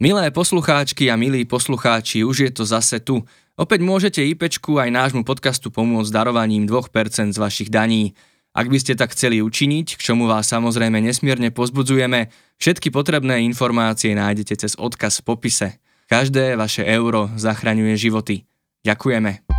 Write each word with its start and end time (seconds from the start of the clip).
Milé 0.00 0.32
poslucháčky 0.32 1.12
a 1.12 1.20
milí 1.20 1.44
poslucháči, 1.44 2.24
už 2.24 2.48
je 2.48 2.50
to 2.56 2.64
zase 2.64 3.04
tu. 3.04 3.20
Opäť 3.52 3.84
môžete 3.84 4.24
IPčku 4.24 4.80
aj 4.80 4.88
nášmu 4.88 5.28
podcastu 5.28 5.68
pomôcť 5.68 6.08
darovaním 6.08 6.64
2% 6.64 7.36
z 7.36 7.36
vašich 7.36 7.68
daní. 7.68 8.16
Ak 8.56 8.72
by 8.72 8.80
ste 8.80 8.96
tak 8.96 9.12
chceli 9.12 9.44
učiniť, 9.44 10.00
k 10.00 10.00
čomu 10.00 10.24
vás 10.24 10.48
samozrejme 10.48 11.04
nesmierne 11.04 11.52
pozbudzujeme, 11.52 12.32
všetky 12.56 12.88
potrebné 12.88 13.44
informácie 13.44 14.16
nájdete 14.16 14.64
cez 14.64 14.72
odkaz 14.80 15.20
v 15.20 15.36
popise. 15.36 15.68
Každé 16.08 16.56
vaše 16.56 16.80
euro 16.80 17.28
zachraňuje 17.36 17.92
životy. 18.00 18.48
Ďakujeme. 18.80 19.49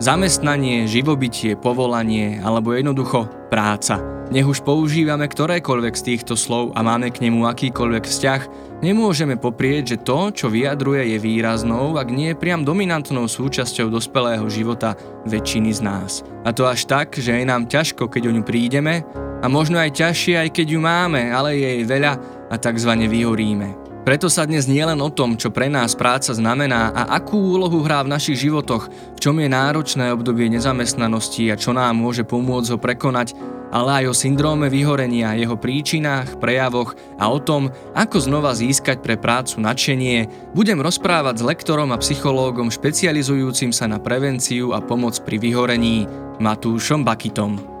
Zamestnanie, 0.00 0.88
živobytie, 0.88 1.60
povolanie 1.60 2.40
alebo 2.40 2.72
jednoducho 2.72 3.28
práca. 3.52 4.00
Nech 4.32 4.48
už 4.48 4.64
používame 4.64 5.28
ktorékoľvek 5.28 5.92
z 5.92 6.06
týchto 6.08 6.40
slov 6.40 6.72
a 6.72 6.80
máme 6.80 7.12
k 7.12 7.28
nemu 7.28 7.44
akýkoľvek 7.44 8.04
vzťah, 8.08 8.40
nemôžeme 8.80 9.36
poprieť, 9.36 9.92
že 9.92 10.00
to, 10.00 10.32
čo 10.32 10.48
vyjadruje, 10.48 11.04
je 11.04 11.18
výraznou, 11.20 12.00
ak 12.00 12.08
nie 12.08 12.32
priam 12.32 12.64
dominantnou 12.64 13.28
súčasťou 13.28 13.92
dospelého 13.92 14.48
života 14.48 14.96
väčšiny 15.28 15.70
z 15.76 15.80
nás. 15.84 16.24
A 16.48 16.56
to 16.56 16.64
až 16.64 16.88
tak, 16.88 17.20
že 17.20 17.36
je 17.36 17.44
nám 17.44 17.68
ťažko, 17.68 18.08
keď 18.08 18.32
o 18.32 18.34
ňu 18.40 18.40
prídeme 18.40 19.04
a 19.44 19.46
možno 19.52 19.76
aj 19.76 20.00
ťažšie, 20.00 20.48
aj 20.48 20.48
keď 20.56 20.66
ju 20.72 20.80
máme, 20.80 21.28
ale 21.28 21.60
je 21.60 21.68
jej 21.76 21.84
veľa 21.84 22.12
a 22.48 22.56
takzvané 22.56 23.04
vyhoríme. 23.04 23.89
Preto 24.00 24.32
sa 24.32 24.48
dnes 24.48 24.64
nie 24.64 24.80
len 24.80 24.96
o 25.04 25.12
tom, 25.12 25.36
čo 25.36 25.52
pre 25.52 25.68
nás 25.68 25.92
práca 25.92 26.32
znamená 26.32 26.88
a 26.96 27.20
akú 27.20 27.36
úlohu 27.36 27.84
hrá 27.84 28.00
v 28.00 28.16
našich 28.16 28.48
životoch, 28.48 28.88
v 28.88 29.18
čom 29.20 29.36
je 29.36 29.52
náročné 29.52 30.08
obdobie 30.16 30.48
nezamestnanosti 30.48 31.52
a 31.52 31.60
čo 31.60 31.76
nám 31.76 32.00
môže 32.00 32.24
pomôcť 32.24 32.72
ho 32.72 32.78
prekonať, 32.80 33.36
ale 33.68 34.02
aj 34.02 34.04
o 34.08 34.14
syndróme 34.16 34.72
vyhorenia, 34.72 35.36
jeho 35.36 35.52
príčinách, 35.54 36.40
prejavoch 36.40 36.96
a 37.20 37.28
o 37.28 37.38
tom, 37.44 37.68
ako 37.92 38.16
znova 38.24 38.56
získať 38.56 39.04
pre 39.04 39.20
prácu 39.20 39.60
nadšenie, 39.60 40.50
budem 40.56 40.80
rozprávať 40.80 41.44
s 41.44 41.46
lektorom 41.46 41.92
a 41.92 42.00
psychológom 42.00 42.72
špecializujúcim 42.72 43.68
sa 43.68 43.84
na 43.84 44.00
prevenciu 44.00 44.72
a 44.72 44.80
pomoc 44.80 45.20
pri 45.22 45.36
vyhorení 45.36 46.08
Matúšom 46.40 47.04
Bakitom. 47.04 47.79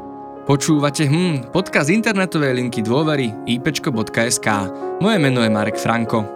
Počúvate 0.50 1.06
hm, 1.06 1.54
podcast 1.54 1.94
internetovej 1.94 2.58
linky 2.58 2.82
dôvery 2.82 3.30
ipečko.sk. 3.46 4.48
Moje 4.98 5.18
meno 5.22 5.46
je 5.46 5.46
Marek 5.46 5.78
Franko. 5.78 6.26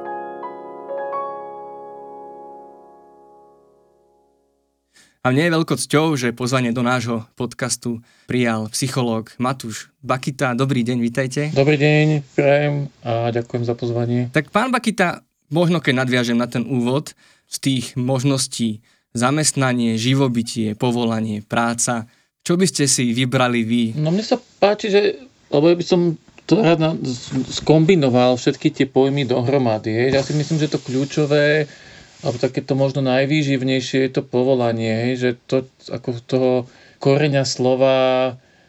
A 5.19 5.35
mne 5.35 5.43
je 5.43 5.55
veľkou 5.59 5.75
cťou, 5.75 6.15
že 6.15 6.31
pozvanie 6.31 6.71
do 6.71 6.87
nášho 6.87 7.27
podcastu 7.35 8.07
prijal 8.31 8.71
psychológ 8.71 9.35
Matúš 9.43 9.91
Bakita. 9.99 10.55
Dobrý 10.55 10.87
deň, 10.87 10.99
vítajte. 11.03 11.51
Dobrý 11.51 11.75
deň, 11.75 12.23
prajem 12.39 12.87
a 13.03 13.35
ďakujem 13.35 13.67
za 13.67 13.75
pozvanie. 13.75 14.31
Tak 14.31 14.55
pán 14.55 14.71
Bakita, 14.71 15.27
možno 15.51 15.83
keď 15.83 16.07
nadviažem 16.07 16.39
na 16.39 16.47
ten 16.47 16.63
úvod, 16.71 17.19
z 17.51 17.57
tých 17.59 17.99
možností 17.99 18.79
zamestnanie, 19.11 19.99
živobytie, 19.99 20.79
povolanie, 20.79 21.43
práca, 21.43 22.07
čo 22.45 22.61
by 22.61 22.67
ste 22.69 22.85
si 22.85 23.17
vybrali 23.17 23.65
vy? 23.65 23.83
No 23.97 24.13
mne 24.13 24.21
sa 24.21 24.37
páči, 24.37 24.93
že, 24.93 25.17
lebo 25.49 25.73
ja 25.73 25.77
by 25.81 25.85
som 25.85 26.01
to 26.45 26.61
rád 26.61 27.01
skombinoval 27.49 28.37
všetky 28.37 28.69
tie 28.69 28.85
pojmy 28.85 29.25
dohromady. 29.25 30.13
Ja 30.13 30.21
si 30.21 30.37
myslím, 30.37 30.61
že 30.61 30.69
to 30.69 30.77
kľúčové, 30.77 31.65
alebo 32.21 32.37
také 32.37 32.61
to 32.61 32.77
možno 32.77 33.01
najvýživnejšie 33.01 34.05
je 34.05 34.13
to 34.13 34.21
povolanie, 34.21 35.17
že 35.17 35.41
to 35.49 35.65
ako 35.89 36.09
toho 36.29 36.53
koreňa 37.01 37.49
slova 37.49 37.97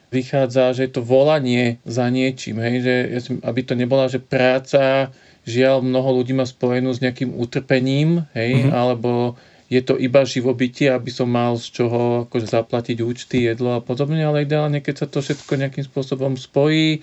vychádza, 0.07 0.71
že 0.71 0.87
je 0.87 0.91
to 0.95 1.03
volanie 1.03 1.83
za 1.83 2.07
niečím, 2.07 2.63
hej, 2.63 2.75
že 2.79 2.95
aby 3.43 3.59
to 3.67 3.75
nebola, 3.75 4.07
že 4.07 4.23
práca, 4.23 5.11
žiaľ, 5.43 5.83
mnoho 5.83 6.23
ľudí 6.23 6.31
má 6.31 6.47
spojenú 6.47 6.95
s 6.95 7.03
nejakým 7.03 7.35
utrpením, 7.35 8.23
hej, 8.31 8.63
mm-hmm. 8.63 8.71
alebo 8.71 9.35
je 9.65 9.81
to 9.81 9.97
iba 9.97 10.21
živobytie, 10.21 10.93
aby 10.93 11.09
som 11.09 11.25
mal 11.25 11.57
z 11.57 11.73
čoho 11.73 12.29
akože 12.29 12.47
zaplatiť 12.53 13.01
účty, 13.01 13.49
jedlo 13.49 13.77
a 13.77 13.81
podobne, 13.81 14.21
ale 14.21 14.45
ideálne, 14.45 14.77
keď 14.77 14.95
sa 15.05 15.07
to 15.09 15.25
všetko 15.25 15.57
nejakým 15.57 15.85
spôsobom 15.85 16.37
spojí 16.37 17.01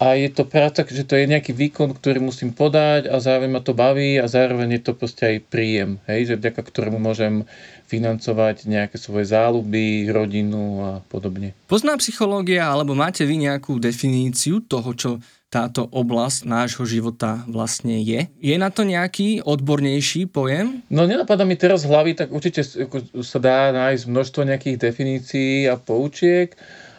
a 0.00 0.16
je 0.16 0.32
to 0.32 0.48
práca, 0.48 0.88
že 0.88 1.04
to 1.04 1.20
je 1.20 1.28
nejaký 1.28 1.52
výkon, 1.52 1.92
ktorý 1.92 2.24
musím 2.24 2.56
podať 2.56 3.12
a 3.12 3.20
zároveň 3.20 3.50
ma 3.52 3.60
to 3.60 3.76
baví 3.76 4.16
a 4.16 4.24
zároveň 4.24 4.80
je 4.80 4.82
to 4.88 4.92
proste 4.96 5.24
aj 5.24 5.36
príjem, 5.52 6.00
hej, 6.08 6.32
že 6.32 6.34
vďaka 6.40 6.60
ktorému 6.64 6.96
môžem 6.96 7.44
financovať 7.88 8.68
nejaké 8.68 8.96
svoje 9.00 9.28
záľuby, 9.28 10.12
rodinu 10.12 10.64
a 10.84 10.92
podobne. 11.08 11.56
Pozná 11.68 11.96
psychológia, 11.96 12.68
alebo 12.68 12.92
máte 12.92 13.24
vy 13.24 13.48
nejakú 13.48 13.80
definíciu 13.80 14.64
toho, 14.64 14.92
čo 14.92 15.10
táto 15.48 15.88
oblasť 15.88 16.44
nášho 16.44 16.84
života 16.84 17.40
vlastne 17.48 17.96
je. 18.04 18.28
Je 18.36 18.56
na 18.60 18.68
to 18.68 18.84
nejaký 18.84 19.40
odbornejší 19.40 20.28
pojem? 20.28 20.84
No 20.92 21.08
nenapadá 21.08 21.48
mi 21.48 21.56
teraz 21.56 21.88
hlavy, 21.88 22.12
tak 22.12 22.28
určite 22.28 22.60
sa 23.24 23.38
dá 23.40 23.72
nájsť 23.72 24.04
množstvo 24.04 24.44
nejakých 24.44 24.76
definícií 24.76 25.64
a 25.72 25.80
poučiek, 25.80 26.52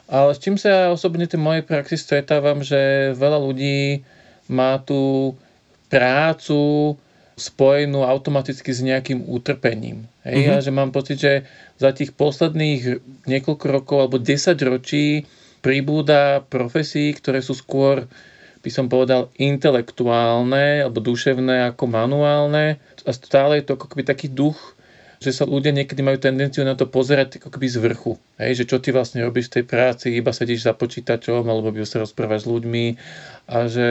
ale 0.10 0.34
s 0.34 0.42
čím 0.42 0.58
sa 0.58 0.68
ja 0.70 0.84
osobne 0.90 1.30
v 1.30 1.38
mojej 1.38 1.64
praxi 1.64 1.94
stretávam, 1.94 2.66
že 2.66 3.14
veľa 3.14 3.38
ľudí 3.38 4.02
má 4.50 4.82
tú 4.82 5.38
prácu 5.94 6.98
spojenú 7.38 8.02
automaticky 8.02 8.74
s 8.74 8.82
nejakým 8.82 9.30
utrpením. 9.30 10.10
Hej? 10.26 10.38
Uh-huh. 10.44 10.54
A 10.58 10.66
že 10.66 10.72
mám 10.74 10.90
pocit, 10.90 11.22
že 11.22 11.46
za 11.78 11.94
tých 11.94 12.18
posledných 12.18 13.00
niekoľko 13.30 13.66
rokov 13.70 13.98
alebo 14.02 14.18
10 14.18 14.58
ročí 14.66 15.24
pribúda 15.62 16.44
profesí, 16.50 17.14
ktoré 17.16 17.40
sú 17.46 17.56
skôr 17.56 18.10
by 18.60 18.70
som 18.72 18.92
povedal, 18.92 19.32
intelektuálne 19.40 20.84
alebo 20.84 21.00
duševné 21.00 21.72
ako 21.72 21.84
manuálne 21.88 22.80
a 23.08 23.10
stále 23.16 23.60
je 23.60 23.72
to 23.72 23.80
ako 23.80 23.88
keby 23.96 24.04
taký 24.04 24.28
duch, 24.28 24.76
že 25.20 25.36
sa 25.36 25.44
ľudia 25.44 25.76
niekedy 25.76 26.00
majú 26.00 26.16
tendenciu 26.16 26.64
na 26.64 26.80
to 26.80 26.88
pozerať 26.88 27.44
ako 27.44 27.52
keby 27.52 27.68
z 27.68 27.78
vrchu. 27.84 28.14
Hej, 28.40 28.64
že 28.64 28.68
čo 28.68 28.80
ty 28.80 28.96
vlastne 28.96 29.24
robíš 29.24 29.52
v 29.52 29.60
tej 29.60 29.66
práci, 29.68 30.16
iba 30.16 30.32
sedíš 30.32 30.68
za 30.68 30.74
počítačom 30.76 31.44
alebo 31.44 31.72
by 31.72 31.84
sa 31.84 32.04
rozprávať 32.04 32.40
s 32.44 32.48
ľuďmi 32.48 32.86
a 33.52 33.58
že 33.68 33.88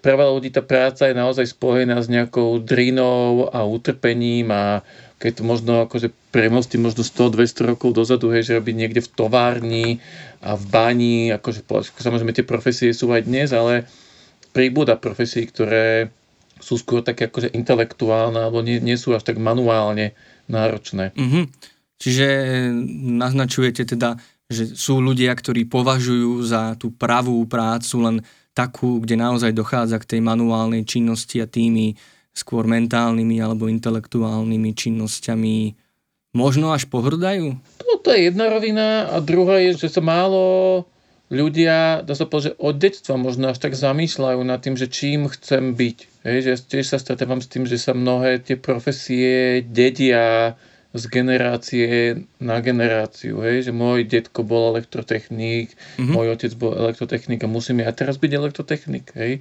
pre 0.00 0.16
veľa 0.16 0.32
ľudí 0.32 0.50
tá 0.54 0.64
práca 0.64 1.10
je 1.10 1.14
naozaj 1.14 1.44
spojená 1.52 2.00
s 2.00 2.08
nejakou 2.08 2.62
drinou 2.64 3.52
a 3.52 3.68
utrpením 3.68 4.48
a 4.48 4.80
keď 5.20 5.32
to 5.36 5.42
možno 5.44 5.84
akože 5.84 6.08
premosti 6.32 6.80
možno 6.80 7.04
100-200 7.04 7.76
rokov 7.76 7.92
dozadu, 7.92 8.32
hej, 8.32 8.48
že 8.48 8.56
robiť 8.56 8.74
niekde 8.74 9.00
v 9.04 9.12
továrni 9.12 9.88
a 10.40 10.56
v 10.56 10.64
bani, 10.72 11.28
akože 11.36 11.68
samozrejme 12.00 12.32
tie 12.32 12.48
profesie 12.48 12.96
sú 12.96 13.12
aj 13.12 13.28
dnes, 13.28 13.52
ale 13.52 13.84
príbuda 14.56 14.96
profesí, 14.96 15.44
ktoré 15.44 16.08
sú 16.56 16.80
skôr 16.80 17.04
také 17.04 17.28
akože 17.28 17.52
intelektuálne 17.52 18.40
alebo 18.40 18.64
nie, 18.64 18.80
nie 18.80 18.96
sú 18.96 19.12
až 19.12 19.28
tak 19.28 19.36
manuálne 19.36 20.16
náročné. 20.48 21.12
Mm-hmm. 21.12 21.44
Čiže 22.00 22.26
naznačujete 23.20 23.84
teda, 23.84 24.16
že 24.48 24.72
sú 24.72 25.04
ľudia, 25.04 25.36
ktorí 25.36 25.68
považujú 25.68 26.40
za 26.48 26.80
tú 26.80 26.96
pravú 26.96 27.44
prácu 27.44 27.96
len 28.08 28.16
takú, 28.56 29.04
kde 29.04 29.20
naozaj 29.20 29.52
dochádza 29.52 30.00
k 30.00 30.16
tej 30.16 30.20
manuálnej 30.24 30.82
činnosti 30.88 31.44
a 31.44 31.46
tými 31.46 31.94
skôr 32.34 32.66
mentálnymi 32.66 33.42
alebo 33.42 33.66
intelektuálnymi 33.66 34.70
činnosťami 34.74 35.56
možno 36.34 36.70
až 36.70 36.86
pohrdajú? 36.86 37.58
To, 37.82 37.98
to 38.00 38.08
je 38.14 38.30
jedna 38.30 38.48
rovina 38.48 39.10
a 39.10 39.18
druhá 39.18 39.58
je, 39.58 39.76
že 39.76 39.88
sa 39.90 40.02
málo 40.02 40.86
ľudia, 41.30 42.02
dá 42.02 42.14
sa 42.18 42.26
povedať, 42.26 42.54
že 42.54 42.58
od 42.58 42.74
detstva 42.74 43.14
možno 43.14 43.54
až 43.54 43.62
tak 43.62 43.78
zamýšľajú 43.78 44.40
nad 44.42 44.58
tým, 44.58 44.74
že 44.74 44.90
čím 44.90 45.30
chcem 45.30 45.78
byť. 45.78 45.98
Hej, 46.26 46.38
že 46.42 46.52
tiež 46.66 46.86
sa 46.90 46.98
stretávam 46.98 47.38
s 47.38 47.48
tým, 47.48 47.64
že 47.64 47.78
sa 47.78 47.94
mnohé 47.94 48.42
tie 48.42 48.58
profesie 48.58 49.62
dedia 49.62 50.58
z 50.90 51.06
generácie 51.06 52.18
na 52.42 52.58
generáciu. 52.58 53.38
Hej? 53.46 53.70
Že 53.70 53.72
môj 53.78 54.10
detko 54.10 54.42
bol 54.42 54.74
elektrotechnik, 54.74 55.70
mm-hmm. 55.70 56.10
môj 56.10 56.34
otec 56.34 56.52
bol 56.58 56.74
elektrotechnik 56.74 57.46
a 57.46 57.48
musím 57.48 57.86
ja 57.86 57.94
teraz 57.94 58.18
byť 58.18 58.32
elektrotechnik. 58.34 59.14
Hej? 59.14 59.38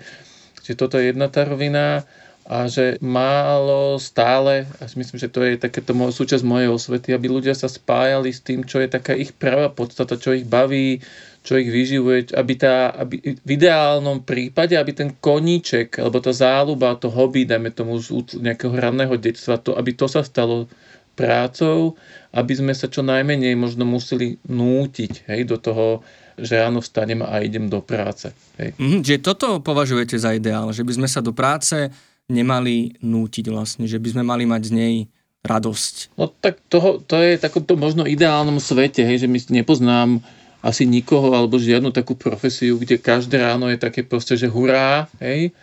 Čiže 0.62 0.78
toto 0.78 1.02
je 1.02 1.10
jedna 1.10 1.26
tá 1.34 1.50
rovina 1.50 2.06
a 2.50 2.66
že 2.66 2.98
málo 2.98 4.02
stále, 4.02 4.66
a 4.82 4.90
myslím, 4.90 5.22
že 5.22 5.30
to 5.30 5.46
je 5.46 5.62
takéto 5.62 5.94
súčasť 5.94 6.42
mojej 6.42 6.66
osvety, 6.66 7.14
aby 7.14 7.30
ľudia 7.30 7.54
sa 7.54 7.70
spájali 7.70 8.34
s 8.34 8.42
tým, 8.42 8.66
čo 8.66 8.82
je 8.82 8.90
taká 8.90 9.14
ich 9.14 9.38
pravá 9.38 9.70
podstata, 9.70 10.18
čo 10.18 10.34
ich 10.34 10.50
baví, 10.50 10.98
čo 11.46 11.62
ich 11.62 11.70
vyživuje, 11.70 12.34
aby, 12.34 12.54
tá, 12.58 12.90
aby 12.98 13.22
v 13.38 13.50
ideálnom 13.54 14.26
prípade, 14.26 14.74
aby 14.74 14.98
ten 14.98 15.14
koníček, 15.14 16.02
alebo 16.02 16.18
tá 16.26 16.34
záľuba, 16.34 16.98
to 16.98 17.14
hobby, 17.14 17.46
dajme 17.46 17.70
tomu 17.70 18.02
z 18.02 18.42
nejakého 18.42 18.74
hranného 18.74 19.14
detstva, 19.22 19.62
to, 19.62 19.78
aby 19.78 19.94
to 19.94 20.10
sa 20.10 20.26
stalo 20.26 20.66
prácou, 21.14 21.94
aby 22.34 22.54
sme 22.58 22.74
sa 22.74 22.90
čo 22.90 23.06
najmenej 23.06 23.54
možno 23.54 23.86
museli 23.86 24.42
nútiť 24.50 25.30
hej, 25.30 25.46
do 25.46 25.62
toho, 25.62 26.02
že 26.34 26.58
ráno 26.58 26.82
vstanem 26.82 27.22
a 27.22 27.44
idem 27.44 27.70
do 27.70 27.84
práce. 27.84 28.32
Hej. 28.58 28.74
Mm, 28.80 29.06
že 29.06 29.22
toto 29.22 29.60
považujete 29.60 30.18
za 30.18 30.34
ideál, 30.34 30.72
že 30.74 30.82
by 30.82 30.98
sme 30.98 31.08
sa 31.12 31.20
do 31.20 31.36
práce 31.36 31.92
nemali 32.30 33.02
nútiť 33.02 33.46
vlastne, 33.50 33.90
že 33.90 33.98
by 33.98 34.16
sme 34.16 34.24
mali 34.24 34.46
mať 34.46 34.62
z 34.70 34.72
nej 34.72 34.96
radosť? 35.44 36.16
No 36.16 36.30
tak 36.30 36.62
toho, 36.70 37.02
to 37.02 37.18
je 37.20 37.42
takomto 37.42 37.76
možno 37.76 38.06
ideálnom 38.06 38.62
svete, 38.62 39.04
hej, 39.04 39.26
že 39.26 39.28
my 39.28 39.40
nepoznám 39.50 40.22
asi 40.60 40.84
nikoho 40.84 41.32
alebo 41.32 41.56
žiadnu 41.56 41.96
takú 41.96 42.20
profesiu, 42.20 42.76
kde 42.76 43.00
každé 43.00 43.40
ráno 43.40 43.72
je 43.72 43.80
také 43.80 44.04
proste, 44.04 44.36
že 44.36 44.52
hurá, 44.52 45.08
hej, 45.24 45.56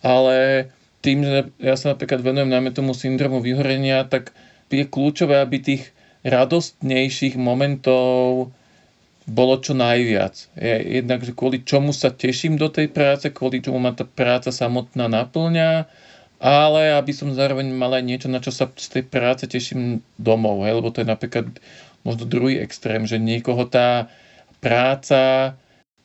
ale 0.00 0.68
tým, 1.02 1.26
že 1.26 1.50
ja 1.60 1.74
sa 1.76 1.92
napríklad 1.92 2.22
venujem 2.22 2.48
najmä 2.48 2.70
tomu 2.72 2.96
syndromu 2.96 3.42
vyhorenia, 3.44 4.06
tak 4.08 4.32
je 4.72 4.86
kľúčové, 4.86 5.42
aby 5.42 5.60
tých 5.60 5.82
radostnejších 6.24 7.36
momentov 7.36 8.48
bolo 9.24 9.54
čo 9.60 9.76
najviac. 9.76 10.34
Je, 10.56 11.00
jednak, 11.00 11.24
že 11.24 11.36
kvôli 11.36 11.64
čomu 11.64 11.92
sa 11.92 12.12
teším 12.12 12.56
do 12.56 12.68
tej 12.68 12.88
práce, 12.92 13.28
kvôli 13.32 13.60
čomu 13.60 13.80
ma 13.80 13.92
tá 13.92 14.04
práca 14.08 14.52
samotná 14.52 15.08
naplňa, 15.08 15.88
ale 16.44 16.92
aby 16.92 17.16
som 17.16 17.32
zároveň 17.32 17.72
mal 17.72 17.96
aj 17.96 18.04
niečo, 18.04 18.28
na 18.28 18.36
čo 18.36 18.52
sa 18.52 18.68
z 18.68 19.00
tej 19.00 19.04
práce 19.08 19.48
teším 19.48 20.04
domov, 20.20 20.68
hej, 20.68 20.76
lebo 20.76 20.92
to 20.92 21.00
je 21.00 21.08
napríklad 21.08 21.48
možno 22.04 22.28
druhý 22.28 22.60
extrém, 22.60 23.08
že 23.08 23.16
niekoho 23.16 23.64
tá 23.64 24.12
práca 24.60 25.56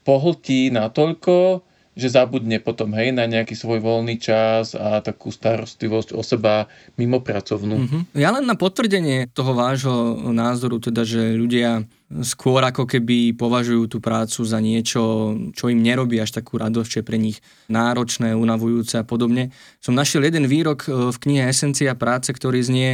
pohltí 0.07 0.71
natoľko, 0.71 1.68
že 2.00 2.15
zabudne 2.15 2.63
potom 2.63 2.95
hej, 2.95 3.12
na 3.12 3.27
nejaký 3.27 3.51
svoj 3.51 3.83
voľný 3.83 4.15
čas 4.15 4.71
a 4.80 5.03
takú 5.03 5.27
starostlivosť 5.27 6.15
o 6.15 6.24
seba 6.24 6.71
mimo 6.95 7.19
pracovnú. 7.19 7.75
Mm-hmm. 7.75 8.01
Ja 8.15 8.31
len 8.31 8.47
na 8.47 8.56
potvrdenie 8.56 9.27
toho 9.35 9.51
vášho 9.51 10.31
názoru, 10.31 10.80
teda, 10.80 11.03
že 11.03 11.35
ľudia 11.35 11.83
skôr 12.25 12.65
ako 12.65 12.89
keby 12.89 13.38
považujú 13.38 13.85
tú 13.85 13.97
prácu 14.01 14.41
za 14.41 14.57
niečo, 14.57 15.33
čo 15.53 15.69
im 15.69 15.85
nerobí 15.85 16.17
až 16.17 16.41
takú 16.41 16.57
radosť, 16.57 16.89
čo 16.89 17.00
je 17.01 17.06
pre 17.06 17.21
nich 17.21 17.38
náročné, 17.69 18.33
unavujúce 18.33 18.97
a 18.97 19.06
podobne. 19.06 19.53
Som 19.77 19.94
našiel 19.94 20.25
jeden 20.25 20.50
výrok 20.50 20.89
e, 20.89 21.13
v 21.13 21.17
knihe 21.21 21.45
Esencia 21.45 21.94
práce, 21.94 22.33
ktorý 22.33 22.59
znie 22.65 22.91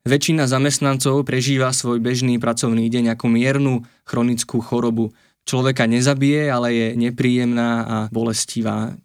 Väčšina 0.00 0.48
zamestnancov 0.48 1.28
prežíva 1.28 1.76
svoj 1.76 2.00
bežný 2.00 2.40
pracovný 2.40 2.88
deň 2.88 3.20
ako 3.20 3.26
miernu 3.28 3.84
chronickú 4.08 4.64
chorobu 4.64 5.12
človeka 5.44 5.84
nezabije, 5.84 6.48
ale 6.48 6.68
je 6.72 6.86
nepríjemná 6.96 7.68
a 7.84 7.96
bolestivá. 8.08 8.96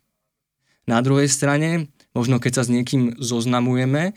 Na 0.87 1.03
druhej 1.03 1.27
strane, 1.27 1.91
možno 2.15 2.39
keď 2.39 2.61
sa 2.61 2.63
s 2.63 2.71
niekým 2.71 3.19
zoznamujeme, 3.19 4.15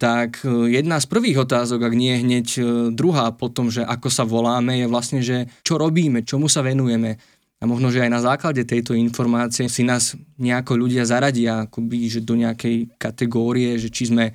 tak 0.00 0.40
e, 0.48 0.72
jedna 0.72 0.96
z 0.96 1.06
prvých 1.12 1.44
otázok, 1.44 1.84
ak 1.84 1.94
nie 1.94 2.16
hneď 2.24 2.46
e, 2.56 2.62
druhá 2.96 3.28
po 3.36 3.52
tom, 3.52 3.68
že 3.68 3.84
ako 3.84 4.08
sa 4.08 4.24
voláme, 4.24 4.80
je 4.80 4.86
vlastne, 4.88 5.20
že 5.20 5.44
čo 5.60 5.76
robíme, 5.76 6.24
čomu 6.24 6.48
sa 6.48 6.64
venujeme. 6.64 7.20
A 7.60 7.68
možno, 7.68 7.92
že 7.92 8.00
aj 8.00 8.08
na 8.08 8.24
základe 8.24 8.64
tejto 8.64 8.96
informácie 8.96 9.68
si 9.68 9.84
nás 9.84 10.16
nejako 10.40 10.80
ľudia 10.80 11.04
zaradia 11.04 11.68
akoby, 11.68 12.08
že 12.08 12.24
do 12.24 12.32
nejakej 12.32 12.96
kategórie, 12.96 13.76
že 13.76 13.92
či 13.92 14.08
sme, 14.08 14.32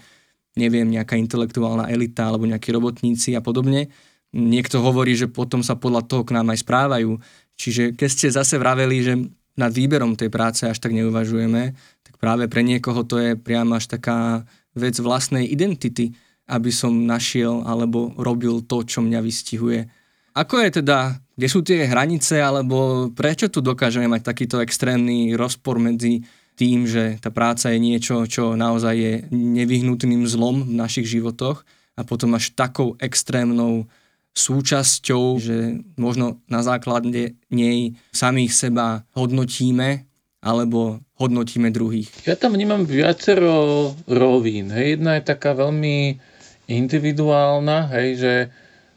neviem, 0.53 0.85
nejaká 0.85 1.17
intelektuálna 1.17 1.89
elita 1.89 2.29
alebo 2.29 2.45
nejakí 2.45 2.69
robotníci 2.69 3.33
a 3.33 3.41
podobne 3.41 3.89
niekto 4.35 4.83
hovorí, 4.83 5.15
že 5.15 5.31
potom 5.31 5.63
sa 5.63 5.79
podľa 5.79 6.03
toho 6.03 6.27
k 6.27 6.35
nám 6.35 6.51
aj 6.51 6.59
správajú. 6.67 7.15
Čiže 7.55 7.95
keď 7.95 8.09
ste 8.11 8.27
zase 8.27 8.59
vraveli, 8.59 8.97
že 8.99 9.13
nad 9.55 9.71
výberom 9.71 10.19
tej 10.19 10.27
práce 10.27 10.67
až 10.67 10.75
tak 10.83 10.91
neuvažujeme, 10.91 11.71
tak 12.03 12.13
práve 12.19 12.51
pre 12.51 12.59
niekoho 12.59 13.07
to 13.07 13.15
je 13.15 13.39
priamo 13.39 13.79
až 13.79 13.87
taká 13.87 14.43
vec 14.75 14.95
vlastnej 14.99 15.47
identity, 15.47 16.11
aby 16.45 16.69
som 16.69 16.93
našiel 16.93 17.65
alebo 17.65 18.13
robil 18.19 18.61
to, 18.67 18.85
čo 18.85 19.01
mňa 19.01 19.19
vystihuje. 19.23 19.89
Ako 20.35 20.61
je 20.61 20.83
teda, 20.83 21.15
kde 21.39 21.47
sú 21.47 21.63
tie 21.63 21.87
hranice, 21.87 22.43
alebo 22.43 23.09
prečo 23.15 23.47
tu 23.47 23.63
dokážeme 23.63 24.05
mať 24.11 24.21
takýto 24.35 24.59
extrémny 24.59 25.31
rozpor 25.33 25.79
medzi 25.79 26.27
tým, 26.59 26.83
že 26.87 27.19
tá 27.23 27.31
práca 27.31 27.71
je 27.71 27.79
niečo, 27.79 28.27
čo 28.27 28.55
naozaj 28.55 28.95
je 28.95 29.13
nevyhnutným 29.31 30.27
zlom 30.27 30.67
v 30.67 30.75
našich 30.75 31.07
životoch 31.07 31.63
a 31.95 32.01
potom 32.03 32.35
až 32.35 32.51
takou 32.51 32.99
extrémnou 32.99 33.87
súčasťou, 34.35 35.39
že 35.39 35.79
možno 35.95 36.43
na 36.51 36.59
základe 36.59 37.39
nej 37.47 37.95
samých 38.11 38.51
seba 38.51 39.07
hodnotíme 39.15 40.03
alebo 40.43 40.99
hodnotíme 41.15 41.71
druhých. 41.71 42.11
Ja 42.27 42.35
tam 42.35 42.59
vnímam 42.59 42.83
viacero 42.83 43.91
rovín. 44.07 44.71
Hej. 44.71 44.99
Jedna 44.99 45.19
je 45.19 45.23
taká 45.23 45.55
veľmi 45.55 46.19
individuálna, 46.67 47.87
hej, 47.93 48.09
že 48.19 48.33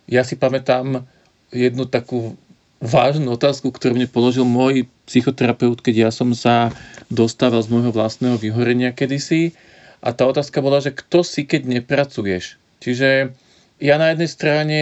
ja 0.08 0.24
si 0.24 0.34
pamätám 0.34 1.04
jednu 1.52 1.84
takú 1.86 2.34
vážnu 2.78 3.34
otázku, 3.34 3.74
ktorú 3.74 3.98
mne 3.98 4.08
položil 4.08 4.46
môj 4.46 4.86
psychoterapeut, 5.04 5.82
keď 5.82 6.08
ja 6.08 6.10
som 6.14 6.30
sa 6.32 6.70
dostával 7.10 7.60
z 7.62 7.70
môjho 7.70 7.90
vlastného 7.90 8.38
vyhorenia 8.38 8.94
kedysi. 8.94 9.52
A 9.98 10.14
tá 10.14 10.30
otázka 10.30 10.62
bola, 10.62 10.78
že 10.78 10.94
kto 10.94 11.26
si, 11.26 11.42
keď 11.42 11.66
nepracuješ? 11.66 12.54
Čiže 12.78 13.34
ja 13.82 13.94
na 13.98 14.14
jednej 14.14 14.30
strane 14.30 14.80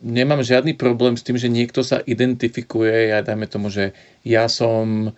nemám 0.00 0.40
žiadny 0.40 0.72
problém 0.72 1.20
s 1.20 1.26
tým, 1.26 1.36
že 1.36 1.52
niekto 1.52 1.84
sa 1.84 2.00
identifikuje, 2.00 3.12
ja 3.12 3.20
dajme 3.20 3.44
tomu, 3.44 3.68
že 3.68 3.92
ja 4.24 4.48
som 4.48 5.12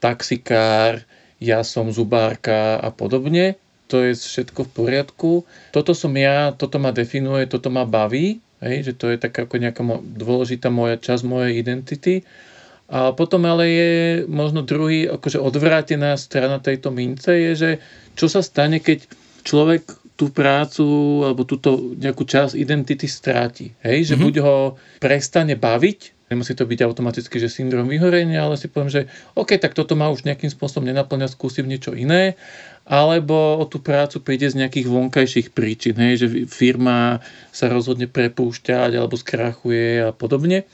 taxikár, 0.00 1.04
ja 1.40 1.64
som 1.64 1.88
zubárka 1.92 2.76
a 2.80 2.88
podobne. 2.92 3.56
To 3.88 4.00
je 4.06 4.14
všetko 4.14 4.70
v 4.70 4.74
poriadku. 4.74 5.30
Toto 5.74 5.92
som 5.96 6.14
ja, 6.14 6.54
toto 6.54 6.78
ma 6.78 6.94
definuje, 6.94 7.50
toto 7.50 7.68
ma 7.72 7.82
baví, 7.88 8.38
hej, 8.62 8.86
že 8.86 8.92
to 8.94 9.10
je 9.10 9.18
taká 9.18 9.48
ako 9.48 9.56
nejaká 9.58 9.82
dôležitá 10.00 10.70
moja 10.70 11.00
časť 11.00 11.22
mojej 11.26 11.58
identity. 11.58 12.22
A 12.90 13.14
potom 13.14 13.46
ale 13.46 13.64
je 13.70 13.92
možno 14.26 14.66
druhý, 14.66 15.06
akože 15.06 15.38
odvrátená 15.38 16.18
strana 16.18 16.58
tejto 16.58 16.90
mince 16.90 17.30
je, 17.30 17.52
že 17.54 17.70
čo 18.18 18.26
sa 18.26 18.42
stane, 18.42 18.82
keď 18.82 19.06
človek 19.46 19.99
tú 20.20 20.28
prácu 20.28 20.84
alebo 21.24 21.48
túto 21.48 21.96
nejakú 21.96 22.28
časť 22.28 22.52
identity 22.52 23.08
stráti. 23.08 23.72
Hej? 23.80 24.12
Že 24.12 24.14
mm-hmm. 24.20 24.24
buď 24.28 24.34
ho 24.44 24.56
prestane 25.00 25.56
baviť, 25.56 26.28
nemusí 26.28 26.52
to 26.52 26.68
byť 26.68 26.84
automaticky, 26.84 27.40
že 27.40 27.48
syndrom 27.48 27.88
vyhorenia, 27.88 28.44
ale 28.44 28.60
si 28.60 28.68
poviem, 28.68 28.92
že 28.92 29.08
OK, 29.32 29.56
tak 29.56 29.72
toto 29.72 29.96
ma 29.96 30.12
už 30.12 30.28
nejakým 30.28 30.52
spôsobom 30.52 30.84
nenaplňa, 30.84 31.32
skúsim 31.32 31.64
niečo 31.64 31.96
iné, 31.96 32.36
alebo 32.84 33.56
o 33.56 33.64
tú 33.64 33.80
prácu 33.80 34.20
príde 34.20 34.44
z 34.44 34.60
nejakých 34.60 34.92
vonkajších 34.92 35.48
príčin, 35.56 35.96
hej? 35.96 36.20
že 36.20 36.26
firma 36.44 37.24
sa 37.48 37.72
rozhodne 37.72 38.04
prepúšťať 38.04 39.00
alebo 39.00 39.16
skrachuje 39.16 40.04
a 40.04 40.12
podobne. 40.12 40.68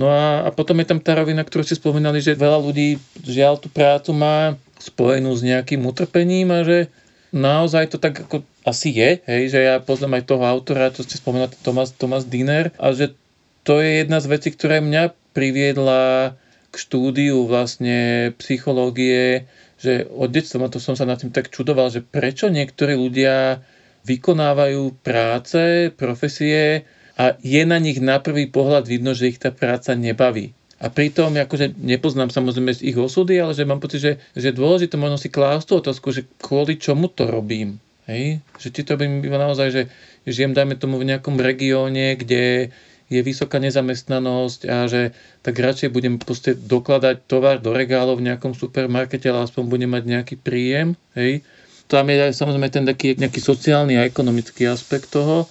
No 0.00 0.08
a, 0.08 0.48
a 0.48 0.50
potom 0.56 0.80
je 0.80 0.88
tam 0.88 1.04
tá 1.04 1.12
rovina, 1.12 1.44
ktorú 1.44 1.68
ste 1.68 1.76
spomínali, 1.76 2.24
že 2.24 2.32
veľa 2.32 2.56
ľudí 2.64 2.96
žiaľ 3.20 3.60
tú 3.60 3.68
prácu 3.68 4.16
má 4.16 4.56
spojenú 4.80 5.36
s 5.36 5.44
nejakým 5.44 5.84
utrpením 5.84 6.48
a 6.48 6.64
že 6.64 6.88
naozaj 7.32 7.90
to 7.90 7.98
tak 7.98 8.28
ako 8.28 8.44
asi 8.62 8.92
je, 8.92 9.24
hej, 9.24 9.42
že 9.50 9.58
ja 9.64 9.80
poznám 9.80 10.20
aj 10.20 10.28
toho 10.28 10.44
autora, 10.44 10.92
to 10.92 11.02
ste 11.02 11.18
spomenuli, 11.18 11.50
Thomas, 11.64 11.90
Thomas 11.96 12.28
Diner, 12.28 12.70
a 12.76 12.92
že 12.92 13.16
to 13.64 13.80
je 13.80 14.04
jedna 14.04 14.20
z 14.20 14.30
vecí, 14.30 14.48
ktorá 14.52 14.78
mňa 14.84 15.16
priviedla 15.32 16.36
k 16.72 16.74
štúdiu 16.76 17.48
vlastne 17.48 18.30
psychológie, 18.40 19.48
že 19.82 20.06
od 20.08 20.30
detstva 20.30 20.70
to 20.70 20.78
som 20.78 20.94
sa 20.94 21.08
nad 21.08 21.18
tým 21.18 21.34
tak 21.34 21.50
čudoval, 21.50 21.90
že 21.90 22.04
prečo 22.04 22.48
niektorí 22.48 22.94
ľudia 22.94 23.60
vykonávajú 24.06 25.02
práce, 25.02 25.90
profesie 25.94 26.86
a 27.18 27.36
je 27.38 27.62
na 27.66 27.78
nich 27.78 28.00
na 28.00 28.18
prvý 28.18 28.48
pohľad 28.48 28.88
vidno, 28.88 29.12
že 29.12 29.30
ich 29.30 29.38
tá 29.38 29.52
práca 29.52 29.92
nebaví. 29.94 30.54
A 30.82 30.90
pritom, 30.90 31.30
akože 31.30 31.78
nepoznám 31.78 32.34
samozrejme 32.34 32.74
ich 32.82 32.98
osudy, 32.98 33.38
ale 33.38 33.54
že 33.54 33.62
mám 33.62 33.78
pocit, 33.78 34.02
že, 34.02 34.12
že 34.34 34.50
je 34.50 34.58
dôležité 34.58 34.98
možno 34.98 35.14
si 35.14 35.30
klásť 35.30 35.64
tú 35.70 35.72
otázku, 35.78 36.10
že 36.10 36.26
kvôli 36.42 36.74
čomu 36.74 37.06
to 37.06 37.30
robím. 37.30 37.78
Hej? 38.10 38.42
Že 38.58 38.68
ti 38.74 38.80
to 38.82 38.98
robím 38.98 39.22
iba 39.22 39.38
naozaj, 39.38 39.68
že 39.70 39.82
žijem, 40.26 40.58
dajme 40.58 40.74
tomu, 40.74 40.98
v 40.98 41.06
nejakom 41.14 41.38
regióne, 41.38 42.18
kde 42.18 42.74
je 43.12 43.20
vysoká 43.20 43.62
nezamestnanosť 43.62 44.60
a 44.66 44.88
že 44.90 45.14
tak 45.44 45.54
radšej 45.54 45.94
budem 45.94 46.18
proste 46.18 46.58
dokladať 46.58 47.30
tovar 47.30 47.62
do 47.62 47.70
regálov 47.70 48.18
v 48.18 48.32
nejakom 48.32 48.56
supermarkete, 48.56 49.30
ale 49.30 49.46
aspoň 49.46 49.62
budem 49.68 49.90
mať 49.92 50.04
nejaký 50.08 50.34
príjem. 50.40 50.98
Hej? 51.14 51.46
Tam 51.86 52.08
je 52.10 52.34
samozrejme 52.34 52.68
ten 52.72 52.88
taký 52.88 53.14
nejaký 53.14 53.38
sociálny 53.38 54.00
a 54.00 54.08
ekonomický 54.08 54.66
aspekt 54.66 55.14
toho. 55.14 55.46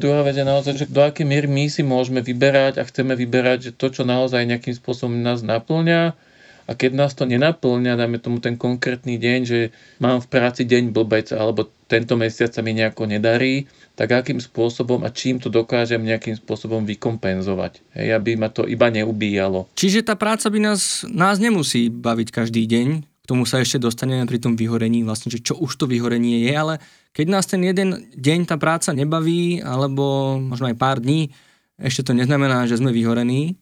Druhá 0.00 0.24
vec 0.24 0.32
je 0.32 0.48
naozaj, 0.48 0.74
že 0.80 0.86
do 0.88 1.04
akej 1.04 1.28
miery 1.28 1.44
my 1.44 1.68
si 1.68 1.84
môžeme 1.84 2.24
vyberať 2.24 2.80
a 2.80 2.88
chceme 2.88 3.12
vyberať 3.12 3.68
že 3.68 3.72
to, 3.76 3.92
čo 3.92 4.02
naozaj 4.08 4.48
nejakým 4.48 4.72
spôsobom 4.72 5.20
nás 5.20 5.44
naplňa 5.44 6.16
a 6.64 6.72
keď 6.78 6.90
nás 6.94 7.12
to 7.18 7.26
nenaplňa, 7.26 7.98
dajme 7.98 8.22
tomu 8.22 8.38
ten 8.38 8.54
konkrétny 8.54 9.18
deň, 9.18 9.40
že 9.42 9.58
mám 9.98 10.22
v 10.22 10.30
práci 10.30 10.62
deň 10.62 10.94
blbec 10.94 11.34
alebo 11.34 11.66
tento 11.90 12.14
mesiac 12.14 12.54
sa 12.54 12.62
mi 12.62 12.70
nejako 12.70 13.10
nedarí, 13.10 13.66
tak 13.98 14.14
akým 14.14 14.38
spôsobom 14.38 15.02
a 15.02 15.10
čím 15.10 15.42
to 15.42 15.50
dokážem 15.50 15.98
nejakým 15.98 16.38
spôsobom 16.38 16.86
vykompenzovať. 16.86 17.82
Hej, 17.98 18.14
aby 18.14 18.38
ma 18.38 18.46
to 18.46 18.70
iba 18.70 18.86
neubíjalo. 18.86 19.66
Čiže 19.74 20.06
tá 20.06 20.14
práca 20.14 20.46
by 20.46 20.62
nás, 20.62 21.02
nás 21.10 21.42
nemusí 21.42 21.90
baviť 21.90 22.30
každý 22.30 22.70
deň, 22.70 23.09
tomu 23.30 23.46
sa 23.46 23.62
ešte 23.62 23.78
dostaneme 23.78 24.26
pri 24.26 24.42
tom 24.42 24.58
vyhorení, 24.58 25.06
vlastne, 25.06 25.30
že 25.30 25.38
čo 25.38 25.54
už 25.54 25.78
to 25.78 25.86
vyhorenie 25.86 26.50
je, 26.50 26.52
ale 26.58 26.74
keď 27.14 27.26
nás 27.30 27.46
ten 27.46 27.62
jeden 27.62 28.10
deň 28.18 28.50
tá 28.50 28.58
práca 28.58 28.90
nebaví, 28.90 29.62
alebo 29.62 30.34
možno 30.42 30.66
aj 30.66 30.74
pár 30.74 30.98
dní, 30.98 31.30
ešte 31.78 32.10
to 32.10 32.12
neznamená, 32.18 32.66
že 32.66 32.82
sme 32.82 32.90
vyhorení, 32.90 33.54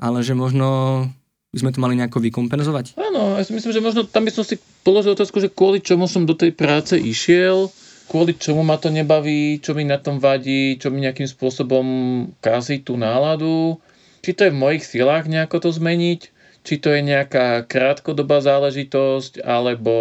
ale 0.00 0.24
že 0.24 0.32
možno 0.32 1.04
by 1.52 1.58
sme 1.60 1.70
to 1.76 1.84
mali 1.84 2.00
nejako 2.00 2.24
vykompenzovať? 2.24 2.96
Áno, 2.96 3.36
ja 3.36 3.44
si 3.44 3.52
myslím, 3.52 3.76
že 3.76 3.84
možno 3.84 4.08
tam 4.08 4.24
by 4.24 4.32
som 4.32 4.48
si 4.48 4.56
položil 4.80 5.12
otázku, 5.12 5.36
že 5.36 5.52
kvôli 5.52 5.84
čomu 5.84 6.08
som 6.08 6.24
do 6.24 6.32
tej 6.32 6.56
práce 6.56 6.96
išiel, 6.96 7.68
kvôli 8.08 8.32
čomu 8.32 8.64
ma 8.64 8.80
to 8.80 8.88
nebaví, 8.88 9.60
čo 9.60 9.76
mi 9.76 9.84
na 9.84 10.00
tom 10.00 10.16
vadí, 10.16 10.80
čo 10.80 10.88
mi 10.88 11.04
nejakým 11.04 11.28
spôsobom 11.28 11.84
kazí 12.40 12.80
tú 12.80 12.96
náladu, 12.96 13.76
či 14.24 14.32
to 14.32 14.48
je 14.48 14.54
v 14.56 14.60
mojich 14.64 14.88
silách 14.88 15.28
nejako 15.28 15.68
to 15.68 15.70
zmeniť, 15.76 16.20
či 16.62 16.78
to 16.78 16.94
je 16.94 17.02
nejaká 17.02 17.66
krátkodobá 17.66 18.38
záležitosť, 18.38 19.42
alebo 19.42 19.92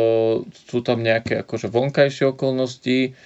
sú 0.70 0.86
tam 0.86 1.02
nejaké 1.02 1.42
akože 1.42 1.74
vonkajšie 1.74 2.38
okolnosti, 2.38 3.18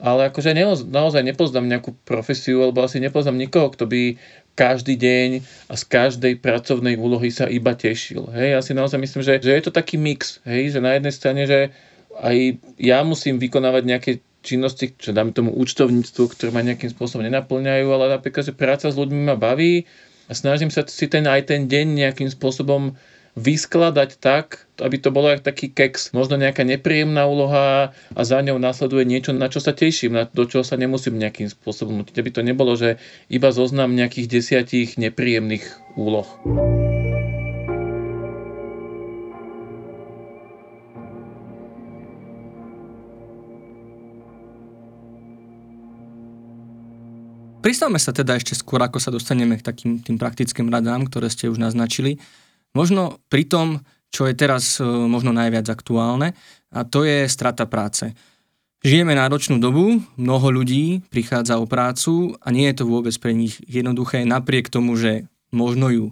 ale 0.00 0.30
akože 0.32 0.54
naozaj 0.88 1.22
nepoznám 1.26 1.68
nejakú 1.68 1.92
profesiu, 2.08 2.64
alebo 2.64 2.86
asi 2.86 3.02
nepoznám 3.02 3.36
nikoho, 3.36 3.68
kto 3.68 3.84
by 3.84 4.16
každý 4.56 4.98
deň 4.98 5.30
a 5.70 5.74
z 5.78 5.84
každej 5.86 6.42
pracovnej 6.42 6.98
úlohy 6.98 7.30
sa 7.30 7.46
iba 7.46 7.76
tešil. 7.78 8.26
Hej, 8.34 8.48
ja 8.58 8.60
si 8.64 8.72
naozaj 8.74 8.98
myslím, 8.98 9.22
že, 9.22 9.38
že 9.38 9.54
je 9.54 9.62
to 9.62 9.72
taký 9.74 10.00
mix, 10.00 10.42
hej, 10.48 10.74
že 10.74 10.82
na 10.82 10.98
jednej 10.98 11.14
strane, 11.14 11.42
že 11.46 11.70
aj 12.18 12.58
ja 12.80 13.04
musím 13.06 13.38
vykonávať 13.38 13.82
nejaké 13.86 14.10
činnosti, 14.42 14.94
čo 14.96 15.14
dáme 15.14 15.34
tomu 15.34 15.54
účtovníctvu, 15.54 16.24
ktoré 16.34 16.50
ma 16.54 16.62
nejakým 16.62 16.90
spôsobom 16.90 17.26
nenaplňajú, 17.26 17.86
ale 17.90 18.16
napríklad, 18.18 18.50
že 18.50 18.54
práca 18.54 18.90
s 18.90 18.96
ľuďmi 18.98 19.28
ma 19.28 19.36
baví 19.36 19.86
snažím 20.34 20.72
sa 20.72 20.84
si 20.84 21.06
ten 21.08 21.24
aj 21.24 21.48
ten 21.48 21.68
deň 21.68 21.86
nejakým 21.94 22.28
spôsobom 22.32 22.96
vyskladať 23.38 24.18
tak, 24.18 24.66
aby 24.82 24.98
to 24.98 25.14
bolo 25.14 25.30
jak 25.30 25.46
taký 25.46 25.70
keks. 25.70 26.10
Možno 26.10 26.34
nejaká 26.34 26.66
nepríjemná 26.66 27.30
úloha 27.30 27.94
a 27.94 28.20
za 28.26 28.42
ňou 28.42 28.58
následuje 28.58 29.06
niečo, 29.06 29.30
na 29.30 29.46
čo 29.46 29.62
sa 29.62 29.70
teším, 29.70 30.18
na, 30.18 30.26
do 30.26 30.42
čoho 30.42 30.66
sa 30.66 30.74
nemusím 30.74 31.22
nejakým 31.22 31.46
spôsobom 31.46 31.94
nutiť. 32.02 32.18
Aby 32.18 32.30
to 32.34 32.42
nebolo, 32.42 32.74
že 32.74 32.98
iba 33.30 33.54
zoznam 33.54 33.94
nejakých 33.94 34.26
desiatich 34.26 34.98
nepríjemných 34.98 35.94
úloh. 35.94 36.26
Pristavme 47.58 47.98
sa 47.98 48.14
teda 48.14 48.38
ešte 48.38 48.54
skôr, 48.54 48.78
ako 48.78 49.02
sa 49.02 49.10
dostaneme 49.10 49.58
k 49.58 49.66
takým 49.66 49.98
tým 49.98 50.14
praktickým 50.14 50.70
radám, 50.70 51.10
ktoré 51.10 51.26
ste 51.26 51.50
už 51.50 51.58
naznačili. 51.58 52.22
Možno 52.70 53.18
pri 53.26 53.50
tom, 53.50 53.82
čo 54.14 54.30
je 54.30 54.34
teraz 54.38 54.78
e, 54.78 54.86
možno 54.86 55.34
najviac 55.34 55.66
aktuálne, 55.66 56.38
a 56.70 56.86
to 56.86 57.02
je 57.02 57.26
strata 57.26 57.66
práce. 57.66 58.14
Žijeme 58.86 59.10
náročnú 59.18 59.58
dobu, 59.58 59.98
mnoho 60.14 60.48
ľudí 60.54 61.02
prichádza 61.10 61.58
o 61.58 61.66
prácu 61.66 62.38
a 62.38 62.54
nie 62.54 62.70
je 62.70 62.78
to 62.78 62.84
vôbec 62.86 63.14
pre 63.18 63.34
nich 63.34 63.58
jednoduché, 63.66 64.22
napriek 64.22 64.70
tomu, 64.70 64.94
že 64.94 65.26
možno 65.50 65.90
ju 65.90 66.06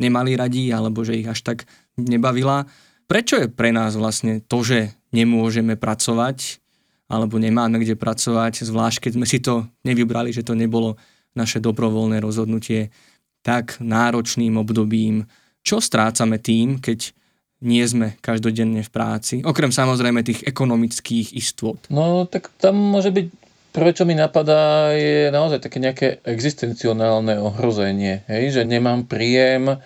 nemali 0.00 0.40
radi 0.40 0.72
alebo 0.72 1.04
že 1.04 1.20
ich 1.20 1.28
až 1.28 1.44
tak 1.44 1.58
nebavila. 2.00 2.64
Prečo 3.04 3.36
je 3.36 3.52
pre 3.52 3.76
nás 3.76 3.92
vlastne 3.92 4.40
to, 4.40 4.64
že 4.64 4.96
nemôžeme 5.12 5.76
pracovať 5.76 6.64
alebo 7.08 7.40
nemáme 7.40 7.80
kde 7.80 7.96
pracovať, 7.96 8.68
zvlášť 8.68 9.08
keď 9.08 9.12
sme 9.16 9.26
si 9.26 9.38
to 9.40 9.64
nevybrali, 9.82 10.30
že 10.30 10.44
to 10.44 10.52
nebolo 10.52 11.00
naše 11.32 11.58
dobrovoľné 11.58 12.20
rozhodnutie, 12.20 12.92
tak 13.40 13.80
náročným 13.80 14.60
obdobím 14.60 15.24
čo 15.64 15.80
strácame 15.84 16.40
tým, 16.40 16.80
keď 16.80 17.12
nie 17.58 17.82
sme 17.82 18.14
každodenne 18.22 18.80
v 18.86 18.90
práci? 18.92 19.42
Okrem 19.42 19.74
samozrejme 19.74 20.22
tých 20.22 20.46
ekonomických 20.46 21.34
istôt. 21.34 21.76
No 21.90 22.24
tak 22.24 22.54
tam 22.62 22.78
môže 22.78 23.10
byť 23.10 23.48
Prvé, 23.68 23.92
čo 23.92 24.08
mi 24.08 24.16
napadá, 24.16 24.90
je 24.96 25.28
naozaj 25.28 25.60
také 25.60 25.78
nejaké 25.78 26.24
existencionálne 26.24 27.36
ohrozenie. 27.36 28.24
Hej? 28.24 28.58
Že 28.58 28.62
nemám 28.64 29.04
príjem, 29.04 29.76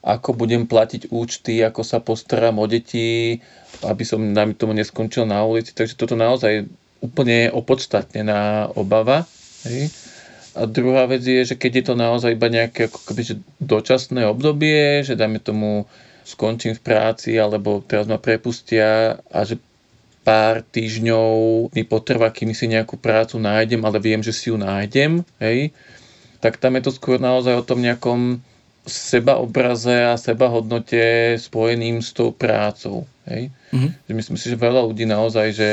ako 0.00 0.32
budem 0.32 0.64
platiť 0.64 1.12
účty, 1.12 1.60
ako 1.60 1.84
sa 1.84 2.00
postaram 2.00 2.56
o 2.56 2.64
deti, 2.64 3.36
aby 3.84 4.04
som 4.04 4.20
nám 4.20 4.56
tomu 4.56 4.72
neskončil 4.72 5.28
na 5.28 5.44
ulici. 5.44 5.76
Takže 5.76 5.96
toto 5.96 6.16
naozaj 6.16 6.64
úplne 7.04 7.48
je 7.48 7.54
opodstatnená 7.56 8.72
obava. 8.76 9.28
Hej? 9.68 9.92
A 10.56 10.66
druhá 10.66 11.04
vec 11.06 11.22
je, 11.22 11.44
že 11.44 11.54
keď 11.54 11.72
je 11.72 11.84
to 11.84 11.94
naozaj 11.94 12.32
iba 12.32 12.48
nejaké 12.48 12.88
ako 12.88 13.00
keby, 13.06 13.22
že 13.22 13.34
dočasné 13.60 14.24
obdobie, 14.26 15.04
že 15.04 15.14
dajme 15.14 15.38
tomu 15.38 15.84
skončím 16.24 16.74
v 16.76 16.84
práci 16.84 17.36
alebo 17.36 17.84
teraz 17.84 18.08
ma 18.08 18.16
prepustia 18.16 19.20
a 19.30 19.40
že 19.44 19.60
pár 20.20 20.60
týždňov 20.60 21.32
mi 21.72 21.82
potrvá, 21.86 22.28
kým 22.28 22.52
si 22.52 22.68
nejakú 22.68 23.00
prácu 23.00 23.40
nájdem, 23.40 23.80
ale 23.84 23.98
viem, 24.02 24.20
že 24.20 24.36
si 24.36 24.52
ju 24.52 24.60
nájdem, 24.60 25.24
hej, 25.40 25.72
tak 26.44 26.60
tam 26.60 26.76
je 26.76 26.82
to 26.88 26.92
skôr 26.92 27.16
naozaj 27.16 27.56
o 27.56 27.64
tom 27.64 27.80
nejakom 27.80 28.44
sebaobraze 28.86 30.10
a 30.10 30.16
sebahodnote 30.16 31.36
spojeným 31.36 32.00
s 32.00 32.16
tou 32.16 32.32
prácou. 32.32 33.04
Hej. 33.28 33.52
Mm-hmm. 33.70 34.14
Myslím 34.16 34.38
si, 34.40 34.46
že 34.48 34.56
veľa 34.56 34.82
ľudí 34.88 35.04
naozaj, 35.04 35.46
že 35.52 35.68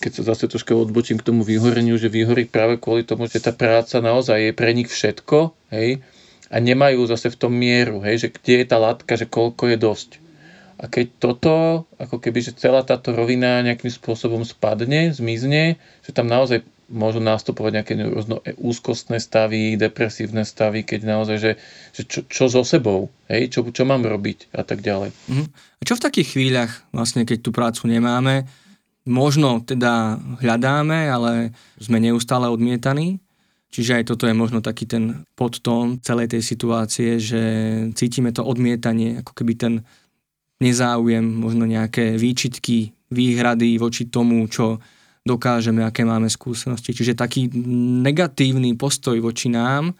keď 0.00 0.12
sa 0.20 0.22
zase 0.34 0.50
troška 0.52 0.76
odbočím 0.76 1.16
k 1.16 1.26
tomu 1.26 1.46
výhoreniu, 1.46 1.96
že 1.96 2.12
vyhorí 2.12 2.44
práve 2.44 2.76
kvôli 2.76 3.08
tomu, 3.08 3.24
že 3.24 3.40
tá 3.40 3.56
práca 3.56 4.04
naozaj 4.04 4.36
je 4.36 4.52
pre 4.52 4.70
nich 4.76 4.92
všetko, 4.92 5.56
hej, 5.72 6.04
a 6.52 6.56
nemajú 6.60 7.08
zase 7.08 7.32
v 7.32 7.40
tom 7.40 7.56
mieru, 7.56 8.04
hej, 8.04 8.26
že 8.26 8.28
kde 8.28 8.62
je 8.62 8.66
tá 8.68 8.76
látka, 8.76 9.16
že 9.16 9.24
koľko 9.24 9.74
je 9.74 9.76
dosť. 9.80 10.10
A 10.74 10.90
keď 10.90 11.06
toto, 11.22 11.54
ako 11.96 12.18
keby, 12.18 12.44
že 12.44 12.58
celá 12.58 12.82
táto 12.82 13.14
rovina 13.14 13.62
nejakým 13.62 13.88
spôsobom 13.88 14.42
spadne, 14.42 15.14
zmizne, 15.14 15.78
že 16.02 16.10
tam 16.10 16.26
naozaj 16.26 16.66
môžu 16.92 17.20
nastupovať 17.20 17.72
nejaké 17.80 17.92
rôzno 18.00 18.40
úzkostné 18.60 19.20
stavy, 19.20 19.76
depresívne 19.80 20.44
stavy, 20.44 20.84
keď 20.84 21.00
naozaj, 21.04 21.36
že, 21.40 21.52
že 21.96 22.02
čo, 22.04 22.20
čo 22.28 22.44
so 22.48 22.62
sebou, 22.64 23.08
hej, 23.28 23.48
čo, 23.52 23.64
čo 23.68 23.84
mám 23.88 24.04
robiť 24.04 24.52
a 24.52 24.62
tak 24.64 24.84
ďalej. 24.84 25.10
Uh-huh. 25.10 25.46
A 25.50 25.82
čo 25.82 25.96
v 25.96 26.04
takých 26.04 26.28
chvíľach, 26.36 26.72
vlastne 26.92 27.24
keď 27.24 27.38
tú 27.44 27.50
prácu 27.52 27.88
nemáme, 27.88 28.44
možno 29.04 29.60
teda 29.60 30.20
hľadáme, 30.40 31.08
ale 31.08 31.52
sme 31.76 32.00
neustále 32.00 32.48
odmietaní. 32.48 33.20
Čiže 33.74 34.00
aj 34.00 34.04
toto 34.14 34.30
je 34.30 34.38
možno 34.38 34.62
taký 34.62 34.86
ten 34.86 35.26
podtón 35.34 35.98
celej 35.98 36.30
tej 36.30 36.42
situácie, 36.46 37.18
že 37.18 37.42
cítime 37.98 38.30
to 38.30 38.46
odmietanie, 38.46 39.18
ako 39.18 39.34
keby 39.34 39.58
ten 39.58 39.74
nezáujem, 40.62 41.26
možno 41.26 41.66
nejaké 41.66 42.14
výčitky, 42.14 42.94
výhrady 43.10 43.74
voči 43.82 44.06
tomu, 44.06 44.46
čo 44.46 44.78
dokážeme, 45.24 45.80
aké 45.80 46.04
máme 46.04 46.28
skúsenosti. 46.28 46.92
Čiže 46.92 47.16
taký 47.16 47.48
negatívny 48.04 48.76
postoj 48.76 49.16
voči 49.24 49.48
nám. 49.48 49.96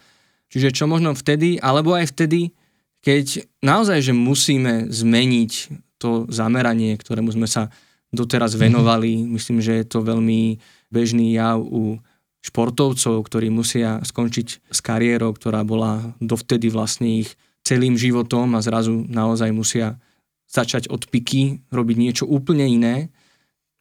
Čiže 0.53 0.71
čo 0.71 0.85
možno 0.85 1.17
vtedy, 1.17 1.57
alebo 1.59 1.97
aj 1.97 2.13
vtedy, 2.13 2.53
keď 3.01 3.45
naozaj, 3.65 4.01
že 4.05 4.13
musíme 4.13 4.89
zmeniť 4.93 5.53
to 5.99 6.29
zameranie, 6.29 6.97
ktorému 7.01 7.33
sme 7.33 7.49
sa 7.49 7.73
doteraz 8.13 8.55
venovali. 8.55 9.25
Myslím, 9.27 9.65
že 9.65 9.83
je 9.83 9.87
to 9.89 10.05
veľmi 10.05 10.61
bežný 10.93 11.35
jav 11.35 11.59
u 11.59 11.99
športovcov, 12.45 13.25
ktorí 13.25 13.49
musia 13.49 14.05
skončiť 14.05 14.69
s 14.69 14.79
kariérou, 14.85 15.33
ktorá 15.33 15.65
bola 15.65 16.15
dovtedy 16.21 16.69
vlastne 16.69 17.25
ich 17.25 17.35
celým 17.65 17.97
životom 17.97 18.53
a 18.55 18.61
zrazu 18.61 19.09
naozaj 19.09 19.49
musia 19.51 19.97
začať 20.45 20.93
od 20.93 21.09
piky, 21.09 21.65
robiť 21.73 21.97
niečo 21.97 22.25
úplne 22.29 22.69
iné. 22.69 23.09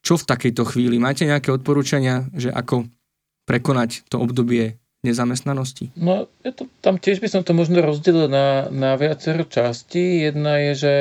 Čo 0.04 0.20
v 0.20 0.28
takejto 0.28 0.68
chvíli? 0.68 1.00
Máte 1.00 1.24
nejaké 1.24 1.48
odporúčania, 1.48 2.28
že 2.36 2.52
ako 2.52 2.84
prekonať 3.48 4.04
to 4.12 4.20
obdobie 4.20 4.76
nezamestnanosti? 5.00 5.96
No, 5.96 6.28
ja 6.44 6.52
to, 6.52 6.68
tam 6.84 7.00
tiež 7.00 7.24
by 7.24 7.28
som 7.28 7.40
to 7.40 7.56
možno 7.56 7.80
rozdelil 7.80 8.28
na, 8.28 8.68
na 8.68 9.00
viacero 9.00 9.48
častí. 9.48 10.24
Jedna 10.24 10.60
je, 10.60 10.72
že 10.76 10.94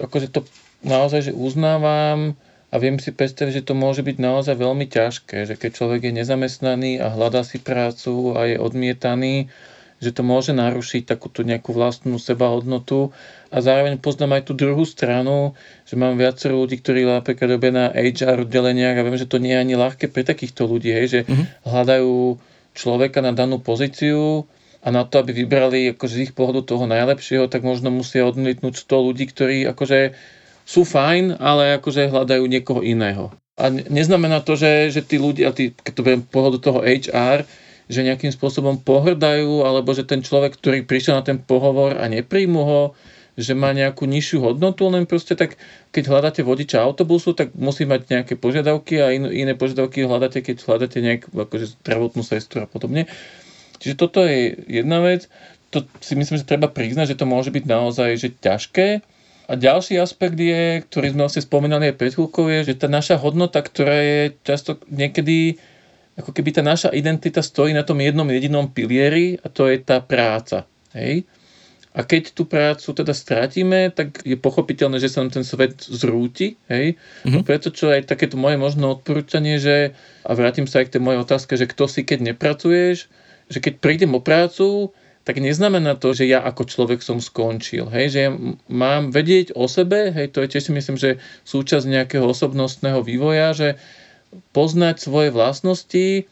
akože 0.00 0.32
to 0.32 0.40
naozaj 0.80 1.28
že 1.28 1.32
uznávam, 1.36 2.36
a 2.66 2.82
viem 2.82 2.98
si 2.98 3.14
predstaviť, 3.14 3.62
že 3.62 3.66
to 3.66 3.78
môže 3.78 4.02
byť 4.02 4.16
naozaj 4.18 4.58
veľmi 4.58 4.90
ťažké, 4.90 5.46
že 5.46 5.54
keď 5.54 5.70
človek 5.72 6.00
je 6.10 6.18
nezamestnaný 6.18 6.98
a 6.98 7.14
hľadá 7.14 7.46
si 7.46 7.62
prácu 7.62 8.34
a 8.34 8.50
je 8.50 8.56
odmietaný, 8.58 9.48
že 9.96 10.12
to 10.12 10.20
môže 10.20 10.52
narušiť 10.52 11.08
takú 11.08 11.32
tú 11.32 11.40
nejakú 11.40 11.72
vlastnú 11.72 12.20
sebahodnotu 12.20 13.16
a 13.48 13.56
zároveň 13.64 13.96
poznám 13.96 14.40
aj 14.40 14.42
tú 14.48 14.52
druhú 14.52 14.84
stranu, 14.84 15.56
že 15.88 15.96
mám 15.96 16.20
viacero 16.20 16.60
ľudí, 16.60 16.80
ktorí 16.84 17.08
napríklad 17.08 17.48
robia 17.56 17.72
na 17.72 17.86
HR 17.88 18.44
oddeleniach 18.44 18.96
a 19.00 19.04
viem, 19.04 19.16
že 19.16 19.28
to 19.30 19.40
nie 19.40 19.56
je 19.56 19.62
ani 19.62 19.74
ľahké 19.74 20.12
pre 20.12 20.26
takýchto 20.26 20.68
ľudí, 20.68 20.92
hej, 20.92 21.06
že 21.08 21.20
mm-hmm. 21.24 21.64
hľadajú 21.64 22.36
človeka 22.76 23.24
na 23.24 23.32
danú 23.32 23.56
pozíciu 23.56 24.44
a 24.84 24.88
na 24.92 25.08
to, 25.08 25.24
aby 25.24 25.32
vybrali 25.32 25.96
akože 25.96 26.14
z 26.14 26.22
ich 26.30 26.32
pohľadu 26.36 26.62
toho 26.68 26.84
najlepšieho, 26.84 27.48
tak 27.48 27.64
možno 27.64 27.88
musia 27.88 28.28
odmietnúť 28.28 28.76
100 28.76 29.06
ľudí, 29.10 29.24
ktorí 29.32 29.64
akože 29.72 30.12
sú 30.68 30.84
fajn, 30.84 31.40
ale 31.40 31.80
akože 31.80 32.12
hľadajú 32.12 32.44
niekoho 32.44 32.84
iného. 32.84 33.32
A 33.56 33.72
neznamená 33.72 34.44
to, 34.44 34.52
že, 34.52 34.92
že 34.92 35.00
tí 35.00 35.16
ľudia, 35.16 35.48
tí, 35.56 35.72
keď 35.72 35.92
to 35.96 36.04
beriem 36.04 36.22
pohľadu 36.22 36.58
toho 36.60 36.84
HR, 36.84 37.48
že 37.86 38.02
nejakým 38.02 38.34
spôsobom 38.34 38.82
pohrdajú, 38.82 39.62
alebo 39.62 39.94
že 39.94 40.02
ten 40.02 40.22
človek, 40.22 40.58
ktorý 40.58 40.82
prišiel 40.82 41.18
na 41.18 41.24
ten 41.26 41.38
pohovor 41.38 41.94
a 41.94 42.10
nepríjmu 42.10 42.62
ho, 42.62 42.82
že 43.36 43.52
má 43.52 43.70
nejakú 43.76 44.08
nižšiu 44.08 44.40
hodnotu, 44.40 44.88
len 44.88 45.04
proste 45.04 45.36
tak, 45.36 45.60
keď 45.92 46.08
hľadáte 46.08 46.40
vodiča 46.40 46.80
autobusu, 46.80 47.36
tak 47.36 47.52
musí 47.52 47.84
mať 47.84 48.08
nejaké 48.08 48.34
požiadavky 48.40 48.96
a 48.96 49.12
in, 49.12 49.28
iné 49.28 49.52
požiadavky 49.52 50.08
hľadáte, 50.08 50.40
keď 50.40 50.64
hľadáte 50.64 50.98
nejakú 51.04 51.28
akože, 51.36 51.76
zdravotnú 51.84 52.24
sestru 52.24 52.64
a 52.64 52.66
podobne. 52.66 53.04
Čiže 53.76 53.94
toto 54.00 54.24
je 54.24 54.56
jedna 54.66 55.04
vec. 55.04 55.28
To 55.76 55.84
si 56.00 56.16
myslím, 56.16 56.40
že 56.40 56.48
treba 56.48 56.72
priznať, 56.72 57.12
že 57.12 57.18
to 57.20 57.28
môže 57.28 57.52
byť 57.52 57.64
naozaj 57.68 58.10
že 58.16 58.32
ťažké, 58.40 59.04
A 59.46 59.54
ďalší 59.54 59.94
aspekt 60.02 60.34
je, 60.34 60.82
ktorý 60.82 61.14
sme 61.14 61.30
asi 61.30 61.38
spomínali 61.38 61.94
aj 61.94 61.98
pred 62.02 62.10
chvíľkou, 62.10 62.50
je, 62.50 62.72
že 62.72 62.82
tá 62.82 62.90
naša 62.90 63.14
hodnota, 63.14 63.62
ktorá 63.62 63.94
je 64.02 64.20
často 64.42 64.82
niekedy, 64.90 65.62
ako 66.16 66.32
keby 66.32 66.50
tá 66.56 66.62
naša 66.64 66.88
identita 66.96 67.44
stojí 67.44 67.76
na 67.76 67.84
tom 67.84 68.00
jednom 68.00 68.24
jedinom 68.24 68.72
pilieri 68.72 69.36
a 69.36 69.52
to 69.52 69.68
je 69.68 69.76
tá 69.84 70.00
práca. 70.00 70.64
Hej? 70.96 71.28
A 71.96 72.04
keď 72.04 72.36
tú 72.36 72.44
prácu 72.44 72.92
teda 72.92 73.16
strátime, 73.16 73.88
tak 73.88 74.20
je 74.20 74.36
pochopiteľné, 74.36 75.00
že 75.00 75.08
sa 75.08 75.24
nám 75.24 75.32
ten 75.32 75.44
svet 75.44 75.80
zrúti. 75.80 76.60
Hej? 76.68 77.00
Mm-hmm. 77.24 77.44
Preto 77.44 77.72
čo 77.72 77.88
aj 77.92 78.08
takéto 78.08 78.36
moje 78.36 78.60
možné 78.60 78.84
odporúčanie, 78.84 79.56
že, 79.56 79.96
a 80.24 80.32
vrátim 80.36 80.68
sa 80.68 80.84
aj 80.84 80.92
k 80.92 80.92
tej 80.96 81.02
mojej 81.04 81.20
otázke, 81.24 81.56
že 81.56 81.68
kto 81.68 81.88
si 81.88 82.04
keď 82.04 82.32
nepracuješ, 82.32 83.08
že 83.48 83.58
keď 83.60 83.80
prídem 83.80 84.12
o 84.12 84.20
prácu, 84.20 84.92
tak 85.26 85.42
neznamená 85.42 85.98
to, 85.98 86.14
že 86.14 86.28
ja 86.28 86.44
ako 86.44 86.68
človek 86.68 87.00
som 87.00 87.16
skončil. 87.18 87.88
Hej? 87.88 88.12
Že 88.12 88.18
ja 88.24 88.30
mám 88.68 89.08
vedieť 89.12 89.56
o 89.56 89.64
sebe, 89.64 90.12
hej, 90.12 90.36
to 90.36 90.44
je 90.44 90.52
tiež 90.52 90.68
si 90.68 90.72
myslím, 90.76 90.96
že 91.00 91.18
súčasť 91.48 91.82
nejakého 91.88 92.24
osobnostného 92.28 93.00
vývoja, 93.02 93.56
že 93.56 93.68
poznať 94.52 95.02
svoje 95.02 95.28
vlastnosti, 95.30 96.26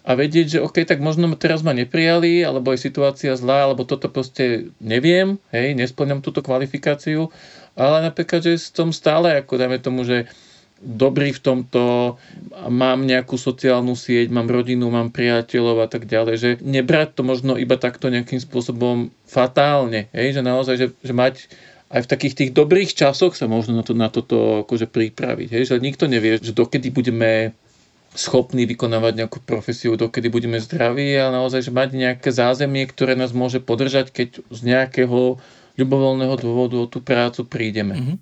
a 0.00 0.16
vedieť, 0.16 0.46
že 0.48 0.64
OK, 0.64 0.88
tak 0.88 1.04
možno 1.04 1.28
teraz 1.36 1.60
ma 1.60 1.76
neprijali, 1.76 2.40
alebo 2.40 2.72
je 2.72 2.80
situácia 2.80 3.36
zlá, 3.36 3.68
alebo 3.68 3.84
toto 3.84 4.08
proste 4.08 4.72
neviem, 4.80 5.36
hej, 5.52 5.76
nesplňam 5.76 6.24
túto 6.24 6.40
kvalifikáciu, 6.40 7.28
ale 7.76 8.08
napríklad, 8.08 8.40
že 8.40 8.56
som 8.56 8.96
stále, 8.96 9.36
ako 9.36 9.60
dajme 9.60 9.78
tomu, 9.78 10.08
že 10.08 10.24
dobrý 10.80 11.36
v 11.36 11.44
tomto, 11.44 12.16
mám 12.72 13.04
nejakú 13.04 13.36
sociálnu 13.36 13.92
sieť, 13.92 14.32
mám 14.32 14.48
rodinu, 14.48 14.88
mám 14.88 15.12
priateľov 15.12 15.84
a 15.84 15.88
tak 15.92 16.08
ďalej, 16.08 16.34
že 16.40 16.50
nebrať 16.64 17.20
to 17.20 17.22
možno 17.22 17.60
iba 17.60 17.76
takto 17.76 18.08
nejakým 18.08 18.40
spôsobom 18.40 19.12
fatálne, 19.28 20.08
hej, 20.16 20.32
že 20.32 20.40
naozaj, 20.40 20.74
že, 20.80 20.86
že 21.04 21.12
mať 21.12 21.44
aj 21.90 22.06
v 22.06 22.10
takých 22.10 22.34
tých 22.38 22.50
dobrých 22.54 22.94
časoch 22.94 23.34
sa 23.34 23.50
možno 23.50 23.82
na, 23.82 23.84
to, 23.84 23.92
na 23.98 24.06
toto 24.06 24.62
akože 24.62 24.86
pripraviť. 24.86 25.48
Hej? 25.50 25.62
Že 25.74 25.82
nikto 25.82 26.06
nevie, 26.06 26.38
že 26.38 26.54
dokedy 26.54 26.94
budeme 26.94 27.50
schopní 28.14 28.66
vykonávať 28.66 29.22
nejakú 29.22 29.38
profesiu, 29.42 29.98
dokedy 29.98 30.30
budeme 30.30 30.58
zdraví 30.58 31.14
a 31.18 31.30
naozaj, 31.30 31.66
že 31.66 31.74
mať 31.74 31.88
nejaké 31.94 32.30
zázemie, 32.30 32.86
ktoré 32.86 33.14
nás 33.14 33.30
môže 33.30 33.62
podržať, 33.62 34.10
keď 34.10 34.42
z 34.50 34.60
nejakého 34.66 35.38
ľubovoľného 35.78 36.34
dôvodu 36.38 36.76
o 36.78 36.86
tú 36.90 37.02
prácu 37.02 37.46
prídeme. 37.46 37.94
Mm-hmm. 37.94 38.16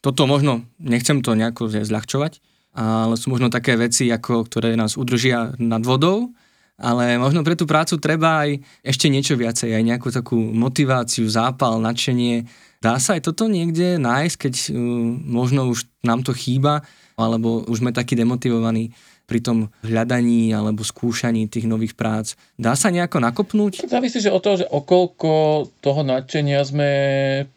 Toto 0.00 0.24
možno, 0.24 0.64
nechcem 0.80 1.20
to 1.20 1.36
nejako 1.36 1.68
zľahčovať, 1.68 2.40
ale 2.76 3.16
sú 3.16 3.32
možno 3.32 3.48
také 3.48 3.76
veci, 3.76 4.08
ako, 4.12 4.44
ktoré 4.48 4.76
nás 4.76 4.96
udržia 5.00 5.56
nad 5.56 5.80
vodou, 5.84 6.32
ale 6.76 7.16
možno 7.16 7.40
pre 7.40 7.56
tú 7.56 7.64
prácu 7.64 7.96
treba 7.96 8.44
aj 8.44 8.60
ešte 8.84 9.08
niečo 9.08 9.34
viacej, 9.36 9.72
aj 9.72 9.84
nejakú 9.84 10.08
takú 10.12 10.36
motiváciu, 10.36 11.24
zápal, 11.24 11.80
nadšenie. 11.80 12.44
Dá 12.84 13.00
sa 13.00 13.16
aj 13.16 13.32
toto 13.32 13.48
niekde 13.48 13.96
nájsť, 13.96 14.36
keď 14.36 14.54
uh, 14.70 14.76
možno 15.24 15.72
už 15.72 15.88
nám 16.04 16.20
to 16.20 16.36
chýba, 16.36 16.84
alebo 17.16 17.64
už 17.64 17.80
sme 17.80 17.96
takí 17.96 18.12
demotivovaní 18.12 18.92
pri 19.26 19.42
tom 19.42 19.74
hľadaní 19.82 20.54
alebo 20.54 20.86
skúšaní 20.86 21.50
tých 21.50 21.66
nových 21.66 21.98
prác. 21.98 22.38
Dá 22.54 22.78
sa 22.78 22.94
nejako 22.94 23.18
nakopnúť? 23.18 23.82
Závisí, 23.90 24.22
že 24.22 24.30
o 24.30 24.38
toho, 24.38 24.62
že 24.62 24.70
okolko 24.70 25.66
toho 25.82 26.06
nadšenia 26.06 26.62
sme 26.62 26.90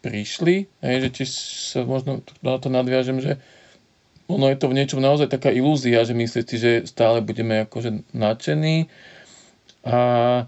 prišli, 0.01 0.65
hej, 0.81 0.95
že 1.05 1.09
tiež 1.13 1.29
sa 1.75 1.79
možno 1.85 2.25
na 2.41 2.57
to 2.57 2.73
nadviažem, 2.73 3.21
že 3.21 3.38
ono 4.29 4.45
je 4.53 4.57
to 4.62 4.69
v 4.69 4.77
niečom 4.77 5.01
naozaj 5.01 5.33
taká 5.33 5.50
ilúzia, 5.50 6.05
že 6.05 6.13
myslíte, 6.13 6.55
že 6.55 6.71
stále 6.86 7.25
budeme 7.25 7.65
akože 7.65 8.13
nadšení. 8.13 8.86
A 9.81 9.98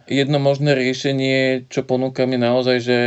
jedno 0.06 0.38
možné 0.38 0.78
riešenie, 0.78 1.66
čo 1.66 1.82
ponúkam 1.82 2.30
je 2.30 2.40
naozaj, 2.40 2.78
že 2.84 3.00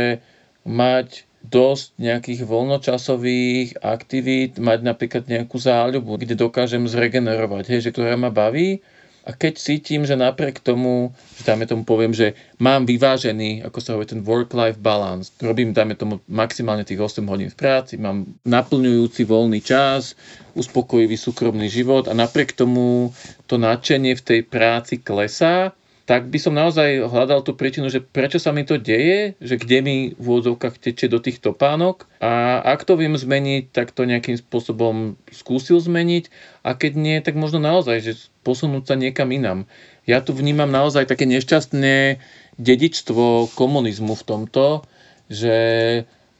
mať 0.67 1.23
dosť 1.45 1.95
nejakých 2.01 2.41
voľnočasových 2.43 3.79
aktivít, 3.85 4.57
mať 4.57 4.79
napríklad 4.81 5.23
nejakú 5.29 5.61
záľubu, 5.61 6.17
kde 6.17 6.35
dokážem 6.35 6.89
zregenerovať, 6.89 7.69
hej, 7.69 7.79
že 7.85 7.93
ktorá 7.93 8.17
ma 8.17 8.33
baví. 8.33 8.81
A 9.25 9.33
keď 9.33 9.57
cítim, 9.57 10.05
že 10.05 10.13
napriek 10.13 10.61
tomu, 10.61 11.09
že 11.41 11.49
dáme 11.49 11.65
tomu 11.65 11.81
poviem, 11.81 12.13
že 12.13 12.37
mám 12.61 12.85
vyvážený, 12.85 13.65
ako 13.65 13.77
sa 13.81 13.97
hovorí, 13.97 14.05
ten 14.05 14.21
work-life 14.21 14.77
balance, 14.77 15.33
robím, 15.41 15.73
dáme 15.73 15.97
tomu 15.97 16.21
maximálne 16.29 16.85
tých 16.85 17.01
8 17.01 17.25
hodín 17.25 17.49
v 17.49 17.57
práci, 17.57 17.97
mám 17.97 18.29
naplňujúci 18.45 19.25
voľný 19.25 19.65
čas, 19.65 20.13
uspokojivý 20.53 21.17
súkromný 21.17 21.65
život 21.73 22.05
a 22.05 22.13
napriek 22.13 22.53
tomu 22.53 23.17
to 23.49 23.57
nadšenie 23.57 24.13
v 24.13 24.21
tej 24.21 24.39
práci 24.45 25.01
klesá, 25.01 25.73
tak 26.05 26.29
by 26.29 26.37
som 26.37 26.53
naozaj 26.53 27.01
hľadal 27.09 27.41
tú 27.41 27.57
príčinu, 27.57 27.89
že 27.89 27.97
prečo 27.97 28.37
sa 28.37 28.53
mi 28.53 28.61
to 28.61 28.77
deje, 28.77 29.33
že 29.41 29.57
kde 29.57 29.77
mi 29.81 29.97
v 30.13 30.21
úvodzovkách 30.21 30.77
tečie 30.77 31.09
do 31.09 31.17
tých 31.17 31.41
topánok 31.41 32.05
a 32.21 32.61
ak 32.61 32.85
to 32.85 32.93
viem 32.93 33.17
zmeniť, 33.17 33.73
tak 33.73 33.89
to 33.89 34.05
nejakým 34.05 34.37
spôsobom 34.37 35.17
skúsil 35.33 35.81
zmeniť 35.81 36.29
a 36.61 36.77
keď 36.77 36.91
nie, 36.93 37.17
tak 37.25 37.33
možno 37.33 37.57
naozaj, 37.57 38.05
že 38.05 38.13
posunúť 38.45 38.93
sa 38.93 38.95
niekam 39.01 39.33
inám. 39.33 39.65
Ja 40.05 40.21
tu 40.21 40.37
vnímam 40.37 40.69
naozaj 40.69 41.09
také 41.09 41.25
nešťastné 41.25 42.21
dedičstvo 42.61 43.49
komunizmu 43.57 44.13
v 44.13 44.23
tomto, 44.29 44.85
že 45.25 45.57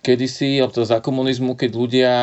kedysi, 0.06 0.62
alebo 0.62 0.86
za 0.86 1.02
komunizmu, 1.02 1.58
keď 1.58 1.72
ľudia 1.74 2.14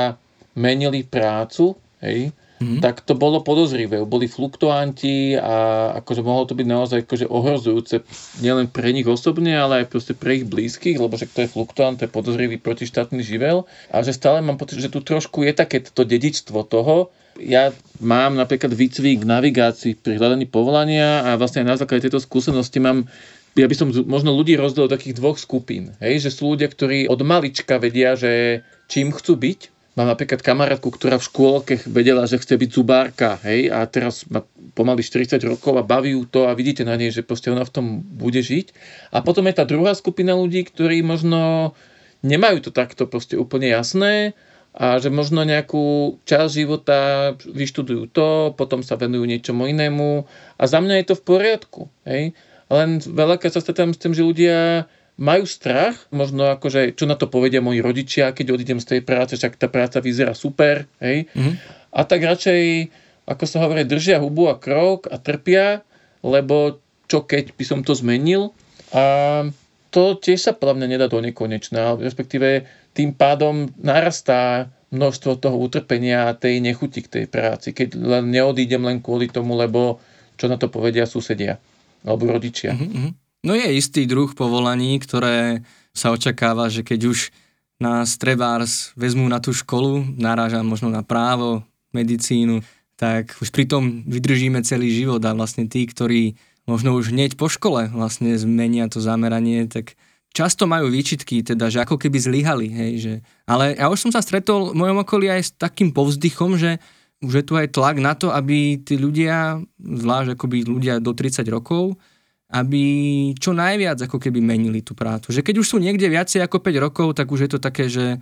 menili 0.55 1.03
prácu, 1.03 1.75
hej, 1.99 2.31
mm-hmm. 2.63 2.81
tak 2.81 3.03
to 3.03 3.19
bolo 3.19 3.43
podozrivé. 3.43 4.07
Boli 4.07 4.31
fluktuanti 4.31 5.35
a 5.35 5.91
akože 5.99 6.23
mohlo 6.23 6.47
to 6.47 6.55
byť 6.55 6.67
naozaj 6.71 6.99
akože 7.03 7.27
ohrozujúce 7.27 8.07
nielen 8.39 8.71
pre 8.71 8.95
nich 8.95 9.05
osobne, 9.05 9.59
ale 9.59 9.83
aj 9.83 9.91
proste 9.91 10.15
pre 10.15 10.39
ich 10.39 10.47
blízkych, 10.47 11.03
lebo 11.03 11.19
že 11.19 11.27
to 11.27 11.43
je 11.43 11.51
fluktuant, 11.51 11.99
to 11.99 12.07
je 12.07 12.15
podozrivý 12.15 12.63
protištátny 12.63 13.21
živel. 13.27 13.67
A 13.91 14.07
že 14.07 14.15
stále 14.15 14.39
mám 14.41 14.57
pocit, 14.57 14.79
že 14.79 14.93
tu 14.95 15.03
trošku 15.03 15.43
je 15.43 15.53
také 15.53 15.83
to 15.83 16.07
dedičstvo 16.07 16.63
toho, 16.71 17.11
ja 17.41 17.73
mám 17.97 18.37
napríklad 18.37 18.77
výcvik 18.77 19.25
navigácii 19.25 19.97
pri 19.97 20.21
hľadaní 20.21 20.45
povolania 20.45 21.25
a 21.25 21.41
vlastne 21.41 21.65
aj 21.65 21.69
na 21.69 21.79
základe 21.81 22.05
tejto 22.05 22.21
skúsenosti 22.21 22.77
mám 22.77 23.09
ja 23.53 23.69
by 23.69 23.77
som 23.77 23.93
možno 24.09 24.33
ľudí 24.33 24.57
rozdelil 24.57 24.89
do 24.89 24.97
takých 24.97 25.21
dvoch 25.21 25.37
skupín. 25.37 25.93
Hej? 26.01 26.25
Že 26.25 26.31
sú 26.33 26.43
ľudia, 26.57 26.73
ktorí 26.73 27.05
od 27.13 27.21
malička 27.21 27.77
vedia, 27.77 28.17
že 28.17 28.65
čím 28.89 29.13
chcú 29.13 29.37
byť, 29.37 29.61
Mám 29.93 30.09
napríklad 30.09 30.41
kamarátku, 30.41 30.89
ktorá 30.89 31.21
v 31.21 31.29
škôlke 31.29 31.75
vedela, 31.85 32.25
že 32.25 32.41
chce 32.41 32.57
byť 32.57 32.71
zubárka, 32.73 33.37
hej, 33.45 33.69
a 33.69 33.85
teraz 33.85 34.25
má 34.33 34.41
pomaly 34.73 35.05
40 35.05 35.37
rokov 35.45 35.77
a 35.77 35.85
baví 35.85 36.17
ju 36.17 36.25
to 36.25 36.49
a 36.49 36.57
vidíte 36.57 36.81
na 36.89 36.97
nej, 36.97 37.13
že 37.13 37.21
proste 37.21 37.53
ona 37.53 37.61
v 37.61 37.75
tom 37.77 37.87
bude 38.01 38.41
žiť. 38.41 38.73
A 39.13 39.21
potom 39.21 39.45
je 39.45 39.55
tá 39.61 39.69
druhá 39.69 39.93
skupina 39.93 40.33
ľudí, 40.33 40.65
ktorí 40.65 41.05
možno 41.05 41.73
nemajú 42.25 42.65
to 42.65 42.71
takto 42.73 43.05
proste 43.05 43.37
úplne 43.37 43.69
jasné 43.69 44.33
a 44.73 44.97
že 44.97 45.13
možno 45.13 45.45
nejakú 45.45 46.17
časť 46.25 46.53
života 46.57 46.99
vyštudujú 47.45 48.09
to, 48.09 48.57
potom 48.57 48.81
sa 48.81 48.97
venujú 48.97 49.29
niečomu 49.29 49.69
inému 49.69 50.25
a 50.57 50.63
za 50.65 50.81
mňa 50.81 51.05
je 51.05 51.07
to 51.13 51.15
v 51.21 51.27
poriadku, 51.29 51.83
hej. 52.09 52.33
Len 52.73 53.05
veľakrát 53.05 53.53
sa 53.53 53.61
stretám 53.61 53.93
s 53.93 54.01
tým, 54.01 54.17
že 54.17 54.25
ľudia 54.25 54.89
majú 55.21 55.45
strach, 55.45 55.97
možno 56.09 56.49
akože, 56.57 56.97
čo 56.97 57.05
na 57.05 57.15
to 57.15 57.29
povedia 57.29 57.61
moji 57.61 57.85
rodičia, 57.85 58.33
keď 58.33 58.57
odídem 58.57 58.81
z 58.81 58.97
tej 58.97 59.01
práce, 59.05 59.37
však 59.37 59.61
tá 59.61 59.69
práca 59.69 60.01
vyzerá 60.01 60.33
super, 60.33 60.89
hej. 61.05 61.29
Mm-hmm. 61.37 61.55
A 61.93 62.01
tak 62.09 62.25
radšej, 62.25 62.89
ako 63.29 63.45
sa 63.45 63.61
hovorí, 63.61 63.85
držia 63.85 64.19
hubu 64.19 64.49
a 64.49 64.57
krok 64.57 65.07
a 65.13 65.21
trpia, 65.21 65.85
lebo 66.25 66.81
čo 67.13 67.29
keď 67.29 67.53
by 67.53 67.65
som 67.67 67.81
to 67.85 67.93
zmenil. 67.93 68.57
A 68.97 69.45
to 69.93 70.17
tiež 70.17 70.41
sa 70.41 70.53
podľa 70.57 70.81
mňa 70.81 70.89
nedá 70.97 71.07
do 71.13 71.21
nekonečná, 71.21 72.01
respektíve 72.01 72.65
tým 72.97 73.13
pádom 73.13 73.69
narastá 73.77 74.73
množstvo 74.93 75.41
toho 75.41 75.57
utrpenia 75.57 76.29
a 76.29 76.37
tej 76.37 76.61
nechuti 76.61 77.05
k 77.05 77.13
tej 77.21 77.27
práci, 77.29 77.73
keď 77.73 77.97
len 77.97 78.33
neodídem 78.33 78.81
len 78.85 79.01
kvôli 79.01 79.29
tomu, 79.29 79.57
lebo 79.57 80.01
čo 80.37 80.49
na 80.49 80.57
to 80.57 80.69
povedia 80.73 81.05
susedia 81.05 81.61
alebo 82.05 82.29
rodičia. 82.33 82.73
Mm-hmm. 82.77 83.22
No 83.43 83.59
je 83.59 83.67
istý 83.75 84.07
druh 84.07 84.31
povolaní, 84.39 85.03
ktoré 85.03 85.67
sa 85.91 86.15
očakáva, 86.15 86.71
že 86.71 86.87
keď 86.87 87.11
už 87.11 87.19
nás 87.83 88.15
trebárs 88.15 88.95
vezmú 88.95 89.27
na 89.27 89.43
tú 89.43 89.51
školu, 89.51 90.07
narážam 90.15 90.63
možno 90.63 90.87
na 90.95 91.03
právo, 91.03 91.67
medicínu, 91.91 92.63
tak 92.95 93.35
už 93.43 93.51
pri 93.51 93.67
tom 93.67 94.07
vydržíme 94.07 94.63
celý 94.63 94.95
život 94.95 95.19
a 95.27 95.35
vlastne 95.35 95.67
tí, 95.67 95.85
ktorí 95.91 96.39
možno 96.71 96.95
už 96.95 97.11
hneď 97.11 97.35
po 97.35 97.51
škole 97.51 97.91
vlastne 97.91 98.39
zmenia 98.39 98.87
to 98.87 99.03
zameranie, 99.03 99.67
tak 99.67 99.99
často 100.31 100.71
majú 100.71 100.89
výčitky, 100.89 101.43
teda, 101.43 101.67
že 101.67 101.83
ako 101.83 101.99
keby 101.99 102.19
zlyhali, 102.23 102.71
hej, 102.71 102.93
že... 103.03 103.13
Ale 103.45 103.75
ja 103.75 103.91
už 103.91 104.09
som 104.09 104.13
sa 104.15 104.23
stretol 104.23 104.71
v 104.71 104.79
mojom 104.79 105.03
okolí 105.03 105.27
aj 105.29 105.43
s 105.43 105.51
takým 105.59 105.91
povzdychom, 105.91 106.57
že 106.57 106.79
už 107.23 107.43
je 107.43 107.45
tu 107.45 107.55
aj 107.59 107.75
tlak 107.75 107.99
na 107.99 108.15
to, 108.15 108.31
aby 108.31 108.79
tí 108.79 108.95
ľudia, 108.95 109.59
zvlášť 109.79 110.39
akoby 110.39 110.63
ľudia 110.67 111.03
do 111.03 111.11
30 111.11 111.43
rokov, 111.51 111.99
aby 112.53 112.85
čo 113.41 113.57
najviac 113.57 113.97
ako 114.05 114.21
keby 114.21 114.45
menili 114.45 114.85
tú 114.85 114.93
prácu. 114.93 115.33
Že 115.33 115.41
keď 115.41 115.55
už 115.65 115.67
sú 115.73 115.77
niekde 115.81 116.05
viacej 116.13 116.45
ako 116.45 116.61
5 116.61 116.85
rokov, 116.85 117.09
tak 117.17 117.33
už 117.33 117.49
je 117.49 117.51
to 117.51 117.59
také, 117.59 117.89
že, 117.89 118.21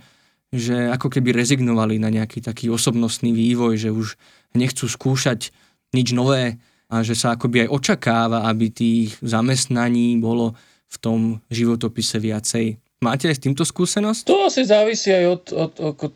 že 0.55 0.87
ako 0.87 1.11
keby 1.11 1.35
rezignovali 1.35 1.99
na 1.99 2.07
nejaký 2.07 2.39
taký 2.39 2.71
osobnostný 2.71 3.35
vývoj, 3.35 3.75
že 3.75 3.91
už 3.91 4.15
nechcú 4.55 4.87
skúšať 4.87 5.51
nič 5.91 6.15
nové 6.15 6.63
a 6.87 7.03
že 7.03 7.15
sa 7.15 7.35
akoby 7.35 7.67
aj 7.67 7.69
očakáva, 7.75 8.47
aby 8.47 8.71
tých 8.71 9.19
zamestnaní 9.19 10.15
bolo 10.19 10.55
v 10.91 10.97
tom 10.99 11.19
životopise 11.51 12.19
viacej. 12.19 12.79
Máte 13.03 13.27
aj 13.27 13.35
s 13.35 13.43
týmto 13.43 13.63
skúsenosť? 13.67 14.27
To 14.27 14.47
asi 14.47 14.63
závisí 14.63 15.11
aj 15.11 15.25
od, 15.27 15.43
od, 15.55 15.73
od, 15.79 16.13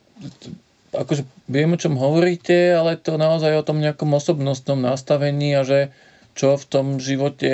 akože 0.95 1.23
viem, 1.51 1.71
o 1.75 1.79
čom 1.79 1.99
hovoríte, 1.99 2.75
ale 2.75 2.95
to 2.99 3.19
naozaj 3.19 3.55
o 3.59 3.65
tom 3.65 3.83
nejakom 3.83 4.11
osobnostnom 4.15 4.79
nastavení 4.79 5.55
a 5.55 5.67
že 5.67 5.91
čo 6.35 6.59
v 6.59 6.65
tom 6.67 6.99
živote 6.99 7.51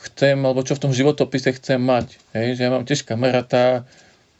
chcem, 0.00 0.36
alebo 0.40 0.64
čo 0.64 0.76
v 0.76 0.82
tom 0.88 0.92
životopise 0.92 1.52
chcem 1.56 1.80
mať. 1.80 2.16
Hej, 2.32 2.58
že 2.58 2.62
ja 2.66 2.70
mám 2.72 2.84
tiež 2.88 3.04
kamaráta 3.04 3.84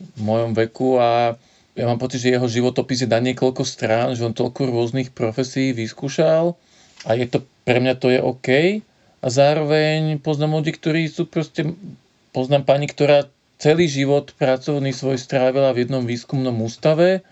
v 0.00 0.20
mojom 0.20 0.52
veku 0.56 0.98
a 0.98 1.36
ja 1.74 1.84
mám 1.90 1.98
pocit, 1.98 2.22
že 2.22 2.34
jeho 2.34 2.46
životopis 2.46 3.04
je 3.04 3.08
na 3.10 3.18
niekoľko 3.18 3.62
strán, 3.66 4.14
že 4.14 4.22
on 4.22 4.34
toľko 4.36 4.70
rôznych 4.70 5.10
profesí 5.10 5.74
vyskúšal 5.74 6.54
a 7.04 7.10
je 7.18 7.26
to, 7.26 7.42
pre 7.66 7.82
mňa 7.82 7.94
to 7.98 8.08
je 8.14 8.20
OK. 8.22 8.48
A 9.24 9.26
zároveň 9.26 10.20
poznám 10.20 10.60
ľudí, 10.60 10.76
ktorí 10.76 11.08
sú 11.08 11.26
proste, 11.26 11.74
poznám 12.30 12.68
pani, 12.68 12.86
ktorá 12.86 13.26
celý 13.56 13.88
život 13.88 14.36
pracovný 14.36 14.92
svoj 14.92 15.16
strávila 15.16 15.72
v 15.72 15.88
jednom 15.88 16.04
výskumnom 16.04 16.54
ústave 16.60 17.24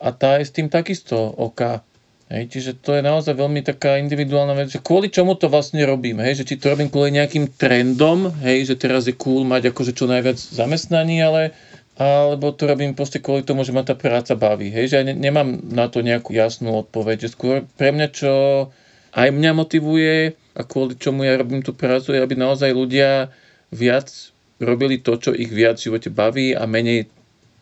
a 0.00 0.08
tá 0.10 0.40
je 0.40 0.48
s 0.48 0.54
tým 0.56 0.72
takisto 0.72 1.16
OK. 1.16 1.84
Hej, 2.34 2.50
čiže 2.50 2.82
to 2.82 2.98
je 2.98 3.02
naozaj 3.06 3.38
veľmi 3.38 3.62
taká 3.62 3.94
individuálna 4.02 4.58
vec, 4.58 4.74
že 4.74 4.82
kvôli 4.82 5.06
čomu 5.06 5.38
to 5.38 5.46
vlastne 5.46 5.78
robím, 5.86 6.18
hej, 6.18 6.42
že 6.42 6.50
či 6.50 6.58
to 6.58 6.74
robím 6.74 6.90
kvôli 6.90 7.14
nejakým 7.14 7.54
trendom, 7.54 8.26
hej, 8.42 8.66
že 8.66 8.74
teraz 8.74 9.06
je 9.06 9.14
cool 9.14 9.46
mať 9.46 9.70
akože 9.70 9.94
čo 9.94 10.10
najviac 10.10 10.34
zamestnaní, 10.34 11.22
ale 11.22 11.54
alebo 11.94 12.50
to 12.50 12.66
robím 12.66 12.98
proste 12.98 13.22
kvôli 13.22 13.46
tomu, 13.46 13.62
že 13.62 13.70
ma 13.70 13.86
tá 13.86 13.94
práca 13.94 14.34
baví. 14.34 14.66
Hej? 14.66 14.90
Že 14.90 14.96
ja 14.98 15.04
ne, 15.06 15.14
nemám 15.14 15.62
na 15.62 15.86
to 15.86 16.02
nejakú 16.02 16.34
jasnú 16.34 16.82
odpoveď. 16.82 17.22
Že 17.22 17.28
skôr 17.30 17.56
pre 17.78 17.94
mňa, 17.94 18.06
čo 18.10 18.32
aj 19.14 19.28
mňa 19.30 19.50
motivuje 19.54 20.34
a 20.58 20.60
kvôli 20.66 20.98
čomu 20.98 21.22
ja 21.22 21.38
robím 21.38 21.62
tú 21.62 21.70
prácu, 21.70 22.18
je, 22.18 22.18
aby 22.18 22.34
naozaj 22.34 22.74
ľudia 22.74 23.30
viac 23.70 24.10
robili 24.58 24.98
to, 24.98 25.14
čo 25.18 25.30
ich 25.30 25.50
viac 25.50 25.78
v 25.78 25.86
živote 25.86 26.10
baví 26.10 26.50
a 26.54 26.66
menej 26.66 27.06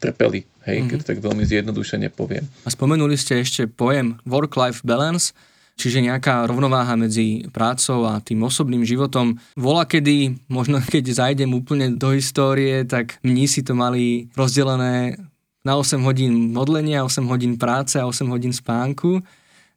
trpeli. 0.02 0.42
Hej, 0.66 0.82
mm-hmm. 0.82 0.90
keď 0.90 0.98
tak 1.06 1.18
veľmi 1.22 1.46
zjednodušene 1.46 2.10
poviem. 2.10 2.42
A 2.66 2.68
spomenuli 2.74 3.14
ste 3.14 3.38
ešte 3.38 3.70
pojem 3.70 4.18
work-life 4.26 4.82
balance. 4.82 5.30
Čiže 5.72 6.04
nejaká 6.04 6.44
rovnováha 6.44 7.00
medzi 7.00 7.48
prácou 7.48 8.04
a 8.04 8.20
tým 8.20 8.44
osobným 8.44 8.84
životom. 8.84 9.40
Vola 9.56 9.88
kedy, 9.88 10.36
možno 10.52 10.78
keď 10.84 11.16
zajdem 11.16 11.48
úplne 11.56 11.96
do 11.96 12.12
histórie, 12.12 12.84
tak 12.84 13.16
mní 13.24 13.48
si 13.48 13.64
to 13.64 13.72
mali 13.72 14.28
rozdelené 14.36 15.16
na 15.64 15.72
8 15.78 16.02
hodín 16.04 16.52
modlenia, 16.52 17.06
8 17.06 17.24
hodín 17.24 17.56
práce 17.56 17.96
a 17.96 18.04
8 18.04 18.28
hodín 18.28 18.52
spánku. 18.52 19.22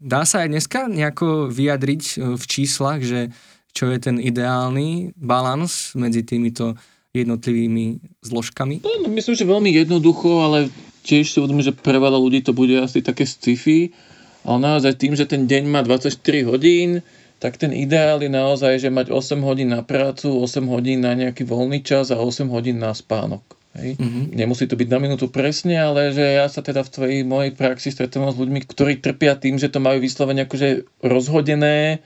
Dá 0.01 0.27
sa 0.27 0.43
aj 0.43 0.49
dneska 0.51 0.79
nejako 0.91 1.47
vyjadriť 1.47 2.03
e, 2.03 2.13
v 2.35 2.43
číslach, 2.43 2.99
že 2.99 3.31
čo 3.71 3.87
je 3.91 3.97
ten 3.99 4.17
ideálny 4.19 5.15
balans 5.15 5.95
medzi 5.95 6.23
týmito 6.23 6.75
jednotlivými 7.23 8.03
zložkami? 8.25 8.83
No, 8.83 9.07
myslím, 9.07 9.35
že 9.37 9.47
veľmi 9.47 9.71
jednoducho, 9.71 10.43
ale 10.43 10.67
tiež 11.07 11.31
si 11.31 11.37
uvedomím, 11.39 11.63
že 11.63 11.71
pre 11.71 11.95
veľa 11.95 12.19
ľudí 12.19 12.43
to 12.43 12.51
bude 12.51 12.75
asi 12.75 12.99
také 12.99 13.23
sci-fi 13.23 13.95
ale 14.45 14.57
naozaj 14.61 14.93
tým, 15.01 15.17
že 15.17 15.25
ten 15.25 15.49
deň 15.49 15.63
má 15.65 15.81
24 15.81 16.21
hodín, 16.45 17.01
tak 17.41 17.57
ten 17.57 17.73
ideál 17.73 18.21
je 18.21 18.29
naozaj, 18.29 18.77
že 18.77 18.93
mať 18.93 19.11
8 19.11 19.41
hodín 19.41 19.73
na 19.73 19.81
prácu, 19.81 20.31
8 20.31 20.61
hodín 20.69 21.03
na 21.03 21.17
nejaký 21.17 21.43
voľný 21.43 21.81
čas 21.81 22.13
a 22.13 22.21
8 22.21 22.47
hodín 22.53 22.79
na 22.79 22.93
spánok. 22.93 23.41
Hej. 23.75 23.99
Mm-hmm. 23.99 24.23
Nemusí 24.39 24.71
to 24.71 24.79
byť 24.79 24.87
na 24.87 24.99
minútu 25.03 25.27
presne, 25.27 25.75
ale 25.75 26.15
že 26.15 26.23
ja 26.23 26.47
sa 26.47 26.63
teda 26.63 26.87
v 26.87 26.93
tvojej 26.95 27.21
mojej 27.27 27.51
praxi 27.51 27.91
stretávam 27.91 28.31
s 28.31 28.39
ľuďmi, 28.39 28.63
ktorí 28.63 29.03
trpia 29.03 29.35
tým, 29.35 29.59
že 29.59 29.67
to 29.67 29.83
majú 29.83 29.99
vyslovene 29.99 30.47
akože 30.47 30.87
rozhodené 31.03 31.99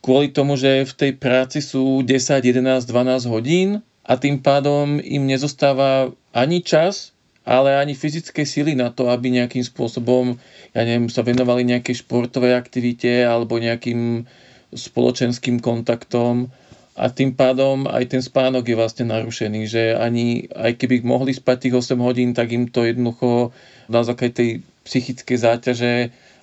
kvôli 0.00 0.32
tomu, 0.32 0.56
že 0.56 0.88
v 0.88 0.92
tej 0.96 1.12
práci 1.20 1.60
sú 1.60 2.00
10, 2.00 2.40
11, 2.40 2.88
12 2.88 3.28
hodín 3.28 3.84
a 4.10 4.18
tým 4.18 4.42
pádom 4.42 4.98
im 4.98 5.30
nezostáva 5.30 6.10
ani 6.34 6.66
čas 6.66 7.14
ale 7.50 7.76
ani 7.76 7.96
fyzické 7.96 8.44
sily 8.44 8.76
na 8.76 8.92
to, 8.92 9.08
aby 9.08 9.32
nejakým 9.32 9.64
spôsobom, 9.64 10.36
ja 10.76 10.82
neviem, 10.84 11.08
sa 11.08 11.24
venovali 11.24 11.64
nejakej 11.64 12.04
športovej 12.04 12.52
aktivite 12.54 13.24
alebo 13.24 13.56
nejakým 13.56 14.28
spoločenským 14.70 15.58
kontaktom 15.58 16.52
a 16.94 17.08
tým 17.08 17.32
pádom 17.32 17.88
aj 17.88 18.12
ten 18.12 18.22
spánok 18.22 18.70
je 18.70 18.76
vlastne 18.76 19.08
narušený, 19.08 19.60
že 19.66 19.82
ani, 19.96 20.52
aj 20.52 20.78
keby 20.78 21.00
mohli 21.00 21.32
spať 21.32 21.66
tých 21.66 21.74
8 21.90 21.98
hodín, 21.98 22.36
tak 22.36 22.52
im 22.52 22.68
to 22.68 22.84
jednoducho 22.84 23.56
na 23.88 24.04
základe 24.04 24.36
tej 24.36 24.50
psychickej 24.84 25.38
záťaže 25.40 25.92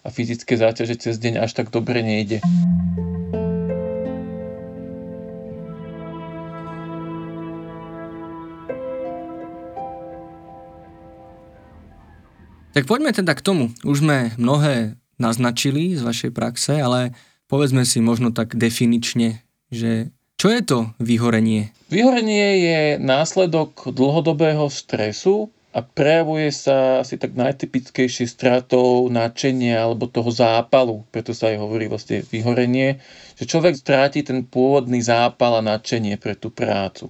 a 0.02 0.08
fyzické 0.10 0.58
záťaže 0.58 0.98
cez 0.98 1.16
deň 1.22 1.46
až 1.46 1.56
tak 1.56 1.70
dobre 1.70 2.02
nejde. 2.02 2.42
Tak 12.78 12.86
poďme 12.86 13.10
teda 13.10 13.34
k 13.34 13.42
tomu. 13.42 13.74
Už 13.82 14.06
sme 14.06 14.38
mnohé 14.38 15.02
naznačili 15.18 15.98
z 15.98 16.06
vašej 16.06 16.30
praxe, 16.30 16.78
ale 16.78 17.10
povedzme 17.50 17.82
si 17.90 18.06
možno 18.06 18.30
tak 18.30 18.54
definične, 18.54 19.42
že 19.74 20.14
čo 20.38 20.54
je 20.54 20.62
to 20.62 20.80
vyhorenie? 21.02 21.74
Vyhorenie 21.90 22.62
je 22.62 22.80
následok 23.02 23.90
dlhodobého 23.90 24.70
stresu 24.70 25.50
a 25.74 25.82
prejavuje 25.82 26.54
sa 26.54 27.02
asi 27.02 27.18
tak 27.18 27.34
najtypickejšie 27.34 28.30
stratou 28.30 29.10
nadšenia 29.10 29.82
alebo 29.82 30.06
toho 30.06 30.30
zápalu, 30.30 31.02
preto 31.10 31.34
sa 31.34 31.50
aj 31.50 31.58
hovorí 31.58 31.90
vlastne 31.90 32.22
vyhorenie, 32.30 33.02
že 33.42 33.50
človek 33.50 33.74
stráti 33.74 34.22
ten 34.22 34.46
pôvodný 34.46 35.02
zápal 35.02 35.58
a 35.58 35.66
nadšenie 35.66 36.22
pre 36.22 36.38
tú 36.38 36.54
prácu. 36.54 37.10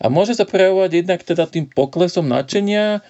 A 0.00 0.08
môže 0.08 0.32
sa 0.32 0.48
prejavovať 0.48 1.04
jednak 1.04 1.20
teda 1.20 1.44
tým 1.44 1.68
poklesom 1.68 2.32
nadšenia 2.32 3.04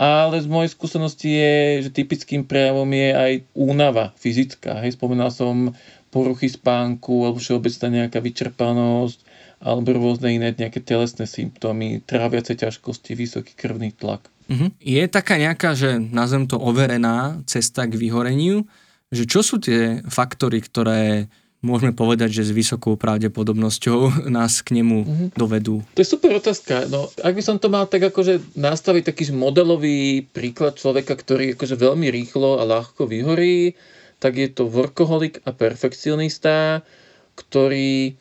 ale 0.00 0.40
z 0.40 0.48
mojej 0.48 0.72
skúsenosti 0.72 1.28
je, 1.28 1.54
že 1.84 1.90
typickým 1.92 2.48
prejavom 2.48 2.88
je 2.88 3.12
aj 3.12 3.32
únava 3.52 4.16
fyzická. 4.16 4.80
Hej, 4.80 4.96
spomínal 4.96 5.28
som 5.28 5.76
poruchy 6.08 6.48
spánku 6.48 7.28
alebo 7.28 7.36
všeobecná 7.36 7.86
nejaká 8.00 8.24
vyčerpanosť 8.24 9.20
alebo 9.60 9.92
rôzne 9.92 10.32
iné 10.32 10.56
nejaké 10.56 10.80
telesné 10.80 11.28
symptómy, 11.28 12.00
tráviace 12.00 12.56
ťažkosti, 12.56 13.12
vysoký 13.12 13.52
krvný 13.52 13.92
tlak. 13.92 14.24
Uh-huh. 14.48 14.72
Je 14.80 15.04
taká 15.04 15.36
nejaká, 15.36 15.76
že 15.76 16.00
nazvem 16.00 16.48
to 16.48 16.56
overená 16.56 17.44
cesta 17.44 17.84
k 17.84 17.92
vyhoreniu, 17.92 18.64
že 19.12 19.28
čo 19.28 19.44
sú 19.44 19.60
tie 19.60 20.00
faktory, 20.08 20.64
ktoré 20.64 21.28
môžeme 21.60 21.92
povedať, 21.92 22.40
že 22.40 22.48
s 22.48 22.56
vysokou 22.56 22.96
pravdepodobnosťou 22.96 24.28
nás 24.32 24.64
k 24.64 24.80
nemu 24.80 24.98
mm-hmm. 25.04 25.28
dovedú? 25.36 25.84
To 25.96 26.00
je 26.00 26.08
super 26.08 26.32
otázka. 26.36 26.88
No, 26.88 27.08
ak 27.20 27.36
by 27.36 27.42
som 27.44 27.56
to 27.60 27.68
mal 27.68 27.84
tak 27.84 28.08
akože 28.08 28.56
nastaviť 28.56 29.12
taký 29.12 29.32
modelový 29.32 30.24
príklad 30.24 30.80
človeka, 30.80 31.16
ktorý 31.16 31.56
akože 31.56 31.76
veľmi 31.76 32.08
rýchlo 32.08 32.58
a 32.60 32.64
ľahko 32.64 33.04
vyhorí, 33.08 33.76
tak 34.20 34.36
je 34.36 34.48
to 34.52 34.68
workoholik 34.68 35.40
a 35.48 35.52
perfekcionista, 35.56 36.84
ktorý, 37.36 38.12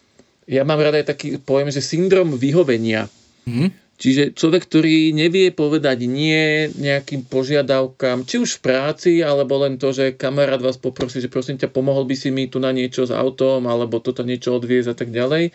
ja 0.47 0.63
mám 0.63 0.79
rada 0.79 0.99
aj 0.99 1.11
taký 1.11 1.39
pojem, 1.39 1.71
že 1.71 1.83
syndrom 1.83 2.39
vyhovenia. 2.39 3.11
Mm-hmm. 3.47 3.88
Čiže 3.99 4.31
človek, 4.31 4.63
ktorý 4.63 5.11
nevie 5.11 5.51
povedať 5.51 6.07
nie 6.07 6.71
nejakým 6.71 7.27
požiadavkám, 7.27 8.23
či 8.23 8.39
už 8.39 8.57
v 8.57 8.63
práci, 8.63 9.11
alebo 9.19 9.59
len 9.59 9.75
to, 9.75 9.91
že 9.91 10.15
kamarát 10.15 10.63
vás 10.63 10.79
poprosí, 10.79 11.19
že 11.19 11.27
prosím 11.27 11.59
ťa, 11.59 11.67
pomohol 11.67 12.07
by 12.07 12.15
si 12.15 12.31
mi 12.31 12.47
tu 12.47 12.63
na 12.63 12.71
niečo 12.71 13.03
s 13.03 13.11
autom, 13.11 13.67
alebo 13.67 13.99
toto 13.99 14.23
niečo 14.23 14.55
odviezť 14.55 14.87
a 14.87 14.95
tak 14.95 15.11
ďalej. 15.11 15.51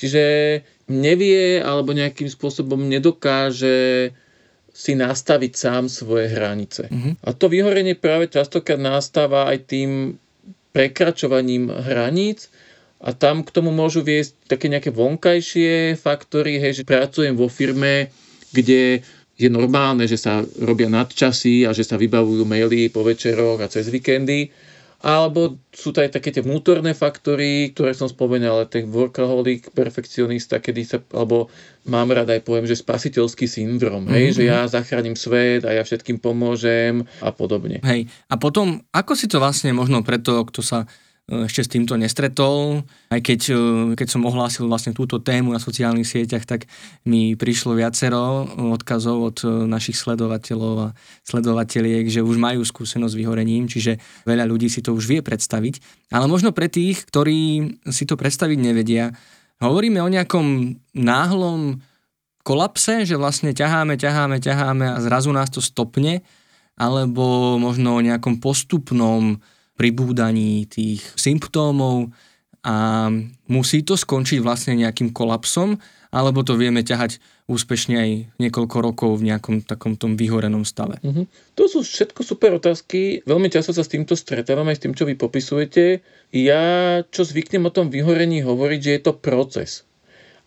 Čiže 0.00 0.24
nevie 0.88 1.60
alebo 1.60 1.92
nejakým 1.92 2.28
spôsobom 2.32 2.80
nedokáže 2.88 4.10
si 4.74 4.92
nastaviť 4.96 5.52
sám 5.54 5.86
svoje 5.86 6.32
hranice. 6.32 6.88
Mm-hmm. 6.88 7.14
A 7.20 7.30
to 7.36 7.52
vyhorenie 7.52 7.94
práve 7.94 8.32
častokrát 8.32 8.80
nastáva 8.80 9.46
aj 9.52 9.70
tým 9.70 10.18
prekračovaním 10.74 11.70
hraníc, 11.70 12.50
a 13.04 13.12
tam 13.12 13.44
k 13.44 13.52
tomu 13.52 13.68
môžu 13.68 14.00
viesť 14.00 14.48
také 14.48 14.72
nejaké 14.72 14.88
vonkajšie 14.88 16.00
faktory, 16.00 16.56
hej, 16.56 16.80
že 16.80 16.88
pracujem 16.88 17.36
vo 17.36 17.52
firme, 17.52 18.08
kde 18.48 19.04
je 19.36 19.48
normálne, 19.52 20.08
že 20.08 20.16
sa 20.16 20.40
robia 20.62 20.88
nadčasy 20.88 21.68
a 21.68 21.76
že 21.76 21.84
sa 21.84 22.00
vybavujú 22.00 22.48
maily 22.48 22.88
po 22.88 23.04
večeroch 23.04 23.60
a 23.60 23.68
cez 23.68 23.92
víkendy. 23.92 24.48
Alebo 25.04 25.60
sú 25.68 25.92
to 25.92 26.00
aj 26.00 26.16
také 26.16 26.32
tie 26.32 26.40
vnútorné 26.40 26.96
faktory, 26.96 27.76
ktoré 27.76 27.92
som 27.92 28.08
spomenul, 28.08 28.64
ale 28.64 28.72
ten 28.72 28.88
workaholic, 28.88 29.68
perfekcionista, 29.76 30.64
kedy 30.64 30.80
sa, 30.80 30.96
alebo 31.12 31.52
mám 31.84 32.08
rád 32.08 32.32
aj 32.32 32.40
poviem, 32.40 32.64
že 32.64 32.80
spasiteľský 32.80 33.44
syndrom, 33.44 34.08
hej, 34.08 34.32
mm-hmm. 34.32 34.36
že 34.40 34.42
ja 34.48 34.64
zachránim 34.64 35.12
svet 35.12 35.68
a 35.68 35.76
ja 35.76 35.84
všetkým 35.84 36.24
pomôžem 36.24 37.04
a 37.20 37.28
podobne. 37.36 37.84
Hej, 37.84 38.08
a 38.32 38.40
potom, 38.40 38.80
ako 38.96 39.12
si 39.12 39.28
to 39.28 39.44
vlastne 39.44 39.76
možno 39.76 40.00
preto, 40.00 40.40
kto 40.40 40.64
sa 40.64 40.88
ešte 41.24 41.64
s 41.64 41.72
týmto 41.72 41.96
nestretol. 41.96 42.84
Aj 43.08 43.16
keď, 43.16 43.40
e, 43.48 43.56
keď 43.96 44.08
som 44.12 44.28
ohlásil 44.28 44.68
vlastne 44.68 44.92
túto 44.92 45.16
tému 45.16 45.56
na 45.56 45.60
sociálnych 45.60 46.04
sieťach, 46.04 46.44
tak 46.44 46.68
mi 47.08 47.32
prišlo 47.32 47.72
viacero 47.72 48.44
odkazov 48.76 49.16
od 49.32 49.38
e, 49.40 49.48
našich 49.64 49.96
sledovateľov 49.96 50.74
a 50.84 50.88
sledovateľiek, 51.24 52.12
že 52.12 52.20
už 52.20 52.36
majú 52.36 52.60
skúsenosť 52.60 53.16
s 53.16 53.20
vyhorením, 53.24 53.64
čiže 53.64 53.96
veľa 54.28 54.44
ľudí 54.44 54.68
si 54.68 54.84
to 54.84 54.92
už 54.92 55.08
vie 55.08 55.20
predstaviť. 55.24 55.80
Ale 56.12 56.28
možno 56.28 56.52
pre 56.52 56.68
tých, 56.68 57.08
ktorí 57.08 57.72
si 57.88 58.04
to 58.04 58.20
predstaviť 58.20 58.58
nevedia, 58.60 59.16
hovoríme 59.64 60.04
o 60.04 60.12
nejakom 60.12 60.76
náhlom 60.92 61.80
kolapse, 62.44 63.08
že 63.08 63.16
vlastne 63.16 63.56
ťaháme, 63.56 63.96
ťaháme, 63.96 64.36
ťaháme 64.44 64.86
a 64.92 65.00
zrazu 65.00 65.32
nás 65.32 65.48
to 65.48 65.64
stopne, 65.64 66.20
alebo 66.76 67.56
možno 67.56 67.96
o 67.96 68.04
nejakom 68.04 68.44
postupnom 68.44 69.40
pribúdaní 69.74 70.66
tých 70.70 71.02
symptómov 71.18 72.14
a 72.64 73.08
musí 73.50 73.84
to 73.84 73.92
skončiť 73.98 74.40
vlastne 74.40 74.72
nejakým 74.80 75.12
kolapsom, 75.12 75.76
alebo 76.14 76.40
to 76.46 76.56
vieme 76.56 76.80
ťahať 76.80 77.20
úspešne 77.44 77.96
aj 78.00 78.10
niekoľko 78.40 78.76
rokov 78.80 79.10
v 79.20 79.28
nejakom 79.28 79.68
takom 79.68 80.00
tom 80.00 80.16
vyhorenom 80.16 80.64
stave. 80.64 80.96
Uh-huh. 81.04 81.28
To 81.60 81.68
sú 81.68 81.84
všetko 81.84 82.24
super 82.24 82.56
otázky. 82.56 83.20
Veľmi 83.28 83.52
často 83.52 83.76
sa 83.76 83.84
s 83.84 83.92
týmto 83.92 84.16
stretávam 84.16 84.64
aj 84.72 84.80
s 84.80 84.82
tým, 84.86 84.96
čo 84.96 85.04
vy 85.04 85.12
popisujete. 85.12 86.00
Ja 86.32 86.64
čo 87.04 87.20
zvyknem 87.20 87.68
o 87.68 87.74
tom 87.74 87.92
vyhorení 87.92 88.40
hovoriť, 88.40 88.80
že 88.80 88.94
je 88.96 89.02
to 89.04 89.12
proces. 89.12 89.84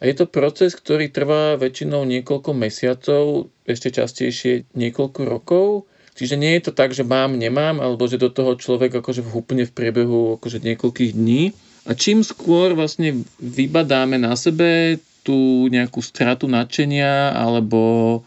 A 0.02 0.10
je 0.10 0.14
to 0.18 0.26
proces, 0.26 0.74
ktorý 0.74 1.10
trvá 1.10 1.58
väčšinou 1.58 2.06
niekoľko 2.06 2.54
mesiacov, 2.54 3.50
ešte 3.66 3.94
častejšie 3.94 4.74
niekoľko 4.74 5.22
rokov. 5.26 5.68
Čiže 6.18 6.34
nie 6.34 6.58
je 6.58 6.70
to 6.70 6.72
tak, 6.74 6.98
že 6.98 7.06
mám, 7.06 7.38
nemám, 7.38 7.78
alebo 7.78 8.10
že 8.10 8.18
do 8.18 8.34
toho 8.34 8.58
človek 8.58 8.90
akože 8.90 9.22
vhupne 9.22 9.70
v 9.70 9.72
priebehu 9.72 10.42
akože 10.42 10.66
niekoľkých 10.66 11.14
dní. 11.14 11.54
A 11.86 11.94
čím 11.94 12.26
skôr 12.26 12.74
vlastne 12.74 13.22
vybadáme 13.38 14.18
na 14.18 14.34
sebe 14.34 14.98
tú 15.22 15.70
nejakú 15.70 16.02
stratu 16.02 16.50
nadšenia 16.50 17.38
alebo 17.38 18.26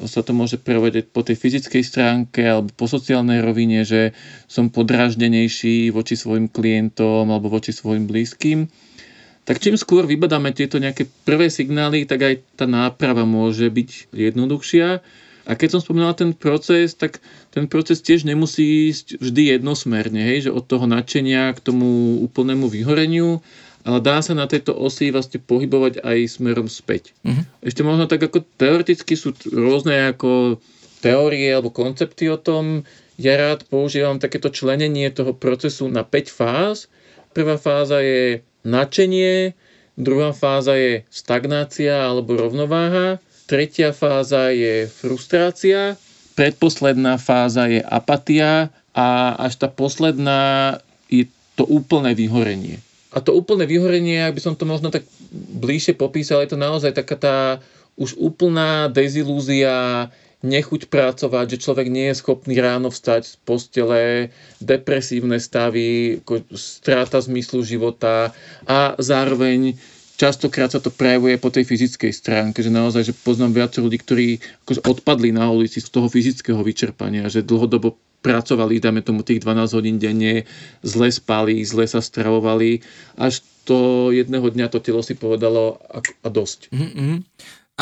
sa 0.00 0.24
to 0.24 0.32
môže 0.32 0.56
prevedieť 0.56 1.12
po 1.12 1.20
tej 1.20 1.36
fyzickej 1.36 1.84
stránke 1.84 2.40
alebo 2.46 2.72
po 2.72 2.88
sociálnej 2.88 3.44
rovine, 3.44 3.84
že 3.84 4.16
som 4.48 4.72
podráždenejší 4.72 5.92
voči 5.92 6.16
svojim 6.16 6.48
klientom 6.48 7.28
alebo 7.28 7.52
voči 7.52 7.74
svojim 7.74 8.08
blízkym. 8.08 8.70
Tak 9.42 9.58
čím 9.58 9.74
skôr 9.74 10.06
vybadáme 10.06 10.54
tieto 10.54 10.78
nejaké 10.78 11.10
prvé 11.26 11.50
signály, 11.50 12.06
tak 12.06 12.22
aj 12.22 12.34
tá 12.54 12.64
náprava 12.70 13.26
môže 13.26 13.66
byť 13.66 14.14
jednoduchšia. 14.14 15.02
A 15.42 15.58
keď 15.58 15.74
som 15.74 15.80
spomínal 15.82 16.14
ten 16.14 16.30
proces, 16.30 16.94
tak 16.94 17.18
ten 17.50 17.66
proces 17.66 17.98
tiež 17.98 18.22
nemusí 18.22 18.94
ísť 18.94 19.18
vždy 19.18 19.58
jednosmerne, 19.58 20.22
hej, 20.22 20.48
že 20.48 20.54
od 20.54 20.64
toho 20.66 20.86
nadšenia 20.86 21.50
k 21.54 21.60
tomu 21.60 22.22
úplnému 22.22 22.70
vyhoreniu, 22.70 23.42
ale 23.82 23.98
dá 23.98 24.22
sa 24.22 24.38
na 24.38 24.46
tejto 24.46 24.70
osi 24.78 25.10
vlastne 25.10 25.42
pohybovať 25.42 26.06
aj 26.06 26.18
smerom 26.38 26.70
späť. 26.70 27.10
Uh-huh. 27.26 27.42
Ešte 27.58 27.82
možno 27.82 28.06
tak 28.06 28.22
ako 28.22 28.46
teoreticky 28.54 29.18
sú 29.18 29.34
rôzne 29.50 30.14
ako 30.14 30.62
teórie 31.02 31.50
alebo 31.50 31.74
koncepty 31.74 32.30
o 32.30 32.38
tom. 32.38 32.86
Ja 33.18 33.34
rád 33.34 33.66
používam 33.66 34.22
takéto 34.22 34.54
členenie 34.54 35.10
toho 35.10 35.34
procesu 35.34 35.90
na 35.90 36.06
5 36.06 36.30
fáz. 36.30 36.86
Prvá 37.34 37.58
fáza 37.58 37.98
je 37.98 38.46
načenie, 38.62 39.58
druhá 39.98 40.30
fáza 40.30 40.78
je 40.78 41.02
stagnácia 41.10 42.06
alebo 42.06 42.38
rovnováha, 42.38 43.18
tretia 43.46 43.90
fáza 43.90 44.50
je 44.54 44.88
frustrácia, 44.88 45.98
predposledná 46.34 47.20
fáza 47.20 47.68
je 47.68 47.80
apatia 47.84 48.72
a 48.92 49.36
až 49.36 49.60
tá 49.60 49.68
posledná 49.68 50.76
je 51.08 51.28
to 51.56 51.68
úplné 51.68 52.16
vyhorenie. 52.16 52.80
A 53.12 53.20
to 53.20 53.36
úplné 53.36 53.68
vyhorenie, 53.68 54.24
ak 54.24 54.36
by 54.36 54.40
som 54.40 54.54
to 54.56 54.64
možno 54.64 54.88
tak 54.88 55.04
bližšie 55.32 55.92
popísal, 56.00 56.40
je 56.40 56.56
to 56.56 56.58
naozaj 56.60 56.96
taká 56.96 57.16
tá 57.20 57.36
už 58.00 58.16
úplná 58.16 58.88
dezilúzia, 58.88 60.08
nechuť 60.42 60.90
pracovať, 60.90 61.54
že 61.54 61.62
človek 61.62 61.86
nie 61.86 62.10
je 62.10 62.18
schopný 62.18 62.58
ráno 62.58 62.90
vstať 62.90 63.22
z 63.22 63.34
postele, 63.46 64.02
depresívne 64.58 65.38
stavy, 65.38 66.18
stráta 66.58 67.22
zmyslu 67.22 67.62
života 67.62 68.34
a 68.66 68.98
zároveň 68.98 69.78
častokrát 70.22 70.70
sa 70.70 70.78
to 70.78 70.94
prejavuje 70.94 71.34
po 71.42 71.50
tej 71.50 71.66
fyzickej 71.66 72.12
stránke, 72.14 72.62
že 72.62 72.70
naozaj, 72.70 73.10
že 73.10 73.18
poznám 73.26 73.58
viacej 73.58 73.82
ľudí, 73.82 73.98
ktorí 73.98 74.26
akože 74.62 74.86
odpadli 74.86 75.34
na 75.34 75.50
ulici 75.50 75.82
z 75.82 75.90
toho 75.90 76.06
fyzického 76.06 76.62
vyčerpania, 76.62 77.26
že 77.26 77.42
dlhodobo 77.42 77.98
pracovali, 78.22 78.78
dáme 78.78 79.02
tomu 79.02 79.26
tých 79.26 79.42
12 79.42 79.74
hodín 79.74 79.98
denne, 79.98 80.46
zle 80.86 81.10
spali, 81.10 81.66
zle 81.66 81.90
sa 81.90 81.98
stravovali, 81.98 82.78
až 83.18 83.42
to 83.66 84.14
jedného 84.14 84.46
dňa 84.46 84.70
to 84.70 84.78
telo 84.78 85.02
si 85.02 85.18
povedalo 85.18 85.82
a, 85.90 85.98
a 85.98 86.28
dosť. 86.30 86.70
Mm-hmm. 86.70 87.14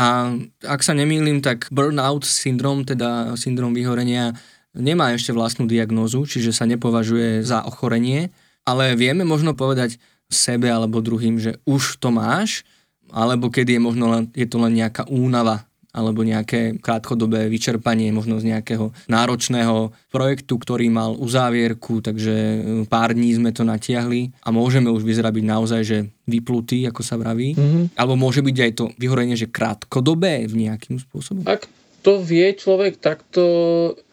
A 0.00 0.33
ak 0.64 0.81
sa 0.81 0.96
nemýlim, 0.96 1.44
tak 1.44 1.68
burnout 1.68 2.24
syndrom, 2.24 2.88
teda 2.88 3.37
syndrom 3.37 3.76
vyhorenia, 3.76 4.33
nemá 4.72 5.12
ešte 5.12 5.37
vlastnú 5.37 5.68
diagnózu, 5.68 6.24
čiže 6.24 6.57
sa 6.57 6.64
nepovažuje 6.64 7.44
za 7.44 7.61
ochorenie, 7.68 8.33
ale 8.64 8.96
vieme 8.96 9.29
možno 9.29 9.53
povedať 9.53 10.00
sebe 10.31 10.71
alebo 10.71 11.03
druhým, 11.03 11.37
že 11.43 11.59
už 11.66 11.99
to 11.99 12.14
máš, 12.14 12.62
alebo 13.11 13.51
kedy 13.51 13.77
je 13.77 13.83
možno 13.83 14.07
len, 14.09 14.25
je 14.33 14.47
to 14.47 14.62
len 14.62 14.79
nejaká 14.79 15.11
únava 15.11 15.66
alebo 15.90 16.23
nejaké 16.23 16.79
krátkodobé 16.79 17.51
vyčerpanie 17.51 18.14
možno 18.14 18.38
z 18.38 18.55
nejakého 18.55 18.95
náročného 19.11 19.90
projektu, 20.14 20.55
ktorý 20.55 20.87
mal 20.87 21.19
uzávierku, 21.19 21.99
takže 21.99 22.35
e, 22.35 22.59
pár 22.87 23.11
dní 23.11 23.35
sme 23.35 23.51
to 23.51 23.66
natiahli 23.66 24.31
a 24.47 24.55
môžeme 24.55 24.87
už 24.87 25.03
vyzerať 25.03 25.43
byť 25.43 25.47
naozaj, 25.51 25.83
že 25.83 25.99
vyplutý, 26.31 26.87
ako 26.87 27.03
sa 27.03 27.19
vraví. 27.19 27.59
Mm-hmm. 27.59 27.99
Alebo 27.99 28.14
môže 28.14 28.38
byť 28.38 28.57
aj 28.62 28.73
to 28.79 28.85
vyhorenie, 29.03 29.35
že 29.35 29.51
krátkodobé 29.51 30.47
v 30.47 30.71
nejakým 30.71 31.03
spôsobom. 31.03 31.43
Ak 31.51 31.66
to 32.01 32.23
vie 32.23 32.55
človek 32.57 33.03
takto 33.03 33.45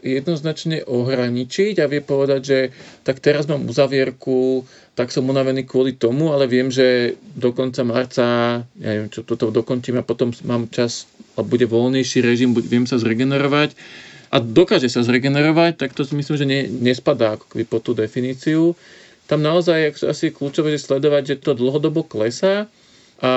jednoznačne 0.03 0.84
ohraničiť 0.84 1.80
a 1.80 1.86
vie 1.88 2.01
povedať, 2.03 2.41
že 2.41 2.60
tak 3.06 3.23
teraz 3.23 3.47
mám 3.47 3.63
uzavierku, 3.63 4.65
tak 4.97 5.13
som 5.13 5.29
unavený 5.29 5.69
kvôli 5.69 5.93
tomu, 5.93 6.33
ale 6.33 6.49
viem, 6.49 6.73
že 6.73 7.13
do 7.38 7.53
konca 7.53 7.86
marca, 7.86 8.25
ja 8.65 8.89
neviem, 8.97 9.13
čo 9.13 9.21
toto 9.21 9.53
dokončím 9.53 10.01
a 10.01 10.07
potom 10.07 10.33
mám 10.41 10.65
čas 10.73 11.05
a 11.38 11.45
bude 11.45 11.69
voľnejší 11.69 12.25
režim, 12.25 12.57
viem 12.57 12.89
sa 12.89 12.97
zregenerovať 12.97 13.77
a 14.33 14.41
dokáže 14.41 14.89
sa 14.89 15.05
zregenerovať, 15.05 15.77
tak 15.77 15.93
to 15.93 16.01
si 16.01 16.17
myslím, 16.17 16.36
že 16.41 16.49
ne, 16.49 16.60
nespadá 16.81 17.38
ako 17.38 17.62
pod 17.69 17.86
tú 17.86 17.93
definíciu. 17.93 18.73
Tam 19.29 19.45
naozaj 19.45 19.77
je 19.77 20.10
asi 20.10 20.33
kľúčové 20.33 20.73
že 20.73 20.89
sledovať, 20.89 21.23
že 21.29 21.36
to 21.45 21.53
dlhodobo 21.53 22.01
klesá 22.01 22.65
a 23.21 23.31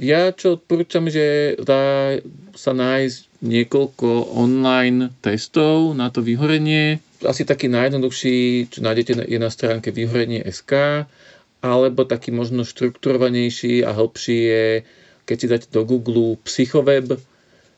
ja 0.00 0.32
čo 0.32 0.60
odporúčam, 0.60 1.08
že 1.08 1.56
dá 1.60 2.16
sa 2.52 2.76
nájsť 2.76 3.44
niekoľko 3.44 4.36
online 4.36 5.12
testov 5.24 5.96
na 5.96 6.12
to 6.12 6.20
vyhorenie. 6.20 7.00
Asi 7.20 7.44
taký 7.44 7.68
najjednoduchší, 7.68 8.70
čo 8.72 8.80
nájdete, 8.80 9.28
je 9.28 9.38
na 9.38 9.50
stránke 9.52 9.92
vyhorenie.sk 9.92 11.04
alebo 11.60 12.08
taký 12.08 12.32
možno 12.32 12.64
štrukturovanejší 12.64 13.84
a 13.84 13.92
hlbší 13.92 14.38
je 14.40 14.64
keď 15.30 15.36
si 15.38 15.46
dáte 15.46 15.68
do 15.70 15.86
Google 15.86 16.34
psychoweb 16.42 17.22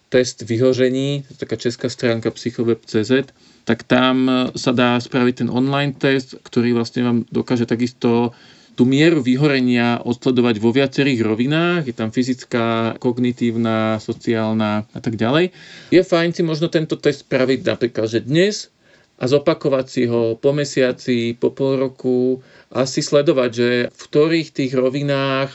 test 0.09 0.41
vyhožení, 0.41 1.29
taká 1.37 1.61
česká 1.61 1.93
stránka 1.93 2.33
psychoweb.cz, 2.33 3.29
tak 3.69 3.85
tam 3.85 4.49
sa 4.57 4.73
dá 4.73 4.97
spraviť 4.97 5.45
ten 5.45 5.49
online 5.53 5.93
test, 5.93 6.41
ktorý 6.41 6.73
vlastne 6.73 7.05
vám 7.05 7.19
dokáže 7.29 7.69
takisto 7.69 8.33
tú 8.73 8.89
mieru 8.89 9.21
vyhorenia 9.21 10.01
odsledovať 10.01 10.57
vo 10.57 10.73
viacerých 10.73 11.21
rovinách, 11.21 11.85
je 11.85 11.93
tam 11.93 12.09
fyzická, 12.09 12.97
kognitívna, 12.97 14.01
sociálna 14.01 14.89
a 14.89 15.01
tak 15.05 15.21
ďalej. 15.21 15.53
Je 15.93 16.01
fajn 16.01 16.33
si 16.33 16.41
možno 16.41 16.73
tento 16.73 16.97
test 16.97 17.29
spraviť 17.29 17.69
napríklad, 17.69 18.09
že 18.09 18.25
dnes 18.25 18.73
a 19.19 19.25
zopakovať 19.29 19.87
si 19.89 20.03
ho 20.09 20.35
po 20.37 20.51
mesiaci, 20.55 21.37
po 21.37 21.53
pol 21.53 21.79
roku 21.79 22.41
a 22.73 22.89
si 22.89 23.05
sledovať, 23.05 23.51
že 23.53 23.69
v 23.91 24.01
ktorých 24.09 24.49
tých 24.51 24.73
rovinách 24.73 25.53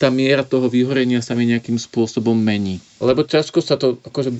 tá 0.00 0.10
miera 0.10 0.42
toho 0.42 0.66
vyhorenia 0.66 1.22
sa 1.22 1.38
mi 1.38 1.46
nejakým 1.46 1.78
spôsobom 1.78 2.34
mení. 2.34 2.82
Lebo 2.98 3.22
ťažko 3.22 3.60
sa 3.62 3.78
to, 3.78 4.00
akože 4.02 4.34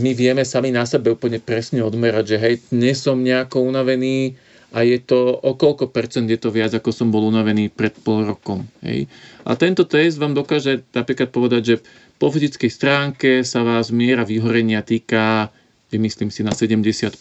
my 0.00 0.16
vieme 0.16 0.46
sami 0.46 0.72
na 0.72 0.88
sebe 0.88 1.12
úplne 1.12 1.42
presne 1.42 1.84
odmerať, 1.84 2.24
že 2.32 2.36
hej, 2.40 2.54
dnes 2.72 2.96
som 3.02 3.20
nejako 3.20 3.66
unavený 3.66 4.38
a 4.72 4.82
je 4.82 4.98
to 4.98 5.36
o 5.36 5.52
koľko 5.54 5.92
percent 5.92 6.26
je 6.26 6.38
to 6.40 6.50
viac, 6.50 6.72
ako 6.74 6.90
som 6.90 7.12
bol 7.12 7.28
unavený 7.28 7.70
pred 7.70 7.92
pol 8.02 8.26
rokom. 8.26 8.66
Hej. 8.82 9.06
A 9.46 9.54
tento 9.54 9.86
test 9.86 10.18
vám 10.18 10.34
dokáže 10.34 10.82
napríklad 10.90 11.30
povedať, 11.30 11.62
že 11.62 11.76
po 12.16 12.32
fyzickej 12.32 12.70
stránke 12.72 13.30
sa 13.44 13.62
vás 13.62 13.92
miera 13.92 14.24
vyhorenia 14.24 14.80
týka, 14.80 15.52
vymyslím 15.96 16.28
si, 16.28 16.44
na 16.44 16.52
70%. 16.52 17.16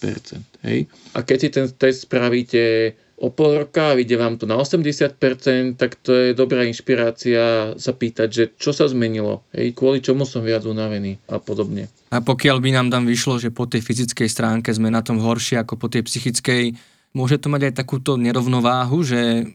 Hej. 0.68 0.92
A 1.16 1.24
keď 1.24 1.38
si 1.40 1.50
ten 1.50 1.66
test 1.72 2.06
spravíte 2.06 2.94
o 3.16 3.32
pol 3.32 3.64
roka 3.64 3.96
a 3.96 3.98
vyjde 3.98 4.16
vám 4.20 4.36
to 4.36 4.44
na 4.44 4.60
80%, 4.60 5.80
tak 5.80 5.96
to 6.04 6.12
je 6.12 6.30
dobrá 6.36 6.68
inšpirácia 6.68 7.72
sa 7.80 7.92
pýtať, 7.96 8.28
že 8.28 8.44
čo 8.60 8.76
sa 8.76 8.92
zmenilo, 8.92 9.48
hej, 9.56 9.72
kvôli 9.72 10.04
čomu 10.04 10.28
som 10.28 10.44
viac 10.44 10.68
unavený 10.68 11.16
a 11.32 11.40
podobne. 11.40 11.88
A 12.12 12.20
pokiaľ 12.20 12.60
by 12.60 12.70
nám 12.76 12.88
tam 12.92 13.08
vyšlo, 13.08 13.40
že 13.40 13.56
po 13.56 13.72
tej 13.72 13.80
fyzickej 13.80 14.28
stránke 14.28 14.70
sme 14.76 14.92
na 14.92 15.00
tom 15.00 15.24
horšie 15.24 15.64
ako 15.64 15.80
po 15.80 15.88
tej 15.88 16.04
psychickej, 16.04 16.76
môže 17.16 17.40
to 17.40 17.48
mať 17.48 17.72
aj 17.72 17.74
takúto 17.80 18.20
nerovnováhu, 18.20 19.00
že 19.00 19.48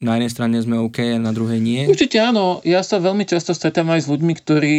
na 0.00 0.16
jednej 0.16 0.32
strane 0.32 0.56
sme 0.62 0.80
OK 0.80 1.02
a 1.02 1.18
na 1.20 1.34
druhej 1.34 1.60
nie? 1.60 1.84
Určite 1.90 2.22
áno. 2.22 2.62
Ja 2.64 2.80
sa 2.80 3.02
veľmi 3.02 3.26
často 3.28 3.52
stretávam 3.52 3.98
aj 3.98 4.06
s 4.06 4.08
ľuďmi, 4.08 4.32
ktorí, 4.32 4.76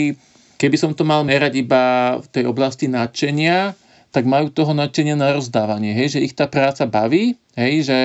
keby 0.57 0.77
som 0.79 0.97
to 0.97 1.05
mal 1.05 1.21
merať 1.21 1.61
iba 1.61 2.15
v 2.17 2.27
tej 2.31 2.43
oblasti 2.49 2.89
nadšenia, 2.89 3.77
tak 4.11 4.27
majú 4.27 4.51
toho 4.51 4.75
nadšenia 4.75 5.15
na 5.15 5.31
rozdávanie, 5.31 5.95
hej, 5.95 6.19
že 6.19 6.23
ich 6.23 6.35
tá 6.35 6.45
práca 6.45 6.83
baví, 6.83 7.39
hej, 7.55 7.87
že 7.87 7.99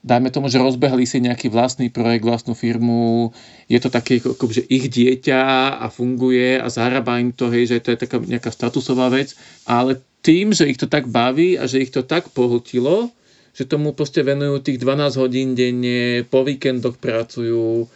dajme 0.00 0.32
tomu, 0.32 0.48
že 0.48 0.60
rozbehli 0.60 1.04
si 1.04 1.20
nejaký 1.20 1.52
vlastný 1.52 1.92
projekt, 1.92 2.24
vlastnú 2.24 2.56
firmu, 2.56 3.32
je 3.68 3.78
to 3.80 3.92
také, 3.92 4.20
ako, 4.20 4.48
že 4.48 4.64
ich 4.68 4.88
dieťa 4.88 5.40
a 5.80 5.86
funguje 5.92 6.56
a 6.56 6.66
zarába 6.72 7.20
im 7.20 7.32
to, 7.32 7.52
hej, 7.52 7.72
že 7.72 7.84
to 7.84 7.92
je 7.92 7.98
taká 8.00 8.16
nejaká 8.20 8.48
statusová 8.52 9.12
vec, 9.12 9.36
ale 9.68 10.00
tým, 10.20 10.52
že 10.52 10.68
ich 10.68 10.76
to 10.80 10.88
tak 10.88 11.08
baví 11.08 11.56
a 11.56 11.64
že 11.64 11.80
ich 11.80 11.92
to 11.92 12.04
tak 12.04 12.28
pohltilo, 12.32 13.12
že 13.56 13.68
tomu 13.68 13.92
proste 13.92 14.24
venujú 14.24 14.62
tých 14.62 14.78
12 14.80 15.20
hodín 15.20 15.48
denne, 15.56 16.24
po 16.28 16.44
víkendoch 16.44 16.96
pracujú, 17.00 17.88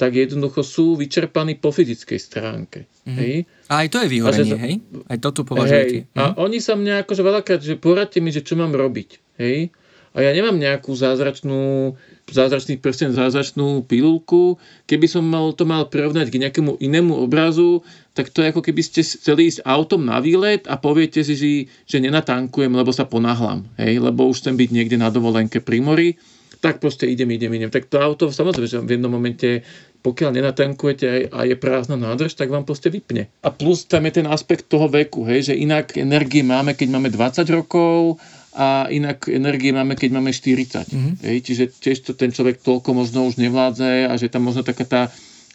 tak 0.00 0.16
jednoducho 0.16 0.64
sú 0.64 0.96
vyčerpaní 0.96 1.60
po 1.60 1.68
fyzickej 1.68 2.20
stránke. 2.20 2.88
Mm-hmm. 3.04 3.16
Hej? 3.20 3.34
A 3.70 3.86
aj 3.86 3.88
to 3.94 4.02
je 4.02 4.08
vyhorenie, 4.10 4.58
hej? 4.58 4.74
Aj 5.06 5.18
to 5.22 5.30
tu 5.30 5.46
považujete. 5.46 6.10
Hej. 6.10 6.18
A 6.18 6.34
mhm. 6.34 6.42
oni 6.42 6.58
sa 6.58 6.74
mňa 6.74 7.06
akože 7.06 7.22
veľakrát, 7.22 7.62
že 7.62 7.78
poradte 7.78 8.18
mi, 8.18 8.34
že 8.34 8.42
čo 8.42 8.58
mám 8.58 8.74
robiť. 8.74 9.38
Hej? 9.38 9.70
A 10.10 10.26
ja 10.26 10.34
nemám 10.34 10.58
nejakú 10.58 10.90
zázračnú, 10.90 11.94
zázračný 12.26 12.82
prsten, 12.82 13.14
zázračnú 13.14 13.86
pilulku. 13.86 14.58
Keby 14.90 15.06
som 15.06 15.22
mal, 15.22 15.54
to 15.54 15.62
mal 15.62 15.86
prirovnať 15.86 16.34
k 16.34 16.42
nejakému 16.42 16.82
inému 16.82 17.14
obrazu, 17.14 17.86
tak 18.10 18.34
to 18.34 18.42
je 18.42 18.50
ako 18.50 18.58
keby 18.58 18.82
ste 18.82 19.06
chceli 19.06 19.46
ísť 19.46 19.62
autom 19.62 20.02
na 20.02 20.18
výlet 20.18 20.66
a 20.66 20.74
poviete 20.74 21.22
si, 21.22 21.38
že, 21.38 21.50
že 21.86 22.02
nenatankujem, 22.02 22.74
lebo 22.74 22.90
sa 22.90 23.06
ponáhlam. 23.06 23.70
Hej? 23.78 24.02
Lebo 24.02 24.26
už 24.26 24.42
chcem 24.42 24.58
byť 24.58 24.68
niekde 24.74 24.98
na 24.98 25.14
dovolenke 25.14 25.62
pri 25.62 25.78
mori 25.78 26.18
tak 26.60 26.78
proste 26.78 27.08
idem, 27.08 27.28
idem, 27.32 27.52
idem. 27.56 27.72
Tak 27.72 27.88
to 27.88 27.96
auto 27.96 28.28
samozrejme, 28.28 28.68
že 28.68 28.78
v 28.84 29.00
jednom 29.00 29.12
momente 29.12 29.64
pokiaľ 30.00 30.30
nenatankujete 30.32 31.28
a 31.28 31.44
je 31.44 31.56
prázdna 31.60 31.96
nádrž, 32.00 32.32
tak 32.32 32.48
vám 32.48 32.64
proste 32.64 32.88
vypne. 32.88 33.28
A 33.44 33.52
plus 33.52 33.84
tam 33.84 34.08
je 34.08 34.20
ten 34.20 34.26
aspekt 34.28 34.72
toho 34.72 34.88
veku, 34.88 35.28
hej, 35.28 35.52
že 35.52 35.54
inak 35.60 35.92
energie 36.00 36.40
máme, 36.40 36.72
keď 36.72 36.88
máme 36.88 37.08
20 37.12 37.44
rokov 37.52 38.16
a 38.56 38.88
inak 38.88 39.28
energie 39.28 39.76
máme, 39.76 39.94
keď 39.94 40.10
máme 40.16 40.32
40. 40.32 40.88
Mm-hmm. 40.88 41.14
Hej, 41.20 41.38
čiže 41.44 41.64
tiež 41.76 41.98
to 42.02 42.12
ten 42.16 42.32
človek 42.32 42.64
toľko 42.64 42.96
možno 42.96 43.28
už 43.28 43.36
nevládze 43.36 44.08
a 44.08 44.12
že 44.16 44.32
tam 44.32 44.48
možno 44.48 44.64
taká 44.64 44.88
tá 44.88 45.02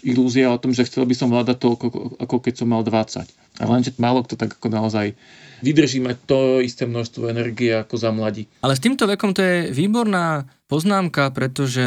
ilúzia 0.05 0.53
o 0.53 0.61
tom, 0.61 0.71
že 0.71 0.85
chcel 0.85 1.09
by 1.09 1.17
som 1.17 1.33
vládať 1.33 1.57
toľko, 1.57 2.21
ako 2.21 2.35
keď 2.37 2.53
som 2.61 2.69
mal 2.69 2.85
20. 2.85 3.25
A 3.59 3.63
lenže 3.65 3.97
málo 3.97 4.21
kto 4.21 4.37
tak 4.37 4.61
ako 4.61 4.69
naozaj 4.69 5.17
vydrží 5.61 6.03
mať 6.03 6.17
to 6.25 6.39
isté 6.59 6.83
množstvo 6.89 7.29
energie 7.29 7.71
ako 7.71 7.95
za 7.95 8.09
mladí. 8.11 8.49
Ale 8.59 8.75
s 8.75 8.83
týmto 8.83 9.05
vekom 9.05 9.31
to 9.31 9.43
je 9.43 9.57
výborná 9.71 10.49
poznámka, 10.65 11.29
pretože 11.31 11.85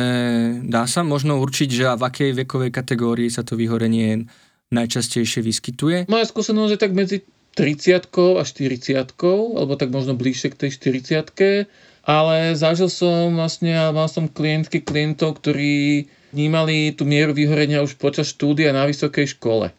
dá 0.64 0.86
sa 0.86 1.02
možno 1.02 1.42
určiť, 1.42 1.68
že 1.68 1.84
v 1.98 2.02
akej 2.06 2.30
vekovej 2.44 2.70
kategórii 2.70 3.28
sa 3.28 3.42
to 3.42 3.58
vyhorenie 3.58 4.30
najčastejšie 4.72 5.40
vyskytuje? 5.42 5.96
Moja 6.06 6.26
skúsenosť 6.28 6.72
je 6.76 6.80
tak 6.80 6.92
medzi 6.94 7.16
30 7.58 8.38
a 8.38 8.42
40 8.46 9.18
alebo 9.58 9.72
tak 9.74 9.90
možno 9.90 10.14
bližšie 10.14 10.54
k 10.54 10.68
tej 10.68 10.70
40 11.02 11.66
ale 12.08 12.56
zažil 12.56 12.88
som 12.88 13.36
vlastne, 13.36 13.76
mal 13.92 14.08
som 14.08 14.32
klientky, 14.32 14.80
klientov, 14.80 15.44
ktorí 15.44 16.08
vnímali 16.32 16.96
tú 16.96 17.04
mieru 17.04 17.36
vyhorenia 17.36 17.84
už 17.84 18.00
počas 18.00 18.32
štúdia 18.32 18.72
na 18.72 18.88
vysokej 18.88 19.36
škole. 19.36 19.76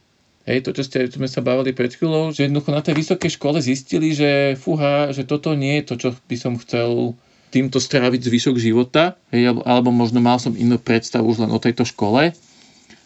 Hej, 0.49 0.65
to, 0.65 0.73
čo 0.73 0.81
ste, 0.81 1.05
sme 1.05 1.29
sa 1.29 1.45
bavili 1.45 1.77
pred 1.77 1.93
chvíľou, 1.93 2.33
že 2.33 2.49
jednoducho 2.49 2.73
na 2.73 2.81
tej 2.81 2.97
vysokej 2.97 3.37
škole 3.37 3.61
zistili, 3.61 4.17
že 4.17 4.57
fúha, 4.57 5.13
že 5.13 5.21
toto 5.29 5.53
nie 5.53 5.77
je 5.77 5.83
to, 5.85 5.93
čo 6.01 6.09
by 6.25 6.35
som 6.41 6.57
chcel 6.57 7.13
týmto 7.53 7.77
stráviť 7.77 8.17
zvyšok 8.25 8.57
života, 8.57 9.13
hej, 9.29 9.53
alebo 9.61 9.93
možno 9.93 10.17
mal 10.25 10.41
som 10.41 10.57
inú 10.57 10.81
predstavu 10.81 11.29
už 11.29 11.45
len 11.45 11.53
o 11.53 11.61
tejto 11.61 11.85
škole. 11.85 12.33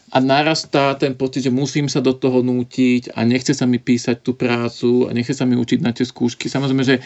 A 0.08 0.16
narastá 0.24 0.96
ten 0.96 1.12
pocit, 1.12 1.44
že 1.44 1.52
musím 1.52 1.84
sa 1.92 2.00
do 2.00 2.16
toho 2.16 2.40
nútiť 2.40 3.12
a 3.12 3.28
nechce 3.28 3.52
sa 3.52 3.68
mi 3.68 3.76
písať 3.76 4.24
tú 4.24 4.32
prácu 4.32 5.04
a 5.04 5.12
nechce 5.12 5.36
sa 5.36 5.44
mi 5.44 5.52
učiť 5.60 5.84
na 5.84 5.92
tie 5.92 6.08
skúšky. 6.08 6.48
Samozrejme, 6.48 6.80
že 6.80 7.04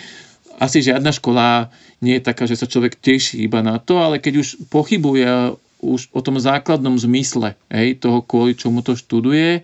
asi 0.63 0.87
žiadna 0.87 1.11
škola 1.11 1.75
nie 1.99 2.19
je 2.19 2.27
taká, 2.31 2.47
že 2.47 2.55
sa 2.55 2.71
človek 2.71 2.95
teší 2.95 3.43
iba 3.43 3.59
na 3.59 3.83
to, 3.83 3.99
ale 3.99 4.23
keď 4.23 4.39
už 4.39 4.49
pochybuje 4.71 5.59
už 5.83 6.15
o 6.15 6.21
tom 6.23 6.39
základnom 6.39 6.95
zmysle 6.95 7.59
hej, 7.71 7.99
toho, 7.99 8.23
kvôli 8.23 8.55
čomu 8.55 8.87
to 8.87 8.99
študuje, 8.99 9.63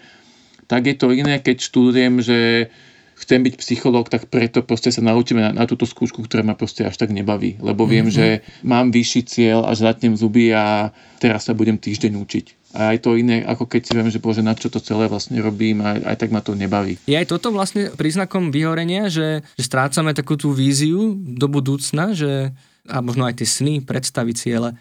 tak 0.75 0.91
je 0.91 0.97
to 0.99 1.15
iné, 1.15 1.39
keď 1.39 1.57
študujem, 1.63 2.19
že 2.19 2.67
chcem 3.15 3.47
byť 3.47 3.55
psychológ, 3.63 4.11
tak 4.11 4.27
preto 4.27 4.67
proste 4.67 4.91
sa 4.91 4.99
naučíme 4.99 5.39
na, 5.39 5.51
na 5.55 5.65
túto 5.71 5.87
skúšku, 5.87 6.27
ktorá 6.27 6.43
ma 6.43 6.59
proste 6.59 6.83
až 6.83 6.99
tak 6.99 7.15
nebaví. 7.15 7.63
Lebo 7.63 7.87
viem, 7.87 8.11
mm-hmm. 8.11 8.43
že 8.43 8.43
mám 8.67 8.91
vyšší 8.91 9.23
cieľ, 9.23 9.71
až 9.71 9.87
zatnem 9.87 10.19
zuby 10.19 10.51
a 10.51 10.91
teraz 11.23 11.47
sa 11.47 11.55
budem 11.55 11.79
týždeň 11.79 12.13
učiť. 12.19 12.47
A 12.75 12.91
aj 12.91 13.07
to 13.07 13.15
iné, 13.15 13.47
ako 13.47 13.71
keď 13.71 13.81
si 13.87 13.93
viem, 13.95 14.11
že 14.11 14.19
bože, 14.19 14.43
na 14.43 14.59
čo 14.59 14.67
to 14.67 14.83
celé 14.83 15.07
vlastne 15.07 15.39
robím 15.39 15.79
a 15.79 15.95
aj 16.11 16.27
tak 16.27 16.35
ma 16.35 16.43
to 16.43 16.59
nebaví. 16.59 16.99
Je 17.07 17.15
aj 17.15 17.31
toto 17.31 17.55
vlastne 17.55 17.95
príznakom 17.95 18.51
vyhorenia, 18.51 19.07
že, 19.07 19.47
že 19.55 19.63
strácame 19.63 20.11
takú 20.11 20.35
tú 20.35 20.51
víziu 20.51 21.15
do 21.15 21.47
budúcna, 21.47 22.19
že 22.19 22.51
a 22.91 22.99
možno 22.99 23.31
aj 23.31 23.39
tie 23.39 23.47
sny, 23.47 23.87
predstavy 23.87 24.35
ciele, 24.35 24.75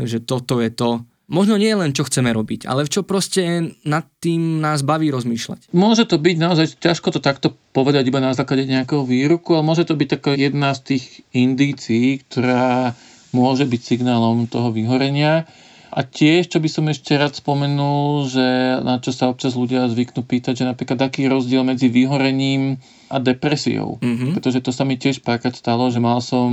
že 0.00 0.24
toto 0.24 0.64
je 0.64 0.72
to, 0.72 1.04
možno 1.26 1.58
nie 1.58 1.74
len 1.74 1.90
čo 1.90 2.06
chceme 2.06 2.30
robiť, 2.30 2.66
ale 2.70 2.86
čo 2.86 3.02
proste 3.02 3.74
nad 3.82 4.06
tým 4.22 4.62
nás 4.62 4.86
baví 4.86 5.10
rozmýšľať. 5.10 5.74
Môže 5.74 6.06
to 6.06 6.18
byť 6.18 6.36
naozaj 6.38 6.66
ťažko 6.78 7.18
to 7.18 7.20
takto 7.22 7.54
povedať 7.74 8.06
iba 8.06 8.22
na 8.22 8.34
základe 8.34 8.66
nejakého 8.66 9.02
výruku, 9.02 9.58
ale 9.58 9.66
môže 9.66 9.86
to 9.86 9.98
byť 9.98 10.08
taká 10.18 10.32
jedna 10.38 10.74
z 10.74 10.94
tých 10.94 11.04
indícií, 11.34 12.22
ktorá 12.26 12.94
môže 13.34 13.66
byť 13.66 13.80
signálom 13.82 14.46
toho 14.46 14.70
vyhorenia. 14.72 15.44
A 15.96 16.04
tiež, 16.04 16.52
čo 16.52 16.60
by 16.60 16.68
som 16.68 16.84
ešte 16.92 17.16
rád 17.16 17.40
spomenul, 17.40 18.28
že 18.28 18.44
na 18.84 19.00
čo 19.00 19.16
sa 19.16 19.32
občas 19.32 19.56
ľudia 19.56 19.88
zvyknú 19.88 20.28
pýtať, 20.28 20.60
že 20.60 20.68
napríklad 20.68 21.00
aký 21.00 21.24
je 21.24 21.32
rozdiel 21.32 21.64
medzi 21.64 21.88
vyhorením 21.88 22.76
a 23.08 23.16
depresiou. 23.16 23.96
Mm-hmm. 24.04 24.36
Pretože 24.36 24.60
to 24.60 24.76
sa 24.76 24.84
mi 24.84 25.00
tiež 25.00 25.24
párkrát 25.24 25.56
stalo, 25.56 25.88
že 25.88 25.96
mal 25.96 26.20
som 26.20 26.52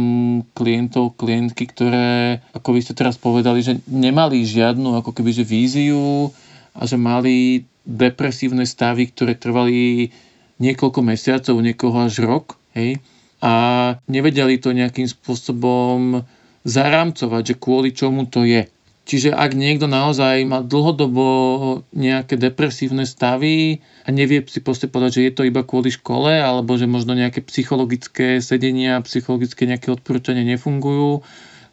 klientov, 0.55 1.19
klientky, 1.19 1.67
ktoré, 1.67 2.39
ako 2.55 2.71
vy 2.71 2.87
ste 2.87 2.95
teraz 2.95 3.19
povedali, 3.19 3.59
že 3.59 3.83
nemali 3.83 4.47
žiadnu 4.47 5.03
ako 5.03 5.11
keby 5.11 5.35
že 5.35 5.43
víziu 5.43 6.31
a 6.71 6.87
že 6.87 6.95
mali 6.95 7.67
depresívne 7.83 8.63
stavy, 8.63 9.11
ktoré 9.11 9.35
trvali 9.35 10.07
niekoľko 10.63 11.03
mesiacov, 11.03 11.59
niekoho 11.59 11.99
až 11.99 12.23
rok. 12.23 12.55
Hej? 12.79 13.03
A 13.43 13.51
nevedeli 14.07 14.55
to 14.55 14.71
nejakým 14.71 15.11
spôsobom 15.11 16.23
zarámcovať, 16.63 17.43
že 17.43 17.59
kvôli 17.59 17.91
čomu 17.91 18.23
to 18.31 18.47
je. 18.47 18.71
Čiže 19.03 19.35
ak 19.35 19.51
niekto 19.51 19.83
naozaj 19.83 20.47
má 20.47 20.63
dlhodobo 20.63 21.27
nejaké 21.91 22.39
depresívne 22.39 23.03
stavy 23.03 23.83
a 24.07 24.09
nevie 24.15 24.39
si 24.47 24.63
proste 24.63 24.87
povedať, 24.87 25.19
že 25.19 25.25
je 25.27 25.33
to 25.35 25.43
iba 25.43 25.59
kvôli 25.67 25.91
škole, 25.91 26.31
alebo 26.31 26.79
že 26.79 26.87
možno 26.87 27.11
nejaké 27.11 27.43
psychologické 27.43 28.39
sedenia, 28.39 29.03
psychologické 29.03 29.67
nejaké 29.67 29.91
odporúčania 29.91 30.47
nefungujú, 30.47 31.19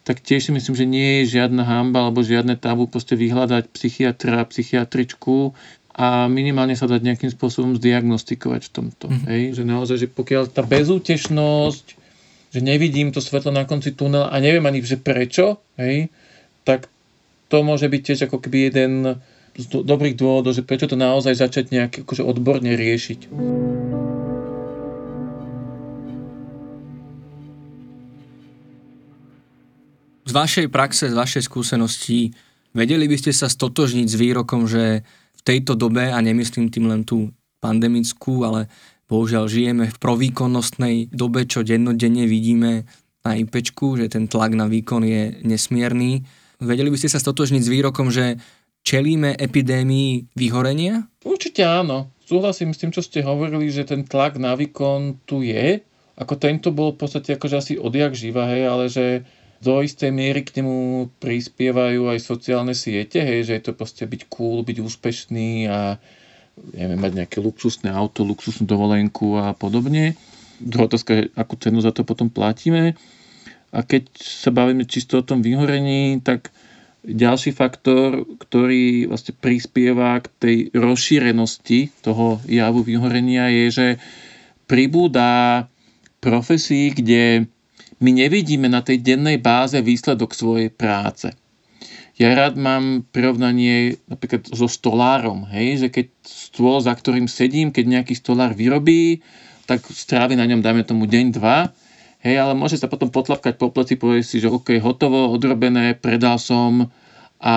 tak 0.02 0.26
tiež 0.26 0.50
si 0.50 0.50
myslím, 0.50 0.74
že 0.74 0.86
nie 0.90 1.08
je 1.22 1.38
žiadna 1.38 1.62
hamba 1.62 2.10
alebo 2.10 2.26
žiadne 2.26 2.58
tabu 2.58 2.90
proste 2.90 3.14
vyhľadať 3.14 3.70
psychiatra, 3.78 4.42
psychiatričku 4.50 5.54
a 5.94 6.26
minimálne 6.26 6.74
sa 6.74 6.90
dať 6.90 6.98
nejakým 6.98 7.30
spôsobom 7.30 7.78
zdiagnostikovať 7.78 8.62
v 8.66 8.70
tomto. 8.74 9.06
Mm-hmm. 9.06 9.26
Hej? 9.30 9.42
Že 9.54 9.64
naozaj, 9.70 9.96
že 10.02 10.08
pokiaľ 10.10 10.50
tá 10.50 10.66
bezútešnosť, 10.66 11.86
že 12.50 12.58
nevidím 12.58 13.14
to 13.14 13.22
svetlo 13.22 13.54
na 13.54 13.62
konci 13.70 13.94
tunela 13.94 14.34
a 14.34 14.36
neviem 14.42 14.66
ani, 14.66 14.82
že 14.82 14.98
prečo, 14.98 15.62
hej, 15.78 16.10
tak 16.66 16.90
to 17.50 17.66
môže 17.66 17.90
byť 17.90 18.02
tiež 18.06 18.20
ako 18.30 18.38
keby 18.38 18.70
jeden 18.70 19.18
z 19.58 19.64
do, 19.66 19.82
dobrých 19.82 20.14
dôvodov, 20.14 20.54
že 20.54 20.62
prečo 20.62 20.86
to 20.86 20.94
naozaj 20.94 21.34
začať 21.34 21.74
nejak 21.74 21.92
akože 22.06 22.22
odborne 22.22 22.70
riešiť. 22.78 23.20
Z 30.30 30.32
vašej 30.32 30.70
praxe, 30.70 31.10
z 31.10 31.18
vašej 31.18 31.42
skúsenosti, 31.50 32.30
vedeli 32.70 33.10
by 33.10 33.18
ste 33.18 33.34
sa 33.34 33.50
stotožniť 33.50 34.06
s 34.06 34.14
výrokom, 34.14 34.70
že 34.70 35.02
v 35.34 35.42
tejto 35.42 35.74
dobe, 35.74 36.06
a 36.06 36.18
nemyslím 36.22 36.70
tým 36.70 36.86
len 36.86 37.02
tú 37.02 37.34
pandemickú, 37.58 38.46
ale 38.46 38.70
bohužiaľ 39.10 39.50
žijeme 39.50 39.90
v 39.90 39.96
provýkonnostnej 39.98 41.10
dobe, 41.10 41.50
čo 41.50 41.66
dennodenne 41.66 42.30
vidíme 42.30 42.86
na 43.26 43.34
IPčku, 43.34 43.98
že 43.98 44.06
ten 44.06 44.30
tlak 44.30 44.54
na 44.54 44.70
výkon 44.70 45.02
je 45.02 45.42
nesmierny 45.42 46.22
Vedeli 46.60 46.92
by 46.92 46.98
ste 47.00 47.08
sa 47.08 47.18
stotožniť 47.20 47.62
s 47.64 47.72
výrokom, 47.72 48.12
že 48.12 48.36
čelíme 48.84 49.32
epidémii 49.36 50.36
vyhorenia? 50.36 51.08
Určite 51.24 51.64
áno. 51.64 52.12
Súhlasím 52.24 52.70
s 52.70 52.78
tým, 52.78 52.94
čo 52.94 53.02
ste 53.02 53.26
hovorili, 53.26 53.72
že 53.72 53.88
ten 53.88 54.06
tlak 54.06 54.38
na 54.38 54.54
výkon 54.54 55.24
tu 55.26 55.42
je. 55.42 55.82
Ako 56.20 56.36
tento 56.36 56.70
bol 56.70 56.94
v 56.94 57.00
podstate 57.00 57.34
akože 57.34 57.56
asi 57.56 57.74
odjak 57.80 58.12
živa, 58.14 58.46
hej, 58.46 58.62
ale 58.68 58.84
že 58.92 59.24
do 59.60 59.80
istej 59.80 60.12
miery 60.12 60.40
k 60.44 60.60
nemu 60.60 61.08
prispievajú 61.20 62.08
aj 62.12 62.18
sociálne 62.20 62.72
siete, 62.72 63.20
hej, 63.20 63.48
že 63.48 63.52
je 63.58 63.62
to 63.66 63.72
proste 63.76 64.04
byť 64.04 64.28
cool, 64.32 64.64
byť 64.64 64.78
úspešný 64.80 65.68
a 65.68 66.00
neviem, 66.76 67.00
mať 67.00 67.12
nejaké 67.24 67.38
luxusné 67.40 67.88
auto, 67.92 68.24
luxusnú 68.24 68.68
dovolenku 68.68 69.36
a 69.40 69.52
podobne. 69.56 70.16
Druhá 70.61 70.88
otázka 70.88 71.11
je, 71.16 71.22
akú 71.36 71.56
cenu 71.56 71.80
za 71.80 71.92
to 71.92 72.04
potom 72.04 72.28
platíme. 72.28 72.96
A 73.70 73.86
keď 73.86 74.10
sa 74.18 74.50
bavíme 74.50 74.82
čisto 74.86 75.22
o 75.22 75.26
tom 75.26 75.42
vyhorení, 75.46 76.18
tak 76.22 76.50
ďalší 77.06 77.56
faktor, 77.56 78.26
ktorý 78.38 79.08
vlastne 79.08 79.32
prispieva 79.38 80.20
k 80.20 80.26
tej 80.42 80.56
rozšírenosti 80.76 82.04
toho 82.04 82.42
javu 82.44 82.84
vyhorenia 82.84 83.48
je, 83.48 83.66
že 83.70 83.86
pribúda 84.68 85.64
profesí, 86.20 86.92
kde 86.92 87.48
my 88.00 88.10
nevidíme 88.12 88.68
na 88.68 88.84
tej 88.84 89.00
dennej 89.00 89.40
báze 89.40 89.80
výsledok 89.80 90.36
svojej 90.36 90.68
práce. 90.68 91.32
Ja 92.20 92.36
rád 92.36 92.60
mám 92.60 93.08
prirovnanie 93.08 93.96
napríklad 94.04 94.44
so 94.52 94.68
stolárom, 94.68 95.48
hej, 95.48 95.80
že 95.80 95.88
keď 95.88 96.06
stôl, 96.20 96.76
za 96.84 96.92
ktorým 96.92 97.24
sedím, 97.24 97.72
keď 97.72 97.84
nejaký 97.88 98.12
stolár 98.12 98.52
vyrobí, 98.52 99.24
tak 99.64 99.80
strávi 99.88 100.36
na 100.36 100.44
ňom, 100.44 100.60
dajme 100.60 100.84
tomu, 100.84 101.08
deň, 101.08 101.26
dva, 101.32 101.72
hej, 102.20 102.36
ale 102.40 102.52
môže 102.56 102.76
sa 102.76 102.88
potom 102.88 103.08
potlapkať 103.08 103.56
po 103.56 103.72
pleci, 103.72 103.96
povie 103.96 104.24
si, 104.24 104.40
že 104.40 104.52
OK, 104.52 104.76
hotovo, 104.80 105.32
odrobené, 105.32 105.96
predal 105.96 106.36
som 106.36 106.92
a 107.40 107.56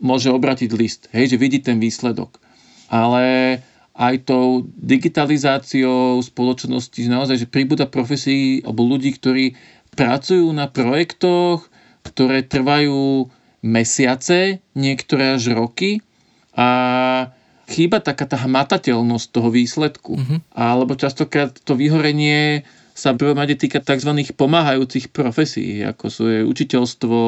môže 0.00 0.32
obratiť 0.32 0.70
list, 0.74 1.08
hej, 1.12 1.36
že 1.36 1.40
vidí 1.40 1.60
ten 1.60 1.80
výsledok. 1.80 2.40
Ale 2.88 3.58
aj 3.94 4.26
tou 4.26 4.66
digitalizáciou 4.66 6.18
spoločnosti, 6.18 6.98
naozaj, 7.06 7.46
že 7.46 7.52
pribúda 7.52 7.86
profesí 7.86 8.58
alebo 8.66 8.82
ľudí, 8.82 9.14
ktorí 9.14 9.54
pracujú 9.94 10.50
na 10.50 10.66
projektoch, 10.66 11.70
ktoré 12.02 12.42
trvajú 12.42 13.30
mesiace, 13.64 14.60
niektoré 14.74 15.38
až 15.38 15.56
roky 15.56 16.02
a 16.52 16.68
chýba 17.70 18.02
taká 18.04 18.28
tá 18.28 18.36
hmatateľnosť 18.44 19.26
toho 19.32 19.48
výsledku. 19.48 20.20
Mm-hmm. 20.20 20.38
Alebo 20.52 20.98
častokrát 20.98 21.54
to 21.64 21.72
vyhorenie 21.78 22.66
sa 22.94 23.10
prvom 23.18 23.34
rade 23.34 23.58
týka 23.58 23.82
tzv. 23.82 24.14
pomáhajúcich 24.38 25.10
profesí, 25.10 25.82
ako 25.82 26.04
sú 26.06 26.24
je 26.30 26.40
učiteľstvo, 26.46 27.18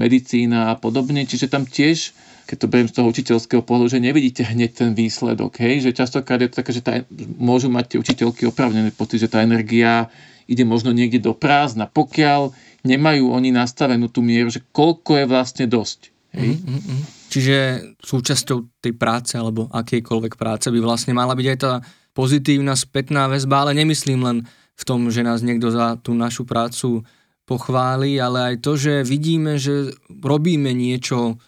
medicína 0.00 0.72
a 0.72 0.74
podobne. 0.80 1.28
Čiže 1.28 1.52
tam 1.52 1.68
tiež 1.68 2.16
keď 2.46 2.56
to 2.62 2.70
beriem 2.70 2.86
z 2.86 2.94
toho 2.94 3.10
učiteľského 3.10 3.62
pohľadu, 3.66 3.98
že 3.98 4.06
nevidíte 4.06 4.46
hneď 4.46 4.70
ten 4.70 4.90
výsledok, 4.94 5.58
hej, 5.58 5.82
že 5.82 5.90
častokrát 5.90 6.38
je 6.38 6.48
to 6.48 6.58
také, 6.62 6.70
že 6.70 6.78
tá, 6.78 7.02
môžu 7.42 7.66
mať 7.66 7.84
tie 7.90 7.98
učiteľky 7.98 8.46
opravnené 8.46 8.94
pocit, 8.94 9.18
že 9.18 9.26
tá 9.26 9.42
energia 9.42 10.06
ide 10.46 10.62
možno 10.62 10.94
niekde 10.94 11.18
do 11.18 11.34
prázdna, 11.34 11.90
pokiaľ 11.90 12.54
nemajú 12.86 13.34
oni 13.34 13.50
nastavenú 13.50 14.06
tú 14.06 14.22
mieru, 14.22 14.46
že 14.46 14.62
koľko 14.70 15.18
je 15.18 15.26
vlastne 15.26 15.66
dosť. 15.66 16.14
Hej? 16.38 16.62
Mm-hmm. 16.62 16.98
Čiže 17.34 17.56
súčasťou 17.98 18.78
tej 18.78 18.94
práce 18.94 19.34
alebo 19.34 19.66
akejkoľvek 19.74 20.38
práce 20.38 20.70
by 20.70 20.78
vlastne 20.78 21.18
mala 21.18 21.34
byť 21.34 21.46
aj 21.50 21.58
tá 21.58 21.82
pozitívna 22.14 22.78
spätná 22.78 23.26
väzba, 23.26 23.66
ale 23.66 23.74
nemyslím 23.74 24.22
len 24.22 24.38
v 24.76 24.82
tom, 24.84 25.08
že 25.08 25.24
nás 25.24 25.40
niekto 25.40 25.72
za 25.72 25.96
tú 25.96 26.12
našu 26.12 26.44
prácu 26.44 27.02
pochváli, 27.48 28.20
ale 28.20 28.54
aj 28.54 28.56
to, 28.60 28.76
že 28.76 29.06
vidíme, 29.06 29.56
že 29.56 29.96
robíme 30.08 30.70
niečo 30.76 31.40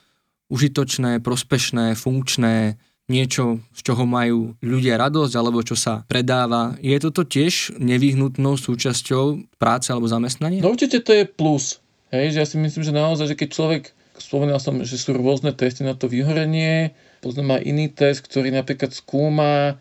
užitočné, 0.48 1.20
prospešné, 1.20 1.92
funkčné, 1.92 2.80
niečo, 3.08 3.64
z 3.72 3.80
čoho 3.84 4.04
majú 4.04 4.52
ľudia 4.60 5.00
radosť 5.00 5.32
alebo 5.36 5.64
čo 5.64 5.76
sa 5.76 6.04
predáva. 6.04 6.76
Je 6.84 6.96
toto 7.00 7.24
tiež 7.24 7.80
nevyhnutnou 7.80 8.56
súčasťou 8.60 9.56
práce 9.56 9.88
alebo 9.92 10.08
zamestnania? 10.08 10.60
No 10.60 10.72
určite 10.76 11.00
to 11.00 11.16
je 11.16 11.24
plus. 11.24 11.80
Hej, 12.12 12.36
že 12.36 12.38
ja 12.40 12.46
si 12.48 12.56
myslím, 12.56 12.84
že 12.84 12.92
naozaj, 12.92 13.32
že 13.32 13.36
keď 13.36 13.48
človek, 13.52 13.82
spomenul 14.16 14.60
som, 14.60 14.80
že 14.80 14.96
sú 14.96 15.16
rôzne 15.16 15.52
testy 15.52 15.84
na 15.84 15.92
to 15.96 16.08
vyhorenie, 16.08 16.92
poznám 17.20 17.60
aj 17.60 17.62
iný 17.64 17.86
test, 17.92 18.24
ktorý 18.24 18.52
napríklad 18.52 18.92
skúma 18.92 19.76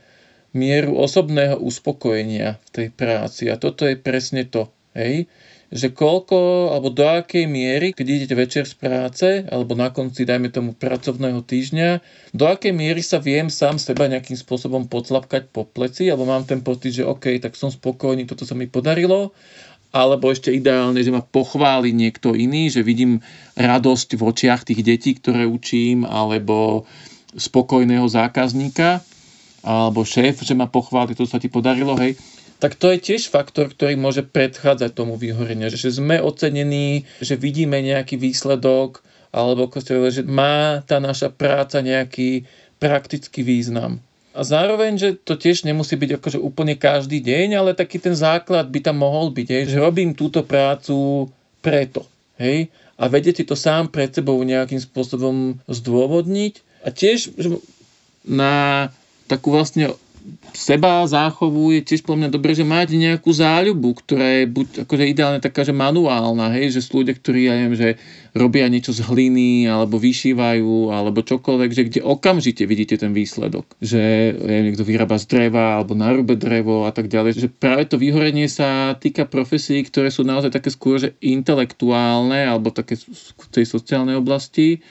mieru 0.57 0.97
osobného 0.97 1.61
uspokojenia 1.61 2.57
v 2.57 2.69
tej 2.73 2.87
práci. 2.89 3.53
A 3.53 3.61
toto 3.61 3.85
je 3.85 3.93
presne 3.93 4.49
to. 4.49 4.73
Hej? 4.97 5.29
že 5.67 5.91
koľko 5.91 6.71
alebo 6.71 6.87
do 6.87 7.03
akej 7.03 7.43
miery, 7.43 7.91
keď 7.91 8.07
idete 8.07 8.35
večer 8.39 8.63
z 8.63 8.75
práce 8.79 9.27
alebo 9.51 9.75
na 9.75 9.91
konci, 9.91 10.23
dajme 10.23 10.47
tomu, 10.47 10.71
pracovného 10.71 11.43
týždňa, 11.43 11.89
do 12.31 12.47
akej 12.47 12.71
miery 12.71 13.03
sa 13.03 13.19
viem 13.19 13.51
sám 13.51 13.75
seba 13.75 14.07
nejakým 14.07 14.39
spôsobom 14.39 14.87
potlapkať 14.87 15.51
po 15.51 15.67
pleci, 15.67 16.07
alebo 16.07 16.23
mám 16.23 16.47
ten 16.47 16.63
pocit, 16.63 16.95
že 16.95 17.03
OK, 17.03 17.43
tak 17.43 17.59
som 17.59 17.67
spokojný, 17.67 18.23
toto 18.23 18.47
sa 18.47 18.55
mi 18.55 18.71
podarilo, 18.71 19.35
alebo 19.91 20.31
ešte 20.31 20.55
ideálne, 20.55 20.99
že 21.03 21.11
ma 21.11 21.23
pochváli 21.23 21.91
niekto 21.91 22.31
iný, 22.31 22.71
že 22.71 22.83
vidím 22.83 23.19
radosť 23.59 24.15
v 24.15 24.21
očiach 24.23 24.63
tých 24.63 24.83
detí, 24.87 25.19
ktoré 25.19 25.43
učím, 25.43 26.07
alebo 26.07 26.87
spokojného 27.35 28.07
zákazníka, 28.07 29.03
alebo 29.65 30.05
šéf, 30.05 30.41
že 30.43 30.57
ma 30.57 30.69
pochváli, 30.69 31.17
to 31.17 31.25
sa 31.25 31.41
ti 31.41 31.49
podarilo, 31.49 31.97
hej 31.97 32.17
tak 32.57 32.73
to 32.73 32.89
je 32.89 32.97
tiež 32.97 33.29
faktor, 33.29 33.69
ktorý 33.69 33.93
môže 34.01 34.25
predchádzať 34.25 34.97
tomu 34.97 35.13
vyhoreniu. 35.13 35.69
Že 35.69 36.01
sme 36.01 36.17
ocenení, 36.17 37.05
že 37.21 37.37
vidíme 37.37 37.77
nejaký 37.85 38.17
výsledok, 38.17 39.05
alebo 39.29 39.69
že 40.09 40.25
má 40.25 40.81
tá 40.81 40.97
naša 40.97 41.29
práca 41.29 41.85
nejaký 41.85 42.49
praktický 42.81 43.45
význam. 43.45 44.01
A 44.37 44.45
zároveň, 44.45 45.01
že 45.01 45.09
to 45.17 45.33
tiež 45.33 45.65
nemusí 45.65 45.97
byť 45.97 46.21
akože 46.21 46.39
úplne 46.41 46.77
každý 46.77 47.21
deň, 47.25 47.57
ale 47.57 47.77
taký 47.77 47.97
ten 47.97 48.13
základ 48.13 48.69
by 48.69 48.79
tam 48.85 49.01
mohol 49.01 49.33
byť, 49.33 49.47
hej, 49.49 49.63
že 49.73 49.81
robím 49.81 50.13
túto 50.13 50.45
prácu 50.45 51.25
preto. 51.61 52.05
Hej? 52.37 52.69
A 52.97 53.09
vedete 53.09 53.41
to 53.45 53.57
sám 53.57 53.89
pred 53.89 54.13
sebou 54.13 54.37
nejakým 54.41 54.77
spôsobom 54.77 55.57
zdôvodniť. 55.69 56.53
A 56.85 56.93
tiež 56.93 57.33
že 57.33 57.49
na 58.25 58.89
takú 59.27 59.53
vlastne 59.53 59.93
seba 60.51 61.05
záchovu 61.07 61.71
je 61.71 61.81
tiež 61.85 62.03
podľa 62.03 62.27
mňa 62.27 62.29
dobré, 62.33 62.51
že 62.51 62.67
máte 62.67 62.95
nejakú 62.99 63.31
záľubu, 63.31 63.95
ktorá 64.03 64.43
je 64.43 64.45
buď 64.49 64.67
akože 64.83 65.03
ideálne 65.07 65.39
taká, 65.39 65.63
že 65.63 65.71
manuálna, 65.71 66.51
hej, 66.57 66.75
že 66.75 66.81
sú 66.83 67.03
ľudia, 67.03 67.15
ktorí, 67.15 67.47
ja 67.47 67.55
neviem, 67.55 67.77
že 67.77 67.89
robia 68.35 68.67
niečo 68.67 68.91
z 68.91 69.07
hliny, 69.07 69.69
alebo 69.69 69.95
vyšívajú, 69.95 70.91
alebo 70.91 71.23
čokoľvek, 71.23 71.69
že 71.71 71.83
kde 71.87 71.99
okamžite 72.03 72.63
vidíte 72.67 72.99
ten 72.99 73.15
výsledok. 73.15 73.65
Že 73.79 74.01
ja 74.35 74.61
niekto 74.65 74.83
vyrába 74.83 75.15
z 75.21 75.25
dreva, 75.29 75.79
alebo 75.79 75.95
narúbe 75.95 76.35
drevo 76.35 76.83
a 76.83 76.91
tak 76.91 77.07
ďalej. 77.07 77.47
Že 77.47 77.47
práve 77.55 77.87
to 77.87 77.95
vyhorenie 77.95 78.51
sa 78.51 78.97
týka 78.99 79.23
profesí, 79.29 79.79
ktoré 79.85 80.11
sú 80.11 80.27
naozaj 80.27 80.51
také 80.51 80.73
skôr, 80.73 80.99
že 80.99 81.15
intelektuálne, 81.23 82.45
alebo 82.45 82.73
také 82.73 82.99
v 82.99 83.45
tej 83.53 83.65
sociálnej 83.65 84.19
oblasti. 84.19 84.83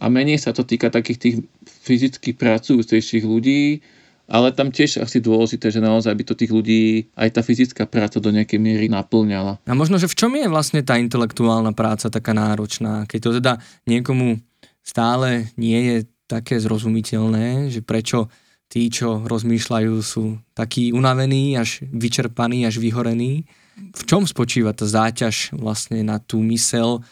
A 0.00 0.08
menej 0.08 0.40
sa 0.40 0.56
to 0.56 0.64
týka 0.64 0.88
takých 0.88 1.18
tých 1.20 1.36
fyzicky 1.84 2.32
pracujúcejších 2.32 3.24
ľudí, 3.24 3.84
ale 4.30 4.54
tam 4.54 4.70
tiež 4.70 5.02
asi 5.02 5.18
dôležité, 5.18 5.74
že 5.74 5.82
naozaj 5.82 6.14
by 6.14 6.24
to 6.24 6.38
tých 6.38 6.54
ľudí 6.54 7.10
aj 7.18 7.28
tá 7.34 7.40
fyzická 7.42 7.84
práca 7.90 8.22
do 8.22 8.30
nejakej 8.30 8.62
miery 8.62 8.86
naplňala. 8.86 9.58
A 9.66 9.72
možno, 9.74 9.98
že 9.98 10.06
v 10.06 10.16
čom 10.16 10.32
je 10.38 10.46
vlastne 10.46 10.86
tá 10.86 10.96
intelektuálna 10.96 11.74
práca 11.74 12.06
taká 12.06 12.30
náročná? 12.30 13.10
Keď 13.10 13.20
to 13.20 13.30
teda 13.42 13.58
niekomu 13.90 14.38
stále 14.86 15.50
nie 15.58 15.78
je 15.82 15.96
také 16.30 16.62
zrozumiteľné, 16.62 17.74
že 17.74 17.82
prečo 17.82 18.30
tí, 18.70 18.86
čo 18.86 19.26
rozmýšľajú, 19.26 19.92
sú 19.98 20.38
takí 20.54 20.94
unavení, 20.94 21.58
až 21.58 21.82
vyčerpaní, 21.90 22.62
až 22.62 22.78
vyhorení. 22.78 23.50
V 23.98 24.02
čom 24.06 24.30
spočíva 24.30 24.70
tá 24.70 24.86
záťaž 24.86 25.58
vlastne 25.58 26.06
na 26.06 26.22
tú 26.22 26.38
mysel, 26.46 27.02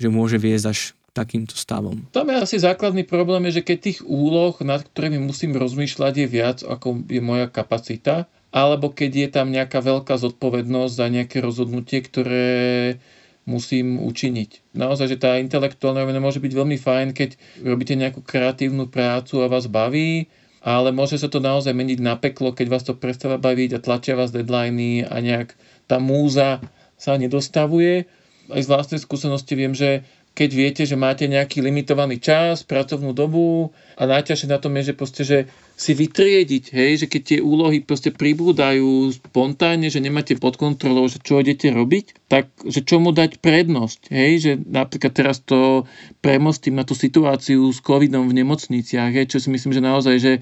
že 0.00 0.08
môže 0.08 0.40
viesť 0.40 0.66
až 0.72 0.78
takýmto 1.12 1.52
stavom. 1.52 2.08
Tam 2.10 2.28
je 2.32 2.36
asi 2.40 2.56
základný 2.56 3.04
problém, 3.04 3.44
je, 3.48 3.60
že 3.60 3.66
keď 3.68 3.78
tých 3.80 3.98
úloh, 4.04 4.56
nad 4.64 4.80
ktorými 4.80 5.20
musím 5.20 5.56
rozmýšľať, 5.56 6.12
je 6.24 6.26
viac, 6.28 6.58
ako 6.64 7.04
je 7.04 7.20
moja 7.20 7.52
kapacita, 7.52 8.26
alebo 8.52 8.92
keď 8.92 9.10
je 9.12 9.28
tam 9.32 9.48
nejaká 9.52 9.80
veľká 9.80 10.16
zodpovednosť 10.16 10.92
za 10.92 11.06
nejaké 11.08 11.40
rozhodnutie, 11.40 12.04
ktoré 12.04 12.96
musím 13.44 13.98
učiniť. 13.98 14.76
Naozaj, 14.76 15.06
že 15.16 15.18
tá 15.18 15.40
intelektuálna 15.40 16.06
rovina 16.06 16.22
môže 16.22 16.38
byť 16.38 16.52
veľmi 16.52 16.78
fajn, 16.78 17.08
keď 17.10 17.30
robíte 17.64 17.94
nejakú 17.98 18.22
kreatívnu 18.22 18.86
prácu 18.86 19.42
a 19.42 19.50
vás 19.50 19.66
baví, 19.66 20.30
ale 20.62 20.94
môže 20.94 21.18
sa 21.18 21.26
to 21.26 21.42
naozaj 21.42 21.74
meniť 21.74 21.98
na 21.98 22.14
peklo, 22.14 22.54
keď 22.54 22.66
vás 22.70 22.86
to 22.86 22.94
prestáva 22.94 23.42
baviť 23.42 23.76
a 23.76 23.82
tlačia 23.82 24.14
vás 24.14 24.30
deadliny 24.30 25.02
a 25.02 25.18
nejak 25.18 25.58
tá 25.90 25.98
múza 25.98 26.62
sa 26.94 27.18
nedostavuje. 27.18 28.06
Aj 28.46 28.62
z 28.62 28.70
vlastnej 28.70 29.00
skúsenosti 29.02 29.58
viem, 29.58 29.74
že 29.74 30.06
keď 30.32 30.50
viete, 30.52 30.82
že 30.88 30.96
máte 30.96 31.28
nejaký 31.28 31.60
limitovaný 31.60 32.16
čas, 32.16 32.64
pracovnú 32.64 33.12
dobu 33.12 33.76
a 34.00 34.08
najťažšie 34.08 34.48
na 34.48 34.56
tom 34.56 34.72
je, 34.80 34.88
že, 34.88 34.94
proste, 34.96 35.22
že 35.28 35.38
si 35.76 35.92
vytriediť, 35.92 36.72
hej, 36.72 37.04
že 37.04 37.06
keď 37.06 37.22
tie 37.22 37.38
úlohy 37.44 37.84
proste 37.84 38.08
pribúdajú 38.08 39.12
spontánne, 39.12 39.92
že 39.92 40.00
nemáte 40.00 40.32
pod 40.40 40.56
kontrolou, 40.56 41.04
že 41.04 41.20
čo 41.20 41.44
idete 41.44 41.68
robiť, 41.68 42.32
tak 42.32 42.48
že 42.64 42.80
čomu 42.80 43.12
dať 43.12 43.44
prednosť, 43.44 44.08
hej, 44.08 44.32
že 44.40 44.52
napríklad 44.56 45.12
teraz 45.12 45.44
to 45.44 45.84
premostím 46.24 46.80
na 46.80 46.88
tú 46.88 46.96
situáciu 46.96 47.68
s 47.68 47.84
covidom 47.84 48.24
v 48.24 48.40
nemocniciach, 48.40 49.12
hej, 49.12 49.36
čo 49.36 49.38
si 49.42 49.52
myslím, 49.52 49.76
že 49.76 49.84
naozaj, 49.84 50.16
že 50.16 50.32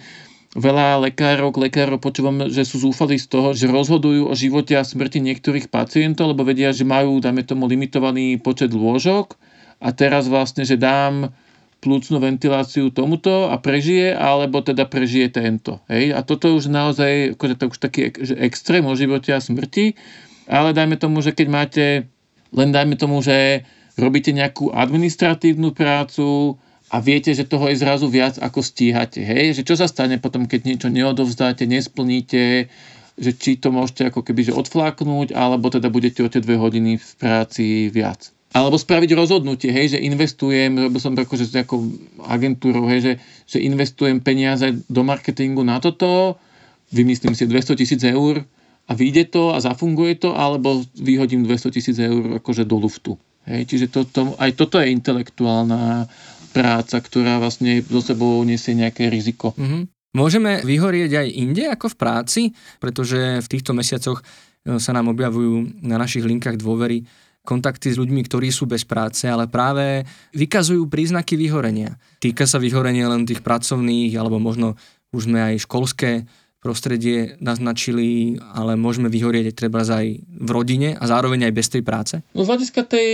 veľa 0.55 1.03
lekárov, 1.11 1.51
lekárov 1.51 1.99
počúvam, 1.99 2.47
že 2.47 2.63
sú 2.63 2.91
zúfali 2.91 3.19
z 3.19 3.27
toho, 3.27 3.55
že 3.55 3.71
rozhodujú 3.71 4.31
o 4.31 4.35
živote 4.39 4.79
a 4.79 4.87
smrti 4.87 5.19
niektorých 5.19 5.71
pacientov, 5.71 6.35
lebo 6.35 6.47
vedia, 6.47 6.71
že 6.71 6.87
majú, 6.87 7.19
dáme 7.23 7.43
tomu, 7.43 7.67
limitovaný 7.71 8.39
počet 8.39 8.71
lôžok 8.71 9.50
a 9.81 9.89
teraz 9.97 10.29
vlastne, 10.29 10.69
že 10.69 10.77
dám 10.77 11.33
plúcnú 11.81 12.21
ventiláciu 12.21 12.93
tomuto 12.93 13.49
a 13.49 13.57
prežije, 13.57 14.13
alebo 14.13 14.61
teda 14.61 14.85
prežije 14.85 15.33
tento. 15.33 15.81
Hej? 15.89 16.13
A 16.13 16.21
toto 16.21 16.53
už 16.53 16.69
naozaj, 16.69 17.35
akože 17.41 17.55
to 17.57 17.65
už 17.73 17.79
taký 17.81 18.13
že 18.21 18.37
extrém 18.37 18.85
o 18.85 18.93
živote 18.93 19.33
a 19.33 19.41
smrti, 19.41 19.97
ale 20.45 20.77
dajme 20.77 21.01
tomu, 21.01 21.25
že 21.25 21.33
keď 21.33 21.47
máte, 21.49 21.85
len 22.53 22.69
dajme 22.69 23.01
tomu, 23.01 23.25
že 23.25 23.65
robíte 23.97 24.29
nejakú 24.37 24.69
administratívnu 24.77 25.73
prácu 25.73 26.61
a 26.93 27.01
viete, 27.01 27.33
že 27.33 27.49
toho 27.49 27.73
je 27.73 27.81
zrazu 27.81 28.13
viac, 28.13 28.37
ako 28.37 28.61
stíhate. 28.61 29.25
Hej? 29.25 29.63
Že 29.63 29.63
čo 29.65 29.75
sa 29.81 29.89
stane 29.89 30.21
potom, 30.21 30.45
keď 30.45 30.61
niečo 30.69 30.89
neodovzdáte, 30.93 31.65
nesplníte, 31.65 32.69
že 33.17 33.31
či 33.37 33.57
to 33.57 33.73
môžete 33.73 34.13
ako 34.13 34.21
keby 34.21 34.53
že 34.53 34.57
odfláknuť, 34.57 35.33
alebo 35.33 35.73
teda 35.73 35.89
budete 35.89 36.21
o 36.25 36.29
tie 36.29 36.45
dve 36.45 36.61
hodiny 36.61 37.01
v 37.01 37.11
práci 37.17 37.89
viac. 37.89 38.33
Alebo 38.51 38.75
spraviť 38.75 39.15
rozhodnutie, 39.15 39.71
hej, 39.71 39.95
že 39.95 40.03
investujem, 40.03 40.75
robil 40.75 40.99
som 40.99 41.15
akože 41.15 41.45
s 41.47 41.55
nejakou 41.55 41.87
agentúrou, 42.27 42.91
hej, 42.91 43.01
že, 43.01 43.13
že 43.47 43.59
investujem 43.63 44.19
peniaze 44.19 44.67
do 44.91 45.07
marketingu 45.07 45.63
na 45.63 45.79
toto, 45.79 46.35
vymyslím 46.91 47.39
si 47.39 47.47
200 47.47 47.79
tisíc 47.79 48.03
eur 48.03 48.43
a 48.91 48.93
vyjde 48.93 49.31
to 49.31 49.55
a 49.55 49.63
zafunguje 49.63 50.19
to, 50.19 50.35
alebo 50.35 50.83
vyhodím 50.99 51.47
200 51.47 51.71
tisíc 51.71 51.97
eur 52.03 52.43
akože 52.43 52.67
do 52.67 52.83
luftu. 52.83 53.15
Hej, 53.47 53.71
čiže 53.71 53.87
to, 53.87 54.03
to, 54.11 54.35
aj 54.43 54.51
toto 54.59 54.83
je 54.83 54.91
intelektuálna 54.91 56.11
práca, 56.51 56.99
ktorá 56.99 57.39
vlastne 57.39 57.81
zo 57.87 58.03
sebou 58.03 58.43
nesie 58.43 58.75
nejaké 58.75 59.07
riziko. 59.07 59.55
Mm-hmm. 59.55 59.83
Môžeme 60.11 60.59
vyhorieť 60.67 61.23
aj 61.23 61.29
inde 61.31 61.65
ako 61.71 61.95
v 61.95 61.97
práci, 61.97 62.43
pretože 62.83 63.39
v 63.39 63.47
týchto 63.47 63.71
mesiacoch 63.71 64.19
e, 64.19 64.83
sa 64.83 64.91
nám 64.91 65.15
objavujú 65.15 65.87
na 65.87 66.03
našich 66.03 66.27
linkách 66.27 66.59
dôvery 66.59 67.07
kontakty 67.51 67.91
s 67.91 67.99
ľuďmi, 67.99 68.23
ktorí 68.31 68.55
sú 68.55 68.71
bez 68.71 68.87
práce, 68.87 69.27
ale 69.27 69.51
práve 69.51 70.07
vykazujú 70.39 70.87
príznaky 70.87 71.35
vyhorenia. 71.35 71.99
Týka 72.23 72.47
sa 72.47 72.63
vyhorenia 72.63 73.11
len 73.11 73.27
tých 73.27 73.43
pracovných, 73.43 74.15
alebo 74.15 74.39
možno 74.39 74.79
už 75.11 75.27
sme 75.27 75.43
aj 75.43 75.67
školské 75.67 76.31
prostredie 76.63 77.41
naznačili, 77.41 78.39
ale 78.55 78.77
môžeme 78.77 79.11
vyhorieť 79.11 79.57
treba 79.57 79.83
aj 79.83 80.07
v 80.23 80.51
rodine 80.53 80.95
a 80.95 81.05
zároveň 81.09 81.51
aj 81.51 81.57
bez 81.57 81.67
tej 81.73 81.83
práce? 81.83 82.15
No 82.37 82.45
z 82.47 82.51
hľadiska 82.55 82.85
tej 82.87 83.11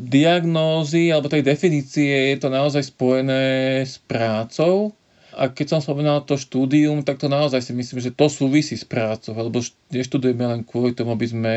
diagnózy 0.00 1.12
alebo 1.12 1.28
tej 1.28 1.44
definície 1.44 2.32
je 2.34 2.36
to 2.40 2.48
naozaj 2.48 2.88
spojené 2.88 3.84
s 3.84 4.00
prácou. 4.00 4.96
A 5.36 5.46
keď 5.46 5.76
som 5.76 5.80
spomínal 5.84 6.26
to 6.26 6.34
štúdium, 6.34 7.06
tak 7.06 7.22
to 7.22 7.30
naozaj 7.30 7.62
si 7.62 7.70
myslím, 7.76 8.02
že 8.02 8.10
to 8.10 8.26
súvisí 8.26 8.74
s 8.74 8.82
prácou, 8.82 9.36
lebo 9.36 9.62
neštudujeme 9.94 10.42
len 10.42 10.60
kvôli 10.66 10.90
tomu, 10.90 11.14
aby 11.14 11.26
sme 11.30 11.54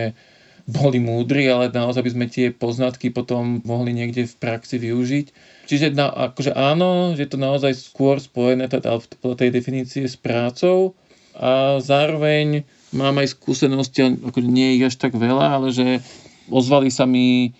boli 0.64 1.04
múdri, 1.04 1.44
ale 1.52 1.68
naozaj 1.68 2.08
by 2.08 2.12
sme 2.16 2.26
tie 2.32 2.48
poznatky 2.56 3.12
potom 3.12 3.60
mohli 3.68 3.92
niekde 3.92 4.24
v 4.24 4.36
praxi 4.40 4.80
využiť. 4.80 5.26
Čiže 5.68 5.92
na, 5.92 6.08
akože 6.32 6.56
áno, 6.56 7.20
že 7.20 7.28
to 7.28 7.36
naozaj 7.36 7.76
skôr 7.76 8.20
spojené 8.20 8.72
teda 8.72 8.96
podľa 9.20 9.38
tej 9.44 9.50
definície 9.52 10.04
s 10.08 10.16
prácou 10.16 10.96
a 11.36 11.84
zároveň 11.84 12.64
mám 12.96 13.20
aj 13.20 13.36
skúsenosti, 13.36 14.06
ako 14.24 14.40
nie 14.40 14.80
ich 14.80 14.88
až 14.88 14.96
tak 15.02 15.18
veľa, 15.18 15.60
ale 15.60 15.68
že 15.76 16.00
ozvali 16.48 16.88
sa 16.94 17.04
mi 17.04 17.52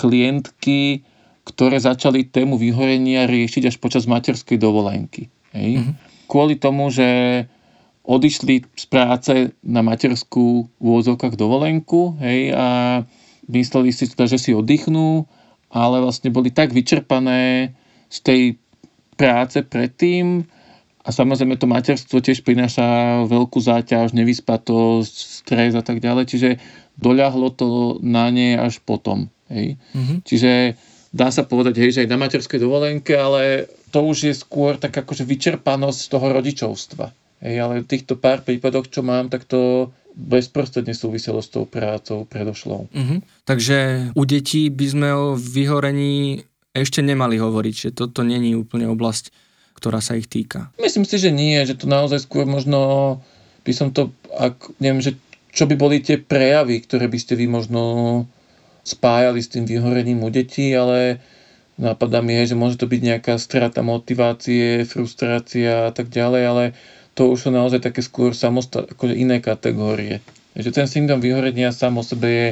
klientky, 0.00 1.04
ktoré 1.44 1.76
začali 1.76 2.28
tému 2.28 2.56
vyhorenia 2.56 3.28
riešiť 3.28 3.68
až 3.68 3.76
počas 3.76 4.08
materskej 4.08 4.56
dovolenky. 4.56 5.28
Hej? 5.52 5.82
Mm-hmm. 5.82 5.94
Kvôli 6.26 6.56
tomu, 6.56 6.88
že 6.88 7.06
odišli 8.06 8.62
z 8.78 8.86
práce 8.86 9.34
na 9.66 9.82
materskú 9.82 10.70
v 10.78 10.84
úvodzovkách 10.84 11.34
dovolenku 11.34 12.14
hej, 12.22 12.54
a 12.54 12.66
mysleli 13.50 13.90
si 13.90 14.06
teda, 14.06 14.30
že 14.30 14.38
si 14.38 14.50
oddychnú, 14.54 15.26
ale 15.74 15.98
vlastne 15.98 16.30
boli 16.30 16.54
tak 16.54 16.70
vyčerpané 16.70 17.74
z 18.06 18.18
tej 18.22 18.42
práce 19.18 19.58
predtým 19.66 20.46
a 21.02 21.08
samozrejme 21.10 21.58
to 21.58 21.66
materstvo 21.66 22.22
tiež 22.22 22.46
prináša 22.46 23.22
veľkú 23.26 23.58
záťaž, 23.58 24.14
nevyspatosť, 24.14 25.14
stres 25.42 25.74
a 25.74 25.82
tak 25.82 25.98
ďalej, 25.98 26.24
čiže 26.30 26.50
doľahlo 26.98 27.48
to 27.54 27.66
na 28.02 28.30
ne 28.30 28.58
až 28.58 28.82
potom. 28.82 29.30
Hej. 29.46 29.78
Mm-hmm. 29.94 30.18
Čiže 30.26 30.50
dá 31.14 31.30
sa 31.30 31.46
povedať, 31.46 31.78
hej, 31.78 31.90
že 31.94 32.02
aj 32.06 32.10
na 32.10 32.18
materskej 32.18 32.58
dovolenke, 32.58 33.14
ale 33.14 33.70
to 33.94 34.02
už 34.02 34.18
je 34.30 34.34
skôr 34.34 34.78
tak 34.78 34.94
akože 34.94 35.22
vyčerpanosť 35.22 36.00
toho 36.10 36.26
rodičovstva. 36.34 37.25
Hej, 37.44 37.56
ale 37.60 37.84
v 37.84 37.90
týchto 37.90 38.16
pár 38.16 38.42
prípadoch, 38.42 38.88
čo 38.88 39.04
mám, 39.04 39.28
tak 39.28 39.44
to 39.44 39.92
bezprostredne 40.16 40.96
súviselo 40.96 41.44
s 41.44 41.52
tou 41.52 41.68
prácou 41.68 42.24
predošlou. 42.24 42.88
Uh-huh. 42.88 43.18
Takže 43.44 44.10
u 44.16 44.22
detí 44.24 44.72
by 44.72 44.86
sme 44.88 45.08
o 45.12 45.26
vyhorení 45.36 46.40
ešte 46.72 47.04
nemali 47.04 47.36
hovoriť, 47.36 47.74
že 47.76 47.90
toto 47.92 48.24
není 48.24 48.56
úplne 48.56 48.88
oblasť, 48.88 49.28
ktorá 49.76 50.00
sa 50.00 50.16
ich 50.16 50.28
týka. 50.28 50.72
Myslím 50.80 51.04
si, 51.04 51.20
že 51.20 51.28
nie, 51.28 51.60
že 51.68 51.76
to 51.76 51.84
naozaj 51.84 52.24
skôr 52.24 52.48
možno 52.48 53.20
by 53.68 53.72
som 53.76 53.92
to, 53.92 54.08
ak, 54.32 54.72
neviem, 54.80 55.04
že 55.04 55.20
čo 55.52 55.68
by 55.68 55.76
boli 55.76 56.00
tie 56.00 56.20
prejavy, 56.20 56.80
ktoré 56.84 57.08
by 57.08 57.18
ste 57.20 57.36
vy 57.36 57.48
možno 57.48 58.24
spájali 58.84 59.40
s 59.40 59.52
tým 59.52 59.64
vyhorením 59.64 60.24
u 60.24 60.30
detí, 60.32 60.72
ale 60.76 61.20
napadá 61.76 62.20
mi, 62.20 62.36
že 62.44 62.56
môže 62.56 62.80
to 62.80 62.88
byť 62.88 63.00
nejaká 63.00 63.34
strata 63.40 63.80
motivácie, 63.80 64.84
frustrácia 64.84 65.88
a 65.88 65.92
tak 65.92 66.08
ďalej, 66.08 66.42
ale 66.44 66.64
to 67.16 67.32
už 67.32 67.48
sú 67.48 67.50
naozaj 67.50 67.80
také 67.80 68.04
skôr 68.04 68.36
samostatné, 68.36 68.92
akože 68.92 69.16
iné 69.16 69.40
kategórie. 69.40 70.20
Takže 70.52 70.70
ten 70.70 70.86
syndrom 70.86 71.24
vyhorenia 71.24 71.72
sám 71.72 71.96
o 71.96 72.04
sebe 72.04 72.28
je 72.28 72.48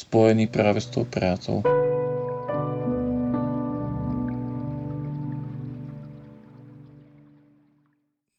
spojený 0.00 0.48
práve 0.48 0.80
s 0.80 0.88
tou 0.88 1.04
prácou. 1.04 1.60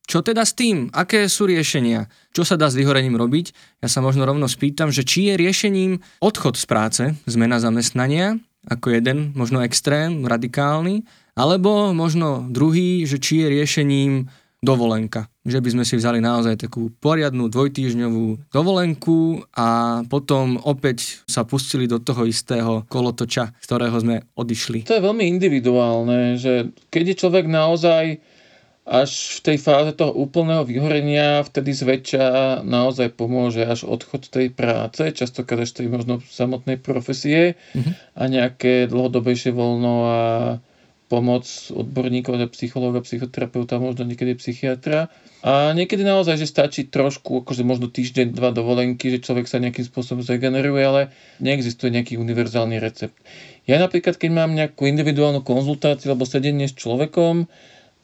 Čo 0.10 0.26
teda 0.26 0.42
s 0.42 0.58
tým? 0.58 0.90
Aké 0.90 1.30
sú 1.30 1.46
riešenia? 1.46 2.10
Čo 2.34 2.42
sa 2.42 2.58
dá 2.58 2.66
s 2.66 2.74
vyhorením 2.74 3.14
robiť? 3.14 3.54
Ja 3.86 3.94
sa 3.94 4.02
možno 4.02 4.26
rovno 4.26 4.50
spýtam, 4.50 4.90
že 4.90 5.06
či 5.06 5.30
je 5.30 5.38
riešením 5.38 6.02
odchod 6.18 6.58
z 6.58 6.66
práce, 6.66 7.04
zmena 7.30 7.62
zamestnania, 7.62 8.42
ako 8.66 8.90
jeden, 8.90 9.38
možno 9.38 9.62
extrém, 9.62 10.26
radikálny, 10.26 11.06
alebo 11.38 11.94
možno 11.94 12.42
druhý, 12.50 13.06
že 13.06 13.22
či 13.22 13.46
je 13.46 13.54
riešením 13.54 14.12
dovolenka. 14.60 15.32
Že 15.47 15.60
by 15.64 15.70
sme 15.72 15.84
si 15.88 15.95
vzali 15.95 16.20
naozaj 16.20 16.68
takú 16.68 16.91
poriadnu 16.99 17.47
dvojtýždňovú 17.47 18.51
dovolenku 18.51 19.47
a 19.55 20.01
potom 20.05 20.60
opäť 20.62 21.24
sa 21.26 21.47
pustili 21.47 21.88
do 21.88 21.97
toho 21.97 22.28
istého 22.28 22.84
kolotoča, 22.91 23.55
z 23.55 23.66
ktorého 23.66 23.97
sme 23.97 24.16
odišli. 24.36 24.86
To 24.86 24.95
je 24.99 25.05
veľmi 25.05 25.26
individuálne, 25.26 26.36
že 26.36 26.76
keď 26.91 27.03
je 27.16 27.20
človek 27.26 27.45
naozaj 27.47 28.20
až 28.89 29.38
v 29.38 29.39
tej 29.45 29.57
fáze 29.62 29.93
toho 29.93 30.10
úplného 30.18 30.66
vyhorenia, 30.66 31.45
vtedy 31.45 31.78
zväčša 31.78 32.26
naozaj 32.66 33.14
pomôže 33.14 33.62
až 33.62 33.86
odchod 33.86 34.34
tej 34.34 34.49
práce, 34.49 35.14
častokrát 35.14 35.62
ešte 35.62 35.86
možno 35.86 36.26
samotnej 36.26 36.82
profesie 36.82 37.53
mm-hmm. 37.53 37.93
a 38.18 38.24
nejaké 38.26 38.74
dlhodobejšie 38.89 39.53
voľno 39.53 39.95
a 40.10 40.20
pomoc 41.10 41.43
odborníkov, 41.74 42.38
teda 42.38 42.47
psychológa, 42.53 43.01
psychoterapeuta, 43.01 43.82
možno 43.82 44.05
niekedy 44.05 44.38
psychiatra. 44.38 45.10
A 45.41 45.74
niekedy 45.74 46.05
naozaj, 46.05 46.38
že 46.38 46.45
stačí 46.45 46.86
trošku, 46.86 47.41
akože 47.41 47.66
možno 47.66 47.89
týždeň, 47.89 48.38
dva 48.38 48.53
dovolenky, 48.53 49.10
že 49.10 49.26
človek 49.26 49.49
sa 49.49 49.57
nejakým 49.57 49.89
spôsobom 49.89 50.22
zregeneruje, 50.22 50.84
ale 50.86 51.01
neexistuje 51.41 51.89
nejaký 51.89 52.22
univerzálny 52.22 52.78
recept. 52.78 53.18
Ja 53.66 53.82
napríklad, 53.82 54.22
keď 54.22 54.30
mám 54.30 54.53
nejakú 54.53 54.86
individuálnu 54.86 55.41
konzultáciu 55.41 56.14
alebo 56.14 56.30
sedenie 56.30 56.70
s 56.70 56.78
človekom, 56.78 57.49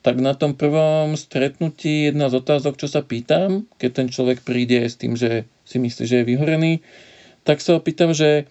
tak 0.01 0.21
na 0.21 0.37
tom 0.37 0.53
prvom 0.53 1.17
stretnutí 1.17 2.09
jedna 2.09 2.29
z 2.29 2.37
otázok, 2.41 2.77
čo 2.77 2.89
sa 2.89 3.01
pýtam, 3.01 3.65
keď 3.81 3.89
ten 3.93 4.07
človek 4.09 4.45
príde 4.45 4.85
s 4.85 4.97
tým, 4.97 5.17
že 5.17 5.49
si 5.65 5.81
myslí, 5.81 6.03
že 6.05 6.21
je 6.21 6.29
vyhorený, 6.29 6.85
tak 7.41 7.61
sa 7.61 7.77
opýtam, 7.77 8.13
že 8.13 8.45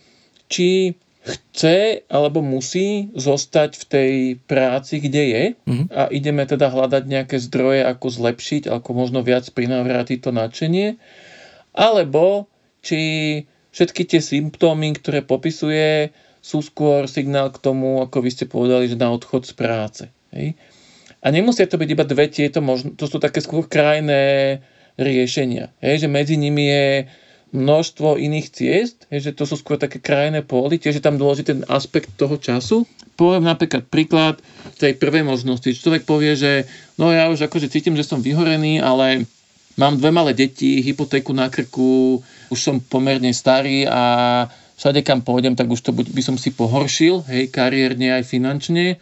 či 0.50 0.98
chce 1.25 2.05
alebo 2.12 2.45
musí 2.45 3.09
zostať 3.16 3.70
v 3.81 3.85
tej 3.89 4.12
práci, 4.45 5.01
kde 5.01 5.22
je 5.25 5.45
mm-hmm. 5.57 5.87
a 5.89 6.12
ideme 6.12 6.45
teda 6.45 6.68
hľadať 6.68 7.03
nejaké 7.09 7.37
zdroje, 7.41 7.81
ako 7.81 8.07
zlepšiť, 8.12 8.68
ako 8.68 8.91
možno 8.93 9.25
viac 9.25 9.49
prinavrátiť 9.49 10.20
to 10.20 10.31
nadšenie, 10.37 11.01
alebo 11.72 12.53
či 12.85 13.01
všetky 13.72 14.05
tie 14.05 14.20
symptómy, 14.20 14.93
ktoré 15.01 15.25
popisuje, 15.25 16.12
sú 16.45 16.61
skôr 16.61 17.09
signál 17.09 17.49
k 17.49 17.59
tomu, 17.59 18.05
ako 18.05 18.20
vy 18.20 18.31
ste 18.31 18.45
povedali, 18.45 18.85
že 18.85 19.01
na 19.01 19.09
odchod 19.09 19.49
z 19.49 19.57
práce. 19.57 20.05
Hej? 20.37 20.61
A 21.25 21.33
nemusia 21.33 21.64
to 21.64 21.81
byť 21.81 21.89
iba 21.89 22.05
dve 22.05 22.29
tieto 22.29 22.61
možno, 22.61 22.93
to 22.93 23.09
sú 23.09 23.16
také 23.16 23.41
skôr 23.41 23.64
krajné 23.64 24.61
riešenia. 25.01 25.72
Hej? 25.81 26.05
Že 26.05 26.09
medzi 26.12 26.37
nimi 26.37 26.68
je 26.68 26.87
množstvo 27.55 28.18
iných 28.18 28.50
ciest, 28.50 29.07
je, 29.14 29.30
že 29.30 29.32
to 29.32 29.46
sú 29.46 29.55
skôr 29.55 29.78
také 29.78 30.02
krajné 30.02 30.42
póly, 30.42 30.82
tiež 30.82 30.98
je 30.98 31.05
tam 31.05 31.14
dôležitý 31.14 31.55
ten 31.55 31.62
aspekt 31.70 32.11
toho 32.18 32.34
času. 32.34 32.82
Poviem 33.14 33.46
napríklad 33.46 33.86
príklad 33.86 34.42
tej 34.82 34.98
prvej 34.98 35.22
možnosti. 35.22 35.70
Človek 35.70 36.02
povie, 36.02 36.34
že 36.34 36.66
no 36.98 37.14
ja 37.14 37.30
už 37.30 37.46
akože 37.46 37.70
cítim, 37.70 37.94
že 37.94 38.02
som 38.02 38.18
vyhorený, 38.18 38.82
ale 38.82 39.30
mám 39.78 39.94
dve 39.94 40.11
malé 40.11 40.34
deti, 40.34 40.82
hypotéku 40.82 41.30
na 41.30 41.46
krku, 41.46 42.18
už 42.50 42.59
som 42.59 42.82
pomerne 42.82 43.30
starý 43.30 43.86
a 43.86 44.02
všade 44.74 45.07
kam 45.07 45.22
pôjdem, 45.22 45.55
tak 45.55 45.70
už 45.70 45.78
to 45.78 45.94
by 45.94 46.22
som 46.26 46.34
si 46.34 46.50
pohoršil, 46.50 47.22
hej, 47.30 47.55
kariérne 47.55 48.18
aj 48.18 48.26
finančne. 48.26 48.98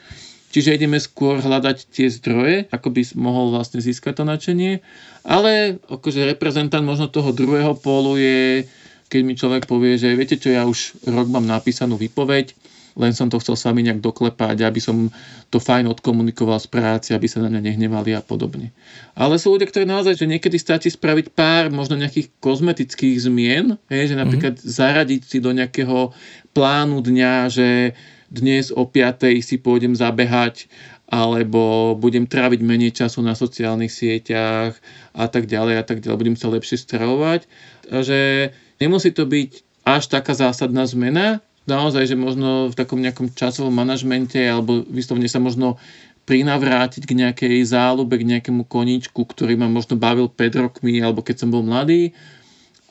Čiže 0.52 0.76
ideme 0.76 1.00
skôr 1.00 1.40
hľadať 1.40 1.88
tie 1.88 2.12
zdroje, 2.12 2.68
ako 2.68 2.92
by 2.92 3.02
mohol 3.16 3.56
vlastne 3.56 3.80
získať 3.80 4.20
to 4.20 4.24
nadšenie. 4.28 4.84
Ale 5.24 5.80
akože 5.88 6.28
reprezentant 6.28 6.84
možno 6.84 7.08
toho 7.08 7.32
druhého 7.32 7.72
pólu 7.80 8.20
je, 8.20 8.68
keď 9.08 9.20
mi 9.24 9.32
človek 9.32 9.64
povie, 9.64 9.96
že 9.96 10.12
viete 10.12 10.36
čo, 10.36 10.52
ja 10.52 10.68
už 10.68 11.08
rok 11.08 11.32
mám 11.32 11.48
napísanú 11.48 11.96
výpoveď, 11.96 12.52
len 12.92 13.16
som 13.16 13.32
to 13.32 13.40
chcel 13.40 13.56
s 13.56 13.64
vami 13.64 13.88
nejak 13.88 14.04
doklepať, 14.04 14.68
aby 14.68 14.76
som 14.76 15.08
to 15.48 15.56
fajn 15.56 15.88
odkomunikoval 15.88 16.60
z 16.60 16.68
práci, 16.68 17.08
aby 17.16 17.24
sa 17.24 17.40
na 17.40 17.48
mňa 17.48 17.72
nehnevali 17.72 18.12
a 18.12 18.20
podobne. 18.20 18.68
Ale 19.16 19.40
sú 19.40 19.56
ľudia, 19.56 19.68
ktorí 19.68 19.88
naozaj, 19.88 20.20
že 20.20 20.28
niekedy 20.28 20.60
stačí 20.60 20.92
spraviť 20.92 21.32
pár 21.32 21.72
možno 21.72 21.96
nejakých 21.96 22.28
kozmetických 22.44 23.16
zmien, 23.24 23.80
hej, 23.88 24.12
že 24.12 24.16
napríklad 24.20 24.60
mm-hmm. 24.60 24.68
zaradiť 24.76 25.22
si 25.24 25.38
do 25.40 25.56
nejakého 25.56 26.12
plánu 26.52 27.00
dňa, 27.00 27.34
že 27.48 27.96
dnes 28.32 28.72
o 28.72 28.88
5. 28.88 29.44
si 29.44 29.60
pôjdem 29.60 29.92
zabehať 29.92 30.72
alebo 31.12 31.92
budem 31.92 32.24
tráviť 32.24 32.64
menej 32.64 32.96
času 32.96 33.20
na 33.20 33.36
sociálnych 33.36 33.92
sieťach 33.92 34.72
a 35.12 35.28
tak 35.28 35.44
ďalej 35.44 35.74
a 35.76 35.84
tak 35.84 36.00
ďalej, 36.00 36.16
budem 36.16 36.36
sa 36.40 36.48
lepšie 36.48 36.80
stravovať. 36.80 37.44
A 37.92 38.00
že 38.00 38.50
nemusí 38.80 39.12
to 39.12 39.28
byť 39.28 39.50
až 39.84 40.08
taká 40.08 40.32
zásadná 40.32 40.88
zmena, 40.88 41.44
naozaj, 41.68 42.08
že 42.08 42.16
možno 42.16 42.72
v 42.72 42.78
takom 42.78 42.98
nejakom 42.98 43.28
časovom 43.36 43.76
manažmente 43.76 44.40
alebo 44.40 44.82
vyslovne 44.88 45.28
sa 45.28 45.38
možno 45.38 45.76
prinavrátiť 46.24 47.02
k 47.04 47.18
nejakej 47.18 47.54
záľube, 47.66 48.14
k 48.16 48.28
nejakému 48.38 48.64
koníčku, 48.64 49.26
ktorý 49.26 49.58
ma 49.58 49.66
možno 49.66 49.98
bavil 49.98 50.30
5 50.30 50.62
rokmi 50.64 51.02
alebo 51.02 51.20
keď 51.20 51.44
som 51.44 51.50
bol 51.50 51.66
mladý 51.66 52.14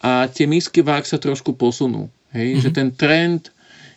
a 0.04 0.28
tie 0.28 0.46
misky 0.46 0.84
vák 0.84 1.08
sa 1.08 1.18
trošku 1.18 1.56
posunú. 1.56 2.12
Hej? 2.36 2.60
Mm-hmm. 2.60 2.64
Že 2.64 2.70
ten 2.76 2.89
trend 2.92 3.42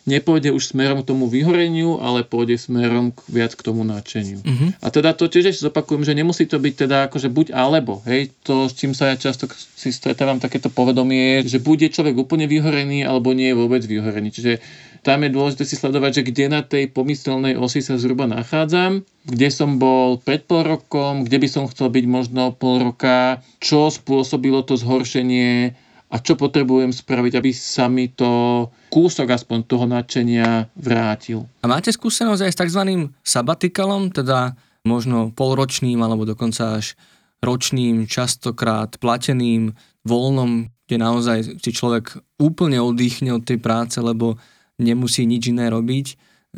nepôjde 0.05 0.53
už 0.53 0.73
smerom 0.73 1.01
k 1.01 1.09
tomu 1.09 1.25
vyhoreniu, 1.25 1.97
ale 1.97 2.21
pôjde 2.21 2.61
smerom 2.61 3.09
k, 3.09 3.19
viac 3.29 3.57
k 3.57 3.65
tomu 3.65 3.81
nadšeniu. 3.81 4.39
Uh-huh. 4.45 4.69
A 4.81 4.87
teda 4.93 5.17
to 5.17 5.25
tiež 5.25 5.51
ešte 5.51 5.65
zopakujem, 5.65 6.05
že 6.05 6.13
nemusí 6.13 6.45
to 6.45 6.61
byť 6.61 6.73
teda 6.85 6.97
akože 7.09 7.33
buď 7.33 7.57
alebo. 7.57 8.05
Hej, 8.05 8.31
to, 8.45 8.69
s 8.69 8.77
čím 8.77 8.93
sa 8.93 9.11
ja 9.11 9.15
často 9.17 9.49
si 9.53 9.89
stretávam 9.89 10.37
takéto 10.37 10.69
povedomie, 10.69 11.41
že 11.43 11.57
bude 11.57 11.89
človek 11.89 12.13
úplne 12.15 12.45
vyhorený, 12.45 13.01
alebo 13.01 13.33
nie 13.33 13.51
je 13.51 13.57
vôbec 13.57 13.81
vyhorený. 13.81 14.29
Čiže 14.29 14.61
tam 15.05 15.21
je 15.21 15.29
dôležité 15.29 15.69
si 15.69 15.77
sledovať, 15.77 16.21
že 16.21 16.27
kde 16.33 16.45
na 16.49 16.61
tej 16.65 16.89
pomyselnej 16.89 17.53
osi 17.61 17.85
sa 17.85 17.93
zhruba 18.01 18.25
nachádzam, 18.25 19.05
kde 19.25 19.47
som 19.53 19.77
bol 19.77 20.17
pred 20.17 20.41
pol 20.49 20.65
rokom, 20.65 21.21
kde 21.25 21.37
by 21.41 21.47
som 21.49 21.69
chcel 21.69 21.93
byť 21.93 22.05
možno 22.09 22.49
pol 22.57 22.81
roka, 22.81 23.41
čo 23.61 23.93
spôsobilo 23.93 24.65
to 24.65 24.73
zhoršenie, 24.73 25.77
a 26.09 26.15
čo 26.21 26.37
potrebujem 26.37 26.93
spraviť, 26.93 27.33
aby 27.35 27.51
sa 27.51 27.89
mi 27.89 28.13
to 28.13 28.65
kúsok 28.93 29.33
aspoň 29.33 29.57
toho 29.65 29.85
nadšenia 29.89 30.69
vrátil. 30.77 31.49
A 31.61 31.67
máte 31.67 31.89
skúsenosť 31.89 32.41
aj 32.45 32.51
s 32.53 32.59
tzv. 32.61 32.81
sabatikalom, 33.25 34.13
teda 34.13 34.53
možno 34.85 35.33
polročným 35.33 35.97
alebo 35.99 36.23
dokonca 36.29 36.77
až 36.77 36.93
ročným, 37.41 38.05
častokrát 38.05 38.95
plateným 39.01 39.73
voľnom, 40.05 40.69
kde 40.85 40.97
naozaj 41.01 41.37
si 41.57 41.71
človek 41.73 42.21
úplne 42.37 42.77
oddychne 42.77 43.33
od 43.33 43.43
tej 43.43 43.57
práce, 43.57 43.97
lebo 43.97 44.37
nemusí 44.77 45.25
nič 45.25 45.49
iné 45.49 45.73
robiť. 45.73 46.05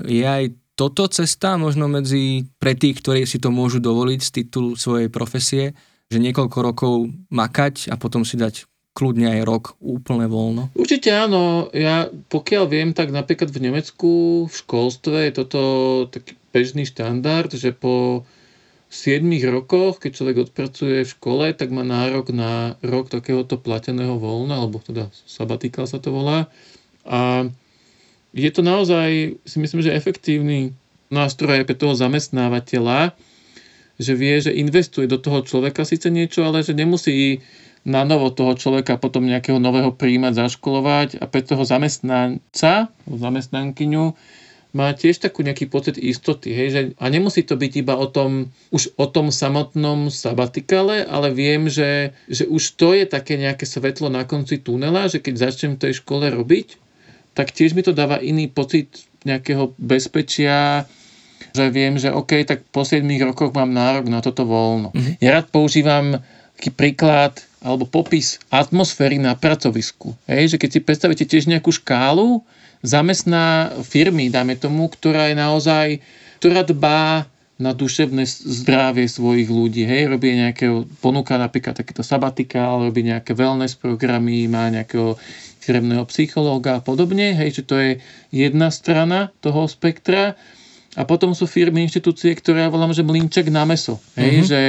Je 0.03 0.23
aj 0.27 0.53
toto 0.77 1.09
cesta 1.09 1.57
možno 1.57 1.89
medzi 1.89 2.45
pre 2.61 2.77
tých, 2.77 3.01
ktorí 3.01 3.25
si 3.25 3.41
to 3.41 3.49
môžu 3.49 3.81
dovoliť 3.81 4.19
z 4.21 4.29
titulu 4.43 4.77
svojej 4.77 5.09
profesie, 5.09 5.73
že 6.07 6.21
niekoľko 6.21 6.57
rokov 6.61 6.93
makať 7.33 7.89
a 7.89 7.95
potom 7.97 8.21
si 8.21 8.37
dať 8.37 8.67
kľudne 8.97 9.29
aj 9.29 9.41
rok 9.45 9.63
úplne 9.77 10.25
voľno? 10.25 10.73
Určite 10.73 11.13
áno. 11.13 11.69
Ja 11.69 12.09
pokiaľ 12.09 12.65
viem, 12.65 12.89
tak 12.97 13.13
napríklad 13.13 13.53
v 13.53 13.69
Nemecku 13.69 14.11
v 14.49 14.53
školstve 14.57 15.29
je 15.29 15.33
toto 15.37 15.61
taký 16.09 16.33
bežný 16.49 16.89
štandard, 16.89 17.53
že 17.53 17.77
po 17.77 18.25
7 18.89 19.21
rokoch, 19.53 20.01
keď 20.01 20.11
človek 20.17 20.37
odpracuje 20.49 21.05
v 21.05 21.13
škole, 21.13 21.45
tak 21.53 21.69
má 21.69 21.85
nárok 21.85 22.33
na 22.33 22.79
rok 22.81 23.13
takéhoto 23.13 23.61
plateného 23.61 24.17
voľna, 24.17 24.57
alebo 24.63 24.81
teda 24.81 25.13
sabatikal 25.29 25.85
sa 25.85 26.01
to 26.01 26.09
volá. 26.09 26.49
A 27.05 27.45
je 28.33 28.49
to 28.49 28.65
naozaj, 28.65 29.37
si 29.43 29.57
myslím, 29.61 29.85
že 29.85 29.93
efektívny 29.93 30.73
nástroj 31.13 31.61
aj 31.61 31.67
pre 31.67 31.77
toho 31.77 31.93
zamestnávateľa, 31.93 33.13
že 33.97 34.13
vie, 34.13 34.35
že 34.39 34.55
investuje 34.55 35.09
do 35.09 35.19
toho 35.19 35.43
človeka 35.43 35.83
síce 35.83 36.07
niečo, 36.07 36.47
ale 36.47 36.63
že 36.63 36.77
nemusí 36.77 37.43
na 37.87 38.03
novo 38.03 38.27
toho 38.35 38.51
človeka 38.59 38.99
potom 38.99 39.23
nejakého 39.23 39.63
nového 39.63 39.95
príjmať, 39.95 40.43
zaškolovať 40.43 41.09
a 41.23 41.25
pre 41.31 41.39
toho 41.39 41.63
zamestnanca, 41.63 42.91
zamestnankyňu, 43.07 44.11
má 44.75 44.91
tiež 44.91 45.23
takú 45.23 45.41
nejaký 45.41 45.71
pocit 45.71 45.95
istoty. 45.95 46.51
Hej, 46.51 46.67
že, 46.69 46.81
a 46.99 47.07
nemusí 47.07 47.47
to 47.47 47.55
byť 47.55 47.71
iba 47.79 47.95
o 47.95 48.11
tom, 48.11 48.51
už 48.75 48.93
o 48.99 49.07
tom 49.07 49.31
samotnom 49.31 50.11
sabatikale, 50.11 51.07
ale 51.07 51.31
viem, 51.31 51.71
že, 51.71 52.11
že 52.27 52.43
už 52.43 52.75
to 52.75 52.91
je 52.91 53.07
také 53.07 53.39
nejaké 53.39 53.63
svetlo 53.63 54.11
na 54.11 54.27
konci 54.27 54.59
tunela, 54.59 55.07
že 55.07 55.23
keď 55.23 55.47
začnem 55.47 55.79
v 55.79 55.81
tej 55.87 55.93
škole 56.03 56.27
robiť, 56.27 56.75
tak 57.31 57.55
tiež 57.55 57.71
mi 57.71 57.87
to 57.87 57.95
dáva 57.95 58.19
iný 58.19 58.51
pocit 58.51 59.07
nejakého 59.23 59.71
bezpečia, 59.79 60.83
že 61.55 61.71
viem, 61.71 61.95
že 61.95 62.11
OK, 62.11 62.43
tak 62.43 62.67
po 62.67 62.83
7 62.83 63.01
rokoch 63.23 63.55
mám 63.55 63.71
nárok 63.71 64.11
na 64.11 64.19
toto 64.19 64.43
voľno. 64.43 64.91
Mm-hmm. 64.91 65.23
Ja 65.23 65.39
rád 65.39 65.47
používam 65.49 66.19
taký 66.59 66.69
príklad 66.75 67.46
alebo 67.61 67.89
popis 67.89 68.37
atmosféry 68.53 69.17
na 69.17 69.33
pracovisku. 69.33 70.13
Hej, 70.29 70.55
že 70.55 70.57
keď 70.61 70.69
si 70.69 70.79
predstavíte 70.81 71.25
tiež 71.25 71.49
nejakú 71.49 71.73
škálu, 71.73 72.45
zamestná 72.85 73.73
firmy, 73.81 74.29
dáme 74.29 74.53
tomu, 74.55 74.85
ktorá 74.87 75.33
je 75.33 75.35
naozaj, 75.35 75.87
ktorá 76.37 76.61
dbá 76.61 77.25
na 77.57 77.73
duševné 77.73 78.21
zdravie 78.61 79.09
svojich 79.09 79.49
ľudí. 79.49 79.81
Hej, 79.89 80.13
robí 80.13 80.29
nejaké, 80.37 80.69
ponúka 81.01 81.41
napríklad 81.41 81.73
takéto 81.73 82.05
sabatikál, 82.05 82.85
robí 82.85 83.01
nejaké 83.01 83.33
wellness 83.33 83.73
programy, 83.73 84.45
má 84.45 84.69
nejakého 84.69 85.17
firmného 85.57 86.05
psychológa 86.13 86.77
a 86.77 86.81
podobne. 86.85 87.33
Hej, 87.33 87.61
že 87.61 87.63
to 87.65 87.75
je 87.81 87.91
jedna 88.29 88.69
strana 88.69 89.33
toho 89.41 89.65
spektra. 89.65 90.37
A 90.97 91.05
potom 91.05 91.33
sú 91.33 91.49
firmy, 91.49 91.85
inštitúcie, 91.85 92.33
ktoré 92.37 92.65
ja 92.65 92.73
volám, 92.73 92.93
že 92.93 93.05
mlinček 93.05 93.49
na 93.49 93.65
meso. 93.65 93.97
Hej, 94.17 94.33
mm-hmm. 94.33 94.49
že 94.49 94.59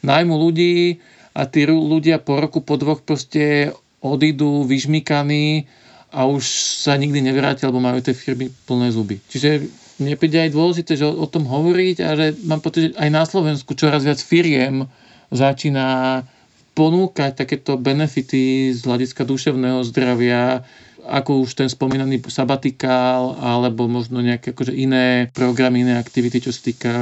najmu 0.00 0.32
ľudí, 0.32 0.96
a 1.34 1.46
tí 1.46 1.66
ľudia 1.66 2.18
po 2.18 2.38
roku, 2.42 2.60
po 2.62 2.74
dvoch 2.74 3.02
proste 3.06 3.74
odídu 4.00 4.66
vyžmykaní 4.66 5.68
a 6.10 6.26
už 6.26 6.42
sa 6.82 6.98
nikdy 6.98 7.22
nevrátia, 7.22 7.70
lebo 7.70 7.78
majú 7.78 8.02
tie 8.02 8.16
firmy 8.16 8.50
plné 8.66 8.90
zuby. 8.90 9.22
Čiže 9.30 9.62
mne 10.02 10.16
príde 10.18 10.42
aj 10.42 10.50
dôležité, 10.56 10.98
že 10.98 11.06
o, 11.06 11.12
o 11.12 11.26
tom 11.30 11.46
hovoriť 11.46 11.96
a 12.02 12.08
že 12.18 12.26
mám 12.48 12.64
pocit, 12.64 12.90
že 12.90 12.98
aj 12.98 13.10
na 13.12 13.22
Slovensku 13.22 13.76
čoraz 13.78 14.02
viac 14.02 14.18
firiem 14.18 14.88
začína 15.30 16.22
ponúkať 16.74 17.44
takéto 17.44 17.76
benefity 17.76 18.72
z 18.72 18.80
hľadiska 18.82 19.22
duševného 19.22 19.84
zdravia, 19.86 20.64
ako 21.04 21.44
už 21.44 21.52
ten 21.58 21.68
spomínaný 21.68 22.22
sabatikál, 22.26 23.36
alebo 23.38 23.86
možno 23.86 24.24
nejaké 24.24 24.56
akože 24.56 24.72
iné 24.74 25.28
programy, 25.30 25.84
iné 25.84 26.00
aktivity, 26.00 26.40
čo 26.40 26.50
sa 26.50 26.60
týka 26.64 26.94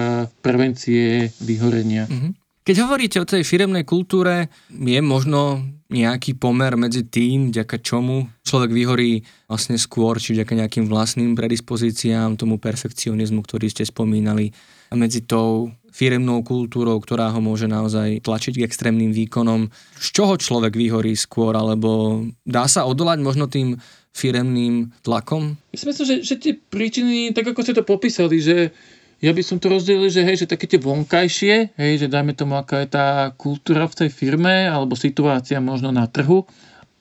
prevencie 0.42 1.30
vyhorenia. 1.40 2.10
Mm-hmm. 2.10 2.47
Keď 2.68 2.84
hovoríte 2.84 3.16
o 3.16 3.24
tej 3.24 3.48
firemnej 3.48 3.88
kultúre, 3.88 4.52
je 4.68 5.00
možno 5.00 5.64
nejaký 5.88 6.36
pomer 6.36 6.76
medzi 6.76 7.00
tým, 7.00 7.48
vďaka 7.48 7.80
čomu 7.80 8.28
človek 8.44 8.76
vyhorí 8.76 9.24
vlastne 9.48 9.80
skôr, 9.80 10.20
či 10.20 10.36
vďaka 10.36 10.52
nejakým 10.52 10.84
vlastným 10.84 11.32
predispozíciám, 11.32 12.36
tomu 12.36 12.60
perfekcionizmu, 12.60 13.40
ktorý 13.40 13.72
ste 13.72 13.88
spomínali, 13.88 14.52
a 14.92 15.00
medzi 15.00 15.24
tou 15.24 15.72
firemnou 15.88 16.44
kultúrou, 16.44 17.00
ktorá 17.00 17.32
ho 17.32 17.40
môže 17.40 17.64
naozaj 17.64 18.20
tlačiť 18.20 18.60
k 18.60 18.66
extrémnym 18.68 19.16
výkonom. 19.16 19.72
Z 19.96 20.08
čoho 20.12 20.36
človek 20.36 20.76
vyhorí 20.76 21.16
skôr, 21.16 21.56
alebo 21.56 22.20
dá 22.44 22.68
sa 22.68 22.84
odolať 22.84 23.24
možno 23.24 23.48
tým 23.48 23.80
firemným 24.12 24.92
tlakom? 25.00 25.56
Myslím 25.72 25.96
že, 25.96 26.20
že 26.20 26.36
tie 26.36 26.52
príčiny, 26.52 27.32
tak 27.32 27.48
ako 27.48 27.64
ste 27.64 27.72
to 27.72 27.88
popísali, 27.88 28.44
že 28.44 28.76
ja 29.18 29.34
by 29.34 29.42
som 29.42 29.58
to 29.58 29.66
rozdelil, 29.66 30.06
že 30.06 30.22
hej, 30.22 30.46
že 30.46 30.50
také 30.50 30.70
tie 30.70 30.78
vonkajšie, 30.78 31.74
hej, 31.74 31.92
že 31.98 32.06
dajme 32.06 32.38
tomu, 32.38 32.54
aká 32.54 32.86
je 32.86 32.90
tá 32.94 33.34
kultúra 33.34 33.90
v 33.90 34.06
tej 34.06 34.10
firme 34.14 34.70
alebo 34.70 34.94
situácia 34.94 35.58
možno 35.58 35.90
na 35.90 36.06
trhu. 36.06 36.46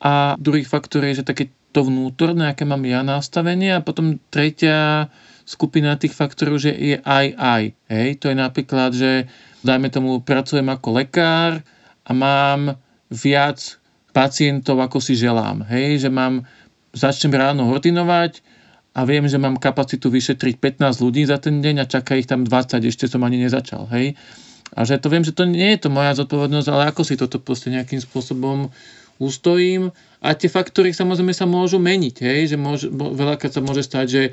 A 0.01 0.33
druhý 0.37 0.65
faktor 0.65 1.05
je, 1.05 1.21
že 1.21 1.29
také 1.29 1.53
to 1.73 1.85
vnútorné, 1.85 2.49
aké 2.49 2.65
mám 2.65 2.81
ja 2.89 3.05
nastavenie 3.05 3.77
a 3.77 3.85
potom 3.85 4.17
tretia 4.33 5.09
skupina 5.45 5.93
tých 5.93 6.17
faktorov, 6.17 6.57
že 6.57 6.73
je 6.73 6.97
aj 6.97 7.37
aj. 7.37 7.63
Hej, 7.87 8.09
to 8.17 8.33
je 8.33 8.37
napríklad, 8.37 8.91
že 8.97 9.29
dajme 9.61 9.93
tomu, 9.93 10.17
pracujem 10.25 10.65
ako 10.67 10.97
lekár 10.97 11.61
a 12.01 12.11
mám 12.17 12.81
viac 13.13 13.77
pacientov, 14.09 14.81
ako 14.81 14.97
si 14.97 15.13
želám. 15.13 15.63
Hej, 15.69 16.07
že 16.07 16.09
mám, 16.09 16.49
začnem 16.97 17.37
ráno 17.37 17.69
ordinovať, 17.69 18.41
a 18.97 19.05
viem, 19.05 19.29
že 19.29 19.37
mám 19.37 19.61
kapacitu 19.61 20.09
vyšetriť 20.09 20.57
15 20.57 21.05
ľudí 21.05 21.21
za 21.29 21.37
ten 21.37 21.61
deň 21.61 21.85
a 21.85 21.89
čaká 21.89 22.17
ich 22.17 22.25
tam 22.25 22.41
20, 22.41 22.81
ešte 22.81 23.05
som 23.05 23.21
ani 23.21 23.37
nezačal, 23.37 23.85
hej. 23.93 24.17
A 24.73 24.89
že 24.89 24.97
to 24.97 25.13
viem, 25.13 25.21
že 25.21 25.37
to 25.37 25.45
nie 25.45 25.77
je 25.77 25.85
to 25.85 25.89
moja 25.93 26.17
zodpovednosť, 26.17 26.67
ale 26.73 26.89
ako 26.89 27.01
si 27.05 27.13
toto 27.13 27.37
proste 27.37 27.69
nejakým 27.69 28.01
spôsobom 28.01 28.73
ustojím. 29.21 29.93
A 30.17 30.33
tie 30.33 30.49
faktory 30.49 30.97
samozrejme 30.97 31.29
sa 31.29 31.45
môžu 31.45 31.77
meniť, 31.77 32.15
hej, 32.25 32.41
že 32.53 32.57
môže, 32.57 32.89
veľakrát 32.89 33.53
sa 33.53 33.61
môže 33.61 33.85
stať, 33.85 34.05
že 34.09 34.23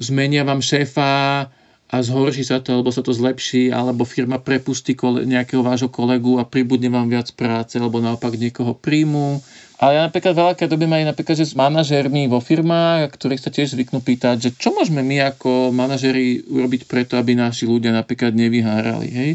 zmenia 0.00 0.40
vám 0.48 0.64
šéfa 0.64 1.52
a 1.94 2.02
zhorší 2.02 2.42
sa 2.42 2.58
to, 2.58 2.74
alebo 2.74 2.90
sa 2.90 3.06
to 3.06 3.14
zlepší, 3.14 3.70
alebo 3.70 4.02
firma 4.02 4.42
prepustí 4.42 4.98
nejakého 4.98 5.62
vášho 5.62 5.86
kolegu 5.86 6.42
a 6.42 6.44
pribudne 6.44 6.90
vám 6.90 7.06
viac 7.06 7.30
práce, 7.38 7.78
alebo 7.78 8.02
naopak 8.02 8.34
niekoho 8.34 8.74
príjmu. 8.74 9.38
Ale 9.78 9.98
ja 9.98 10.02
napríklad 10.02 10.34
veľakrát 10.34 10.70
robím 10.74 10.90
aj 10.90 11.14
napríklad, 11.14 11.38
že 11.38 11.50
s 11.50 11.54
manažérmi 11.54 12.26
vo 12.26 12.42
firmách, 12.42 13.14
ktorých 13.14 13.42
sa 13.42 13.54
tiež 13.54 13.78
zvyknú 13.78 14.02
pýtať, 14.02 14.36
že 14.42 14.50
čo 14.58 14.74
môžeme 14.74 15.06
my 15.06 15.34
ako 15.34 15.70
manažéri 15.70 16.42
urobiť 16.42 16.90
preto, 16.90 17.14
aby 17.14 17.38
naši 17.38 17.70
ľudia 17.70 17.94
napríklad 17.94 18.34
nevyhárali. 18.34 19.08
Hej? 19.14 19.30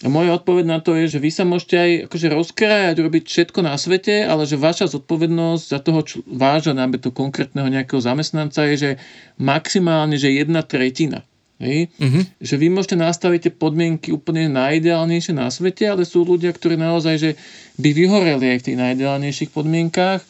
A 0.00 0.08
moja 0.08 0.36
odpoveď 0.36 0.64
na 0.64 0.80
to 0.80 0.96
je, 0.96 1.16
že 1.16 1.18
vy 1.20 1.28
sa 1.32 1.44
môžete 1.44 1.76
aj 1.76 1.90
akože 2.08 2.28
rozkrájať, 2.32 2.96
robiť 3.04 3.24
všetko 3.24 3.60
na 3.64 3.76
svete, 3.76 4.24
ale 4.24 4.48
že 4.48 4.56
vaša 4.56 4.88
zodpovednosť 4.96 5.64
za 5.64 5.78
toho 5.80 6.00
čo, 6.04 6.24
váža 6.24 6.76
to 7.00 7.12
konkrétneho 7.12 7.68
nejakého 7.68 8.00
zamestnanca 8.00 8.64
je, 8.68 8.76
že 8.76 8.90
maximálne, 9.36 10.16
že 10.16 10.32
jedna 10.32 10.64
tretina. 10.64 11.24
Hej? 11.60 11.92
Uh-huh. 12.00 12.24
Že 12.40 12.54
vy 12.56 12.66
môžete 12.72 12.96
nastaviť 12.96 13.40
tie 13.46 13.52
podmienky 13.52 14.08
úplne 14.16 14.48
najideálnejšie 14.48 15.36
na 15.36 15.52
svete, 15.52 15.84
ale 15.84 16.08
sú 16.08 16.24
ľudia, 16.24 16.50
ktorí 16.56 16.80
naozaj 16.80 17.14
že 17.20 17.30
by 17.76 17.92
vyhoreli 17.92 18.56
aj 18.56 18.58
v 18.64 18.66
tých 18.72 18.80
najideálnejších 18.80 19.50
podmienkách 19.52 20.20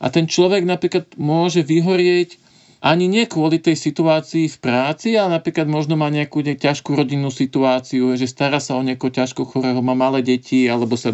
a 0.00 0.06
ten 0.08 0.24
človek 0.24 0.64
napríklad 0.64 1.12
môže 1.20 1.60
vyhorieť 1.60 2.40
ani 2.78 3.10
nie 3.10 3.26
kvôli 3.26 3.58
tej 3.58 3.74
situácii 3.74 4.46
v 4.46 4.56
práci, 4.62 5.18
ale 5.18 5.34
napríklad 5.34 5.66
možno 5.66 5.98
má 5.98 6.06
nejakú 6.14 6.46
ťažkú 6.46 6.94
rodinnú 6.94 7.26
situáciu, 7.26 8.14
že 8.14 8.30
stará 8.30 8.62
sa 8.62 8.78
o 8.78 8.86
niekoho 8.86 9.10
ťažko 9.10 9.50
chorého, 9.50 9.82
má 9.82 9.98
malé 9.98 10.22
deti, 10.22 10.70
alebo 10.70 10.94
sa 10.94 11.10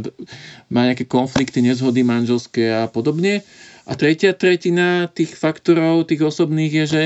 má 0.68 0.92
nejaké 0.92 1.08
konflikty, 1.08 1.64
nezhody 1.64 2.04
manželské 2.04 2.68
a 2.68 2.84
podobne. 2.84 3.40
A 3.88 3.96
tretia 3.96 4.36
tretina 4.36 5.08
tých 5.08 5.32
faktorov, 5.40 6.04
tých 6.04 6.20
osobných 6.20 6.72
je, 6.72 6.84
že 6.84 7.02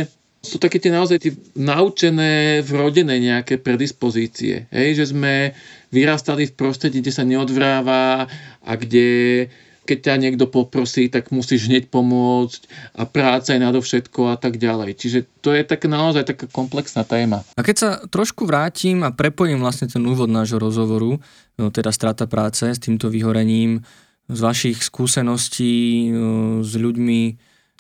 sú 0.48 0.56
také 0.56 0.80
tie 0.80 0.88
naozaj 0.88 1.18
tie 1.20 1.32
naučené, 1.52 2.64
vrodené 2.64 3.20
nejaké 3.20 3.60
predispozície. 3.60 4.64
Hej, 4.72 5.04
že 5.04 5.04
sme 5.12 5.52
vyrastali 5.92 6.48
v 6.48 6.56
prostredí, 6.56 7.04
kde 7.04 7.12
sa 7.12 7.28
neodvráva 7.28 8.24
a 8.64 8.72
kde 8.80 9.46
keď 9.88 9.98
ťa 10.04 10.14
niekto 10.20 10.44
poprosí, 10.52 11.08
tak 11.08 11.32
musíš 11.32 11.72
hneď 11.72 11.88
pomôcť 11.88 12.92
a 12.92 13.08
práca 13.08 13.56
je 13.56 13.64
nadovšetko 13.64 14.28
a 14.28 14.36
tak 14.36 14.60
ďalej. 14.60 14.92
Čiže 15.00 15.18
to 15.40 15.56
je 15.56 15.64
tak 15.64 15.88
naozaj 15.88 16.28
taká 16.28 16.44
komplexná 16.44 17.08
téma. 17.08 17.40
A 17.56 17.64
keď 17.64 17.76
sa 17.80 17.90
trošku 18.04 18.44
vrátim 18.44 19.00
a 19.00 19.16
prepojím 19.16 19.64
vlastne 19.64 19.88
ten 19.88 20.04
úvod 20.04 20.28
nášho 20.28 20.60
rozhovoru, 20.60 21.16
no 21.56 21.72
teda 21.72 21.88
strata 21.88 22.28
práce 22.28 22.68
s 22.68 22.76
týmto 22.76 23.08
vyhorením, 23.08 23.80
z 24.28 24.38
vašich 24.44 24.84
skúseností 24.84 26.12
no, 26.12 26.60
s 26.60 26.76
ľuďmi, 26.76 27.22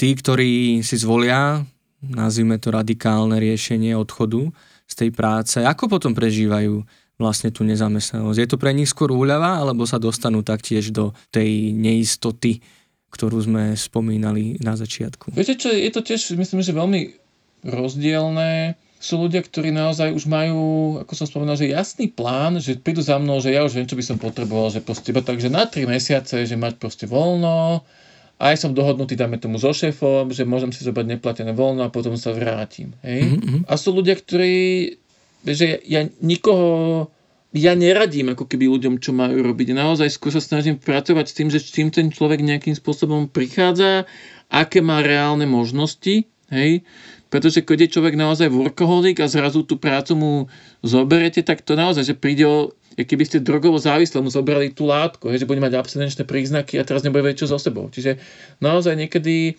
tí, 0.00 0.08
ktorí 0.16 0.80
si 0.80 0.96
zvolia, 0.96 1.60
nazvime 2.02 2.58
to 2.62 2.70
radikálne 2.70 3.38
riešenie 3.38 3.94
odchodu 3.98 4.50
z 4.88 4.94
tej 4.94 5.10
práce, 5.12 5.58
ako 5.60 5.98
potom 5.98 6.12
prežívajú 6.14 6.82
vlastne 7.18 7.50
tú 7.50 7.66
nezamestnanosť. 7.66 8.38
Je 8.38 8.48
to 8.48 8.56
pre 8.62 8.70
nich 8.70 8.88
skôr 8.88 9.10
úľava, 9.10 9.58
alebo 9.58 9.82
sa 9.82 9.98
dostanú 9.98 10.46
taktiež 10.46 10.94
do 10.94 11.10
tej 11.34 11.74
neistoty, 11.74 12.62
ktorú 13.10 13.42
sme 13.42 13.74
spomínali 13.74 14.60
na 14.62 14.78
začiatku? 14.78 15.34
Viete 15.34 15.58
čo, 15.58 15.74
je 15.74 15.90
to 15.90 16.06
tiež, 16.06 16.38
myslím, 16.38 16.62
že 16.62 16.76
veľmi 16.76 17.00
rozdielne. 17.66 18.78
Sú 18.98 19.18
ľudia, 19.18 19.46
ktorí 19.46 19.70
naozaj 19.70 20.10
už 20.10 20.26
majú, 20.26 20.98
ako 21.02 21.12
som 21.14 21.26
spomínal, 21.26 21.54
že 21.54 21.70
jasný 21.70 22.10
plán, 22.10 22.58
že 22.58 22.78
prídu 22.78 22.98
za 22.98 23.14
mnou, 23.18 23.38
že 23.38 23.54
ja 23.54 23.62
už 23.62 23.78
viem, 23.78 23.86
čo 23.86 23.94
by 23.94 24.02
som 24.02 24.18
potreboval, 24.18 24.74
že 24.74 24.82
proste 24.82 25.14
iba 25.14 25.22
takže 25.22 25.46
na 25.46 25.70
3 25.70 25.86
mesiace, 25.86 26.42
že 26.42 26.56
mať 26.58 26.82
proste 26.82 27.06
voľno, 27.06 27.86
aj 28.38 28.54
som 28.54 28.70
dohodnutý, 28.70 29.18
dáme 29.18 29.42
tomu 29.42 29.58
so 29.58 29.74
šéfom, 29.74 30.30
že 30.30 30.46
môžem 30.46 30.70
si 30.70 30.86
zobrať 30.86 31.18
neplatené 31.18 31.50
voľno 31.50 31.86
a 31.86 31.94
potom 31.94 32.14
sa 32.14 32.30
vrátim. 32.30 32.94
Hej? 33.02 33.34
Mm-hmm. 33.34 33.60
A 33.66 33.72
sú 33.74 33.90
ľudia, 33.90 34.14
ktorí 34.14 34.56
že 35.46 35.78
ja 35.86 36.02
nikoho 36.18 37.10
ja 37.56 37.72
neradím 37.72 38.36
ako 38.36 38.44
keby 38.44 38.68
ľuďom, 38.68 39.00
čo 39.00 39.16
majú 39.16 39.40
robiť. 39.40 39.72
Naozaj 39.72 40.12
skôr 40.12 40.28
sa 40.28 40.42
snažím 40.42 40.76
pracovať 40.76 41.32
s 41.32 41.36
tým, 41.36 41.48
že 41.48 41.64
s 41.64 41.72
tým 41.72 41.88
ten 41.88 42.12
človek 42.12 42.44
nejakým 42.44 42.76
spôsobom 42.76 43.24
prichádza, 43.24 44.04
aké 44.52 44.84
má 44.84 45.00
reálne 45.00 45.48
možnosti, 45.48 46.28
hej, 46.52 46.84
pretože 47.32 47.64
keď 47.64 47.88
je 47.88 47.92
človek 47.96 48.20
naozaj 48.20 48.52
workoholik 48.52 49.24
a 49.24 49.32
zrazu 49.32 49.64
tú 49.64 49.80
prácu 49.80 50.12
mu 50.16 50.32
zoberete, 50.84 51.40
tak 51.40 51.64
to 51.64 51.72
naozaj, 51.72 52.04
že 52.04 52.16
príde 52.16 52.44
o, 52.44 52.76
keby 53.06 53.24
ste 53.28 53.44
drogovo 53.44 53.78
závislé 53.78 54.18
mu 54.18 54.32
zobrali 54.32 54.74
tú 54.74 54.88
látku, 54.90 55.30
hej, 55.30 55.44
že 55.44 55.48
bude 55.50 55.62
mať 55.62 55.78
abstinenčné 55.78 56.24
príznaky 56.26 56.80
a 56.80 56.86
teraz 56.86 57.06
nebude 57.06 57.22
vedieť 57.22 57.46
čo 57.46 57.52
so 57.54 57.58
sebou. 57.60 57.86
Čiže 57.92 58.18
naozaj 58.58 58.98
niekedy 58.98 59.54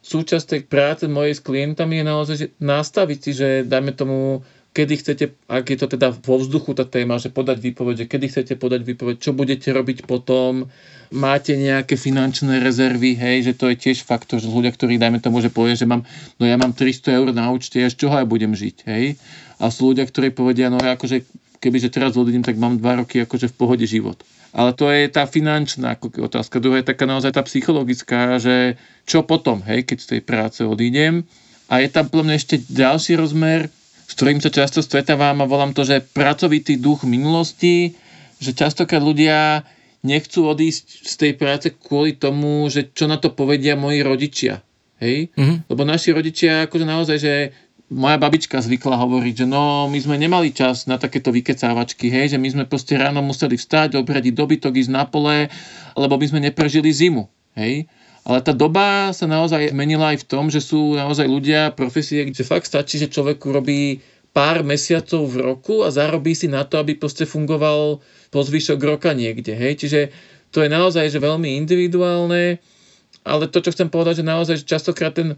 súčasť 0.00 0.46
tej 0.56 0.62
práce 0.66 1.04
mojej 1.06 1.36
s 1.36 1.44
klientami 1.44 2.00
je 2.00 2.04
naozaj 2.04 2.36
že 2.40 2.46
nastaviť 2.58 3.18
si, 3.20 3.30
že 3.36 3.48
dajme 3.68 3.92
tomu 3.92 4.40
kedy 4.70 4.94
chcete, 5.02 5.24
ak 5.50 5.66
je 5.66 5.78
to 5.82 5.86
teda 5.98 6.14
vo 6.14 6.38
vzduchu 6.38 6.78
tá 6.78 6.86
téma, 6.86 7.18
že 7.18 7.34
podať 7.34 7.58
výpoveď, 7.58 8.06
že 8.06 8.06
kedy 8.06 8.26
chcete 8.30 8.54
podať 8.54 8.86
výpoveď, 8.86 9.16
čo 9.18 9.34
budete 9.34 9.66
robiť 9.74 10.06
potom, 10.06 10.70
máte 11.10 11.58
nejaké 11.58 11.98
finančné 11.98 12.62
rezervy, 12.62 13.18
hej, 13.18 13.50
že 13.50 13.58
to 13.58 13.66
je 13.74 13.76
tiež 13.76 14.06
faktor, 14.06 14.38
že 14.38 14.46
ľudia, 14.46 14.70
ktorí 14.70 14.94
dajme 14.94 15.18
tomu, 15.18 15.42
že 15.42 15.50
povie, 15.50 15.74
že 15.74 15.90
mám, 15.90 16.06
no 16.38 16.46
ja 16.46 16.54
mám 16.54 16.70
300 16.70 17.18
eur 17.18 17.34
na 17.34 17.50
účte, 17.50 17.82
z 17.82 17.94
čoho 17.98 18.14
ja 18.14 18.22
budem 18.22 18.54
žiť, 18.54 18.76
hej. 18.86 19.18
A 19.58 19.74
sú 19.74 19.90
ľudia, 19.90 20.06
ktorí 20.06 20.30
povedia, 20.30 20.70
no 20.70 20.78
ja 20.78 20.94
akože, 20.94 21.26
kebyže 21.60 21.92
teraz 21.92 22.16
odídem, 22.16 22.42
tak 22.42 22.56
mám 22.56 22.80
2 22.80 23.04
roky 23.04 23.22
akože 23.22 23.52
v 23.52 23.58
pohode 23.60 23.86
život. 23.86 24.24
Ale 24.50 24.74
to 24.74 24.90
je 24.90 25.06
tá 25.06 25.30
finančná 25.30 25.94
otázka. 26.00 26.58
Druhá 26.58 26.82
je 26.82 26.90
taká 26.90 27.06
naozaj 27.06 27.38
tá 27.38 27.42
psychologická, 27.46 28.42
že 28.42 28.74
čo 29.06 29.22
potom, 29.22 29.62
hej, 29.62 29.86
keď 29.86 29.98
z 30.02 30.08
tej 30.16 30.20
práce 30.26 30.60
odídem. 30.66 31.22
A 31.70 31.78
je 31.78 31.88
tam 31.92 32.10
mňa 32.10 32.34
ešte 32.34 32.58
ďalší 32.66 33.14
rozmer, 33.14 33.70
s 34.10 34.12
ktorým 34.18 34.42
sa 34.42 34.50
často 34.50 34.82
stretávam 34.82 35.38
a 35.38 35.46
volám 35.46 35.70
to, 35.70 35.86
že 35.86 36.02
pracovitý 36.02 36.82
duch 36.82 37.06
minulosti, 37.06 37.94
že 38.42 38.50
častokrát 38.50 38.98
ľudia 38.98 39.62
nechcú 40.02 40.50
odísť 40.50 41.06
z 41.06 41.14
tej 41.14 41.32
práce 41.38 41.70
kvôli 41.70 42.18
tomu, 42.18 42.66
že 42.66 42.90
čo 42.90 43.06
na 43.06 43.22
to 43.22 43.30
povedia 43.30 43.78
moji 43.78 44.02
rodičia. 44.02 44.66
Hej? 44.98 45.30
Mm-hmm. 45.38 45.70
Lebo 45.70 45.82
naši 45.86 46.10
rodičia, 46.10 46.66
akože 46.66 46.86
naozaj, 46.88 47.16
že 47.22 47.34
moja 47.90 48.16
babička 48.22 48.62
zvykla 48.62 48.94
hovoriť, 48.94 49.44
že 49.44 49.46
no, 49.50 49.90
my 49.90 49.98
sme 49.98 50.14
nemali 50.14 50.54
čas 50.54 50.86
na 50.86 50.94
takéto 50.94 51.34
vykecávačky, 51.34 52.06
hej, 52.06 52.34
že 52.34 52.38
my 52.38 52.48
sme 52.48 52.64
proste 52.70 52.94
ráno 52.94 53.18
museli 53.18 53.58
vstať, 53.58 53.98
obradiť 53.98 54.34
dobytok, 54.34 54.78
ísť 54.78 54.94
na 54.94 55.04
pole, 55.10 55.50
lebo 55.98 56.14
my 56.14 56.26
sme 56.30 56.40
neprežili 56.40 56.94
zimu, 56.94 57.26
hej. 57.58 57.90
Ale 58.22 58.38
tá 58.46 58.54
doba 58.54 59.10
sa 59.10 59.26
naozaj 59.26 59.74
menila 59.74 60.14
aj 60.14 60.22
v 60.22 60.28
tom, 60.28 60.44
že 60.52 60.62
sú 60.62 60.94
naozaj 60.94 61.26
ľudia, 61.26 61.74
profesie, 61.74 62.22
kde 62.22 62.46
fakt 62.46 62.70
stačí, 62.70 63.00
že 63.00 63.10
človek 63.10 63.42
robí 63.42 64.04
pár 64.30 64.62
mesiacov 64.62 65.26
v 65.26 65.36
roku 65.42 65.82
a 65.82 65.90
zarobí 65.90 66.36
si 66.38 66.46
na 66.46 66.62
to, 66.62 66.78
aby 66.78 66.94
proste 66.94 67.26
fungoval 67.26 67.98
po 68.30 68.40
zvyšok 68.44 68.78
roka 68.86 69.10
niekde. 69.10 69.56
Hej? 69.56 69.82
Čiže 69.82 70.00
to 70.54 70.62
je 70.62 70.70
naozaj 70.70 71.10
že 71.10 71.18
veľmi 71.18 71.58
individuálne, 71.58 72.62
ale 73.26 73.44
to, 73.50 73.58
čo 73.58 73.74
chcem 73.74 73.90
povedať, 73.90 74.22
že 74.22 74.30
naozaj 74.30 74.54
že 74.62 74.70
častokrát 74.70 75.16
ten, 75.16 75.34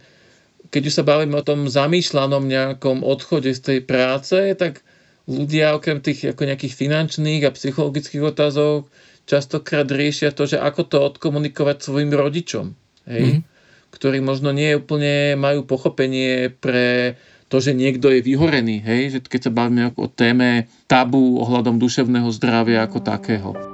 keď 0.73 0.83
už 0.89 0.95
sa 0.97 1.05
bavíme 1.05 1.37
o 1.37 1.45
tom 1.45 1.69
zamýšľanom 1.69 2.49
nejakom 2.49 3.05
odchode 3.05 3.53
z 3.53 3.61
tej 3.61 3.79
práce, 3.85 4.57
tak 4.57 4.81
ľudia 5.29 5.77
okrem 5.77 6.01
tých 6.01 6.33
ako 6.33 6.49
nejakých 6.49 6.75
finančných 6.75 7.45
a 7.45 7.55
psychologických 7.55 8.25
otázok 8.25 8.89
častokrát 9.29 9.87
riešia 9.87 10.35
to, 10.35 10.49
že 10.49 10.59
ako 10.59 10.83
to 10.89 10.99
odkomunikovať 10.99 11.77
svojim 11.85 12.11
rodičom, 12.11 12.75
hej? 13.07 13.39
Mm-hmm. 13.39 13.43
ktorí 13.95 14.19
možno 14.25 14.51
nie 14.51 14.75
úplne 14.75 15.39
majú 15.39 15.63
pochopenie 15.69 16.51
pre 16.51 17.15
to, 17.53 17.61
že 17.61 17.77
niekto 17.77 18.09
je 18.09 18.25
vyhorený, 18.25 18.81
hej? 18.81 19.03
že 19.13 19.19
keď 19.21 19.41
sa 19.45 19.53
bavíme 19.53 19.93
o 19.93 20.09
téme 20.09 20.73
tabu 20.89 21.37
ohľadom 21.37 21.77
duševného 21.77 22.33
zdravia 22.33 22.89
ako 22.89 22.99
takého. 23.05 23.72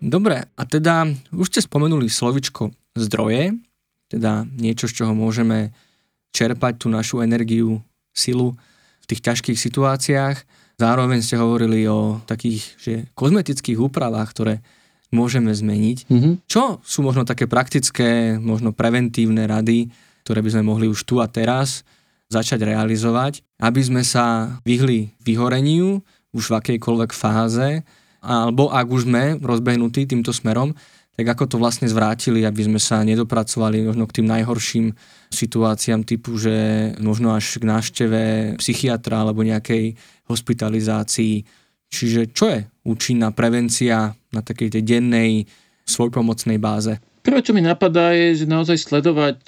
Dobre, 0.00 0.48
a 0.48 0.62
teda 0.64 1.04
už 1.30 1.46
ste 1.52 1.60
spomenuli 1.60 2.08
slovičko 2.08 2.72
zdroje, 2.96 3.54
teda 4.10 4.48
niečo, 4.56 4.88
z 4.90 5.04
čoho 5.04 5.12
môžeme 5.14 5.70
čerpať 6.34 6.82
tú 6.82 6.86
našu 6.88 7.20
energiu, 7.20 7.84
silu 8.10 8.56
tých 9.10 9.20
ťažkých 9.26 9.58
situáciách. 9.58 10.36
Zároveň 10.78 11.20
ste 11.20 11.34
hovorili 11.34 11.82
o 11.90 12.22
takých 12.24 12.62
že 12.78 12.92
kozmetických 13.18 13.82
úpravách, 13.82 14.30
ktoré 14.30 14.54
môžeme 15.10 15.50
zmeniť. 15.50 16.06
Mm-hmm. 16.06 16.34
Čo 16.46 16.78
sú 16.86 17.02
možno 17.02 17.26
také 17.26 17.50
praktické, 17.50 18.38
možno 18.38 18.70
preventívne 18.70 19.50
rady, 19.50 19.90
ktoré 20.22 20.38
by 20.40 20.50
sme 20.54 20.62
mohli 20.70 20.86
už 20.86 21.02
tu 21.02 21.18
a 21.18 21.26
teraz 21.26 21.82
začať 22.30 22.62
realizovať, 22.62 23.42
aby 23.58 23.80
sme 23.82 24.02
sa 24.06 24.56
vyhli 24.62 25.10
vyhoreniu 25.26 25.98
už 26.30 26.54
v 26.54 26.56
akejkoľvek 26.62 27.10
fáze, 27.10 27.82
alebo 28.20 28.68
ak 28.68 28.86
už 28.88 29.08
sme 29.08 29.40
rozbehnutí 29.40 30.04
týmto 30.04 30.32
smerom, 30.32 30.76
tak 31.20 31.36
ako 31.36 31.44
to 31.52 31.56
vlastne 31.60 31.84
zvrátili, 31.84 32.48
aby 32.48 32.64
sme 32.64 32.80
sa 32.80 33.04
nedopracovali 33.04 33.84
možno 33.84 34.08
k 34.08 34.20
tým 34.20 34.26
najhorším 34.32 34.86
situáciám 35.28 36.08
typu, 36.08 36.40
že 36.40 36.90
možno 36.96 37.36
až 37.36 37.60
k 37.60 37.68
návšteve 37.68 38.22
psychiatra 38.56 39.20
alebo 39.20 39.44
nejakej 39.44 40.00
hospitalizácii. 40.32 41.44
Čiže 41.92 42.32
čo 42.32 42.46
je 42.48 42.64
účinná 42.88 43.36
prevencia 43.36 44.16
na 44.32 44.40
takej 44.40 44.80
tej 44.80 44.82
dennej 44.96 45.44
svojpomocnej 45.84 46.56
báze? 46.56 46.96
Prvé, 47.30 47.46
čo 47.46 47.54
mi 47.54 47.62
napadá, 47.62 48.10
je, 48.10 48.42
že 48.42 48.50
naozaj 48.50 48.90
sledovať 48.90 49.38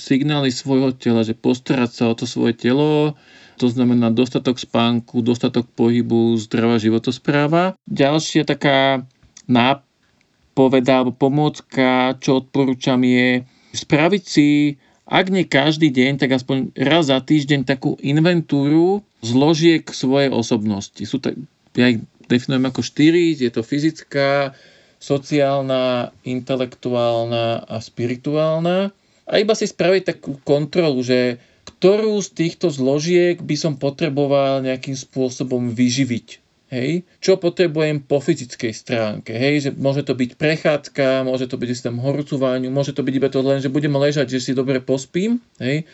signály 0.00 0.48
svojho 0.48 0.96
tela, 0.96 1.20
že 1.20 1.36
postarať 1.36 1.90
sa 1.92 2.04
o 2.08 2.16
to 2.16 2.24
svoje 2.24 2.56
telo, 2.56 3.20
to 3.60 3.68
znamená 3.68 4.08
dostatok 4.08 4.56
spánku, 4.56 5.20
dostatok 5.20 5.68
pohybu, 5.76 6.40
zdravá 6.40 6.80
životospráva. 6.80 7.76
Ďalšia 7.84 8.48
taká 8.48 9.04
nápoveda 9.44 11.04
alebo 11.04 11.12
pomôcka, 11.12 12.16
čo 12.16 12.40
odporúčam 12.40 13.04
je 13.04 13.44
spraviť 13.76 14.22
si, 14.24 14.80
ak 15.04 15.28
nie 15.28 15.44
každý 15.44 15.92
deň, 15.92 16.24
tak 16.24 16.32
aspoň 16.32 16.72
raz 16.80 17.12
za 17.12 17.20
týždeň 17.20 17.68
takú 17.68 18.00
inventúru 18.00 19.04
zložiek 19.20 19.84
svojej 19.84 20.32
osobnosti. 20.32 21.04
Sú 21.04 21.20
tak, 21.20 21.36
ja 21.76 21.92
ich 21.92 22.00
definujem 22.24 22.64
ako 22.64 22.80
štyri, 22.80 23.36
je 23.36 23.52
to 23.52 23.60
fyzická, 23.60 24.56
sociálna, 24.98 26.10
intelektuálna 26.26 27.64
a 27.64 27.76
spirituálna. 27.78 28.90
A 29.28 29.32
iba 29.38 29.54
si 29.54 29.66
spraviť 29.70 30.02
takú 30.14 30.38
kontrolu, 30.42 31.00
že 31.02 31.38
ktorú 31.68 32.18
z 32.24 32.28
týchto 32.34 32.72
zložiek 32.72 33.38
by 33.38 33.56
som 33.58 33.76
potreboval 33.76 34.64
nejakým 34.64 34.96
spôsobom 34.96 35.70
vyživiť. 35.70 36.40
Hej? 36.68 37.04
Čo 37.20 37.40
potrebujem 37.40 38.04
po 38.04 38.20
fyzickej 38.20 38.72
stránke. 38.72 39.32
Hej? 39.32 39.68
Že 39.68 39.70
môže 39.80 40.02
to 40.04 40.12
byť 40.16 40.30
prechádzka, 40.36 41.24
môže 41.24 41.48
to 41.48 41.56
byť 41.56 41.68
tam 41.80 42.00
horcovaniu, 42.00 42.68
môže 42.68 42.92
to 42.92 43.00
byť 43.00 43.14
iba 43.14 43.28
to 43.32 43.40
len, 43.40 43.60
že 43.60 43.72
budem 43.72 43.92
ležať, 43.96 44.28
že 44.36 44.40
si 44.40 44.52
dobre 44.52 44.80
pospím. 44.80 45.40
Hej? 45.60 45.88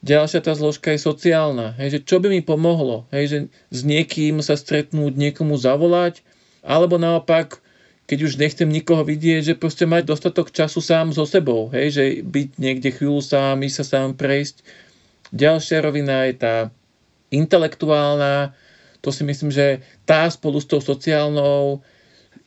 Ďalšia 0.00 0.40
tá 0.40 0.54
zložka 0.54 0.94
je 0.94 1.02
sociálna. 1.02 1.74
Hej? 1.78 1.98
Že 1.98 2.00
čo 2.06 2.16
by 2.22 2.28
mi 2.30 2.40
pomohlo? 2.42 3.10
Hej? 3.10 3.24
Že 3.26 3.38
s 3.74 3.80
niekým 3.82 4.38
sa 4.42 4.54
stretnúť, 4.54 5.18
niekomu 5.18 5.58
zavolať, 5.58 6.22
alebo 6.62 6.98
naopak 6.98 7.58
keď 8.10 8.18
už 8.26 8.42
nechcem 8.42 8.66
nikoho 8.66 9.06
vidieť, 9.06 9.54
že 9.54 9.54
proste 9.54 9.86
mať 9.86 10.10
dostatok 10.10 10.50
času 10.50 10.82
sám 10.82 11.14
so 11.14 11.22
sebou, 11.22 11.70
hej, 11.70 11.94
že 11.94 12.04
byť 12.26 12.48
niekde 12.58 12.90
chvíľu 12.90 13.22
sám, 13.22 13.62
ísť 13.62 13.76
sa 13.78 13.84
sám 13.86 14.18
prejsť, 14.18 14.66
Ďalšia 15.30 15.78
rovina 15.78 16.26
je 16.26 16.34
tá 16.34 16.54
intelektuálna, 17.30 18.50
to 18.98 19.14
si 19.14 19.22
myslím, 19.22 19.54
že 19.54 19.80
tá 20.02 20.26
spolu 20.26 20.58
s 20.58 20.66
tou 20.66 20.82
sociálnou, 20.82 21.80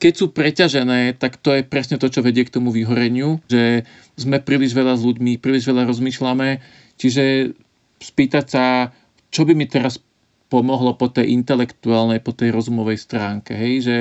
keď 0.04 0.14
sú 0.20 0.26
preťažené, 0.36 1.16
tak 1.16 1.40
to 1.40 1.56
je 1.56 1.64
presne 1.64 1.96
to, 1.96 2.12
čo 2.12 2.20
vedie 2.20 2.44
k 2.44 2.52
tomu 2.52 2.76
vyhoreniu, 2.76 3.40
že 3.48 3.88
sme 4.20 4.44
príliš 4.44 4.76
veľa 4.76 5.00
s 5.00 5.06
ľuďmi, 5.08 5.40
príliš 5.40 5.64
veľa 5.64 5.88
rozmýšľame, 5.88 6.60
čiže 7.00 7.56
spýtať 8.04 8.46
sa, 8.52 8.92
čo 9.32 9.48
by 9.48 9.56
mi 9.56 9.64
teraz 9.64 10.04
pomohlo 10.52 11.00
po 11.00 11.08
tej 11.08 11.32
intelektuálnej, 11.32 12.20
po 12.20 12.36
tej 12.36 12.52
rozumovej 12.52 13.00
stránke, 13.00 13.56
hej, 13.56 13.74
že 13.80 13.98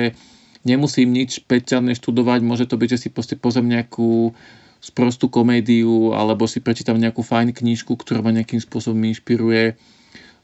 nemusím 0.63 1.11
nič 1.11 1.43
špeciálne 1.43 1.95
študovať, 1.95 2.39
môže 2.43 2.65
to 2.67 2.79
byť, 2.79 2.89
že 2.95 3.01
si 3.07 3.09
pozriem 3.11 3.67
nejakú 3.67 4.35
sprostú 4.83 5.31
komédiu 5.31 6.11
alebo 6.11 6.43
si 6.43 6.59
prečítam 6.59 6.99
nejakú 6.99 7.23
fajn 7.23 7.55
knižku, 7.55 7.95
ktorá 7.95 8.19
ma 8.19 8.35
nejakým 8.35 8.59
spôsobom 8.59 8.99
inšpiruje. 9.07 9.79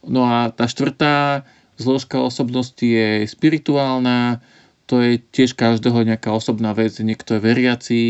No 0.08 0.24
a 0.24 0.48
tá 0.56 0.64
štvrtá 0.64 1.44
zložka 1.76 2.24
osobnosti 2.24 2.84
je 2.84 3.28
spirituálna, 3.28 4.40
to 4.88 5.04
je 5.04 5.20
tiež 5.20 5.60
každého 5.60 6.08
nejaká 6.08 6.32
osobná 6.32 6.72
vec. 6.72 6.96
Niekto 6.98 7.38
je 7.38 7.46
veriaci, 7.46 8.04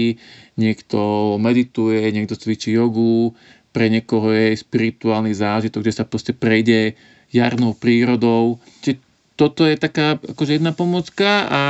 niekto 0.56 1.36
medituje, 1.42 2.14
niekto 2.14 2.38
cvičí 2.38 2.78
jogu, 2.78 3.34
pre 3.74 3.90
niekoho 3.90 4.30
je 4.34 4.58
spirituálny 4.58 5.34
zážitok, 5.34 5.82
kde 5.82 5.94
sa 5.94 6.06
proste 6.06 6.34
prejde 6.34 6.94
jarnou 7.30 7.78
prírodou. 7.78 8.58
Čiže 8.82 9.02
toto 9.38 9.66
je 9.66 9.76
taká 9.78 10.18
akože 10.18 10.58
jedna 10.62 10.74
pomocka 10.76 11.46
a 11.48 11.62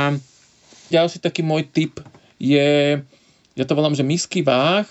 ďalší 0.90 1.22
taký 1.22 1.46
môj 1.46 1.70
tip 1.70 2.02
je 2.36 2.98
ja 3.58 3.64
to 3.66 3.76
volám, 3.76 3.92
že 3.92 4.06
misky 4.06 4.40
váh, 4.40 4.86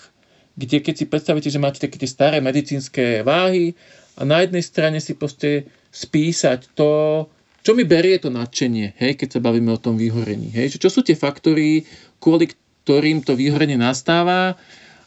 kde 0.60 0.84
keď 0.84 0.94
si 0.94 1.06
predstavíte, 1.08 1.50
že 1.50 1.58
máte 1.58 1.80
také 1.80 1.96
tie 1.96 2.10
staré 2.10 2.38
medicínske 2.44 3.24
váhy 3.24 3.74
a 4.20 4.28
na 4.28 4.44
jednej 4.44 4.62
strane 4.62 5.00
si 5.00 5.16
proste 5.16 5.66
spísať 5.90 6.76
to, 6.76 7.26
čo 7.64 7.72
mi 7.74 7.88
berie 7.88 8.20
to 8.20 8.28
nadšenie, 8.28 9.00
hej, 9.00 9.16
keď 9.16 9.40
sa 9.40 9.40
bavíme 9.40 9.72
o 9.72 9.80
tom 9.80 9.96
vyhorení. 9.96 10.52
Hej, 10.52 10.78
čo 10.78 10.92
sú 10.92 11.02
tie 11.02 11.16
faktory, 11.16 11.88
kvôli 12.20 12.52
ktorým 12.84 13.24
to 13.24 13.34
vyhorenie 13.40 13.80
nastáva 13.80 14.60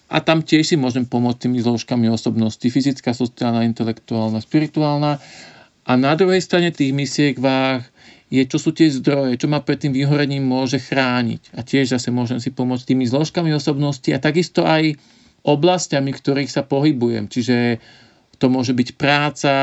a 0.09 0.17
tam 0.21 0.41
tiež 0.41 0.73
si 0.73 0.77
môžem 0.81 1.05
pomôcť 1.05 1.49
tými 1.49 1.61
zložkami 1.61 2.09
osobnosti, 2.09 2.65
fyzická, 2.65 3.13
sociálna, 3.13 3.69
intelektuálna, 3.69 4.41
spirituálna. 4.41 5.21
A 5.83 5.93
na 5.99 6.13
druhej 6.15 6.41
strane 6.41 6.71
tých 6.73 6.95
misiek 6.95 7.37
váh 7.37 7.85
je, 8.33 8.43
čo 8.49 8.57
sú 8.57 8.73
tie 8.73 8.89
zdroje, 8.89 9.37
čo 9.37 9.45
ma 9.45 9.61
pred 9.61 9.77
tým 9.77 9.93
vyhorením 9.93 10.41
môže 10.41 10.81
chrániť. 10.81 11.53
A 11.53 11.61
tiež 11.61 11.93
zase 11.93 12.09
môžem 12.09 12.41
si 12.41 12.49
pomôcť 12.49 12.89
tými 12.89 13.05
zložkami 13.05 13.53
osobnosti 13.53 14.09
a 14.09 14.17
takisto 14.17 14.65
aj 14.65 14.97
oblastiami, 15.45 16.17
v 16.17 16.21
ktorých 16.25 16.49
sa 16.49 16.65
pohybujem. 16.65 17.29
Čiže 17.29 17.77
to 18.41 18.49
môže 18.49 18.73
byť 18.73 18.89
práca, 18.97 19.55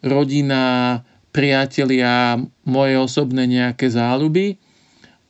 rodina, 0.00 1.04
priatelia, 1.28 2.40
moje 2.64 2.96
osobné 2.96 3.44
nejaké 3.44 3.92
záľuby. 3.92 4.56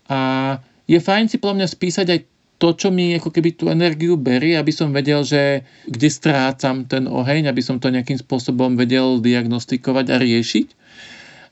A 0.06 0.54
je 0.86 0.98
fajn 1.02 1.26
si 1.26 1.42
podľa 1.42 1.66
mňa 1.66 1.68
spísať 1.74 2.06
aj 2.06 2.20
to, 2.62 2.68
čo 2.76 2.88
mi 2.94 3.18
ako 3.18 3.34
keby 3.34 3.58
tú 3.58 3.66
energiu 3.66 4.14
berie, 4.14 4.54
aby 4.54 4.70
som 4.70 4.94
vedel, 4.94 5.26
že 5.26 5.66
kde 5.90 6.06
strácam 6.06 6.86
ten 6.86 7.10
oheň, 7.10 7.50
aby 7.50 7.62
som 7.66 7.82
to 7.82 7.90
nejakým 7.90 8.20
spôsobom 8.20 8.78
vedel 8.78 9.18
diagnostikovať 9.18 10.06
a 10.06 10.16
riešiť 10.22 10.68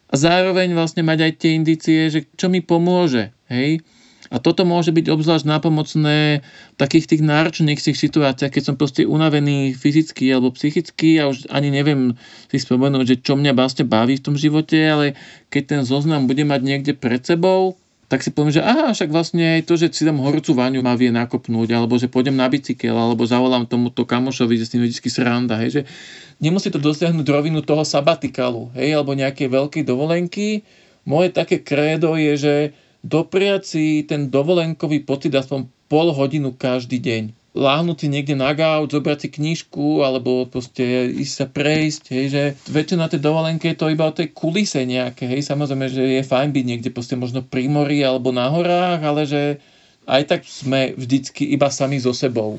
a 0.09 0.15
zároveň 0.17 0.73
vlastne 0.73 1.05
mať 1.05 1.19
aj 1.29 1.33
tie 1.37 1.51
indície, 1.53 2.09
že 2.09 2.25
čo 2.35 2.49
mi 2.49 2.65
pomôže. 2.65 3.33
Hej? 3.53 3.85
A 4.29 4.37
toto 4.37 4.69
môže 4.69 4.93
byť 4.93 5.09
obzvlášť 5.09 5.49
nápomocné 5.49 6.45
v 6.45 6.77
takých 6.77 7.17
tých 7.17 7.23
náročných 7.25 7.81
situáciách, 7.81 8.53
keď 8.53 8.63
som 8.65 8.77
proste 8.77 9.09
unavený 9.09 9.73
fyzicky 9.73 10.29
alebo 10.29 10.53
psychicky 10.53 11.17
a 11.17 11.33
už 11.33 11.49
ani 11.49 11.73
neviem 11.73 12.13
si 12.53 12.61
spomenúť, 12.61 13.05
že 13.09 13.17
čo 13.25 13.41
mňa 13.41 13.57
vlastne 13.57 13.89
baví 13.89 14.21
v 14.21 14.25
tom 14.29 14.37
živote, 14.37 14.77
ale 14.77 15.17
keď 15.49 15.63
ten 15.65 15.81
zoznam 15.89 16.29
bude 16.29 16.45
mať 16.45 16.61
niekde 16.61 16.93
pred 16.93 17.25
sebou, 17.25 17.81
tak 18.09 18.25
si 18.25 18.33
poviem, 18.33 18.57
že 18.57 18.65
aha, 18.65 18.97
však 18.97 19.13
vlastne 19.13 19.61
aj 19.61 19.69
to, 19.69 19.77
že 19.77 19.93
si 19.93 20.09
dám 20.09 20.17
horúcu 20.25 20.57
váňu 20.57 20.81
ma 20.81 20.97
vie 20.97 21.13
nakopnúť, 21.13 21.69
alebo 21.77 22.01
že 22.01 22.09
pôjdem 22.09 22.33
na 22.33 22.49
bicykel, 22.49 22.97
alebo 22.97 23.29
zavolám 23.29 23.69
tomuto 23.69 24.09
kamošovi, 24.09 24.57
že 24.57 24.65
s 24.65 24.73
ním 24.73 24.89
vždy 24.89 25.09
sranda, 25.13 25.61
hej, 25.61 25.71
že 25.71 25.83
nemusí 26.41 26.73
to 26.73 26.81
dosiahnuť 26.81 27.27
rovinu 27.29 27.61
toho 27.61 27.85
sabatikalu, 27.85 28.73
hej, 28.81 28.97
alebo 28.97 29.13
nejaké 29.13 29.47
veľké 29.53 29.85
dovolenky. 29.85 30.65
Moje 31.05 31.37
také 31.37 31.61
krédo 31.61 32.17
je, 32.17 32.33
že 32.37 32.55
dopriať 33.05 33.63
si 33.65 33.85
ten 34.09 34.33
dovolenkový 34.33 35.05
pocit 35.05 35.31
aspoň 35.37 35.69
pol 35.87 36.09
hodinu 36.13 36.57
každý 36.57 37.01
deň 37.01 37.38
láhnuť 37.59 37.97
si 37.99 38.07
niekde 38.07 38.39
na 38.39 38.55
gauč, 38.55 38.95
zobrať 38.95 39.19
si 39.19 39.29
knižku 39.35 40.07
alebo 40.07 40.47
proste 40.47 41.11
ísť 41.11 41.35
sa 41.35 41.47
prejsť, 41.51 42.05
hej, 42.15 42.27
že 42.31 42.43
väčšina 42.71 43.11
tej 43.11 43.19
dovolenky 43.19 43.75
je 43.75 43.79
to 43.83 43.91
iba 43.91 44.07
o 44.07 44.15
tej 44.15 44.31
kulise 44.31 44.87
nejaké, 44.87 45.27
hej, 45.27 45.43
samozrejme, 45.43 45.91
že 45.91 46.05
je 46.19 46.23
fajn 46.23 46.55
byť 46.55 46.65
niekde 46.65 46.91
proste 46.95 47.19
možno 47.19 47.43
pri 47.43 47.67
mori 47.67 47.99
alebo 48.07 48.31
na 48.31 48.47
horách, 48.47 49.03
ale 49.03 49.27
že 49.27 49.43
aj 50.09 50.23
tak 50.25 50.41
sme 50.49 50.97
vždycky 50.97 51.45
iba 51.53 51.69
sami 51.69 52.01
so 52.01 52.17
sebou. 52.17 52.57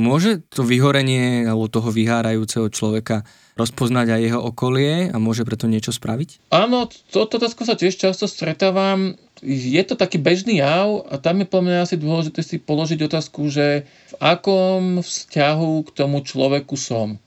Môže 0.00 0.40
to 0.48 0.64
vyhorenie 0.64 1.44
alebo 1.44 1.68
toho 1.68 1.92
vyhárajúceho 1.92 2.72
človeka 2.72 3.28
rozpoznať 3.60 4.16
aj 4.16 4.20
jeho 4.20 4.40
okolie 4.40 5.12
a 5.12 5.16
môže 5.20 5.44
preto 5.44 5.68
niečo 5.68 5.92
spraviť? 5.92 6.48
Áno, 6.56 6.88
toto 7.12 7.36
otázku 7.36 7.68
sa 7.68 7.76
tiež 7.76 8.00
často 8.00 8.24
stretávam. 8.24 9.16
Je 9.44 9.80
to 9.84 9.92
taký 9.96 10.16
bežný 10.16 10.64
jav 10.64 11.04
a 11.12 11.20
tam 11.20 11.44
je 11.44 11.46
po 11.48 11.60
mňa 11.60 11.84
asi 11.84 12.00
dôležité 12.00 12.40
si 12.40 12.56
položiť 12.56 13.04
otázku, 13.04 13.52
že 13.52 13.84
akom 14.18 15.04
vzťahu 15.04 15.72
k 15.86 15.90
tomu 15.92 16.24
človeku 16.24 16.76
som. 16.78 17.20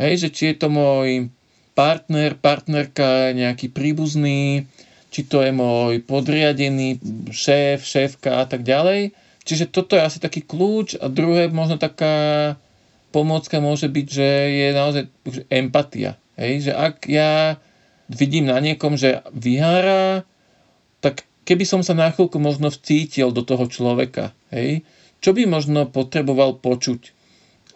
Hej, 0.00 0.26
že 0.26 0.28
či 0.32 0.42
je 0.52 0.56
to 0.64 0.68
môj 0.72 1.28
partner, 1.76 2.36
partnerka, 2.36 3.36
nejaký 3.36 3.72
príbuzný, 3.72 4.64
či 5.10 5.20
to 5.26 5.42
je 5.42 5.52
môj 5.52 6.00
podriadený 6.06 7.00
šéf, 7.34 7.84
šéfka 7.84 8.40
a 8.40 8.44
tak 8.46 8.64
ďalej. 8.64 9.12
Čiže 9.44 9.72
toto 9.72 9.96
je 9.98 10.04
asi 10.04 10.22
taký 10.22 10.44
kľúč 10.44 11.00
a 11.00 11.10
druhé 11.10 11.50
možno 11.50 11.80
taká 11.80 12.54
pomôcka 13.10 13.58
môže 13.58 13.90
byť, 13.90 14.06
že 14.06 14.28
je 14.54 14.68
naozaj 14.70 15.04
empatia. 15.50 16.14
Hej? 16.38 16.70
Že 16.70 16.72
ak 16.76 16.96
ja 17.10 17.58
vidím 18.06 18.46
na 18.46 18.58
niekom, 18.62 18.94
že 18.94 19.24
vyhára, 19.34 20.22
tak 21.02 21.26
keby 21.48 21.64
som 21.66 21.82
sa 21.82 21.96
na 21.96 22.14
chvíľku 22.14 22.38
možno 22.38 22.70
vcítil 22.70 23.34
do 23.34 23.42
toho 23.42 23.66
človeka, 23.66 24.30
hej? 24.54 24.86
Čo 25.20 25.36
by 25.36 25.48
možno 25.48 25.88
potreboval 25.88 26.58
počuť. 26.60 27.16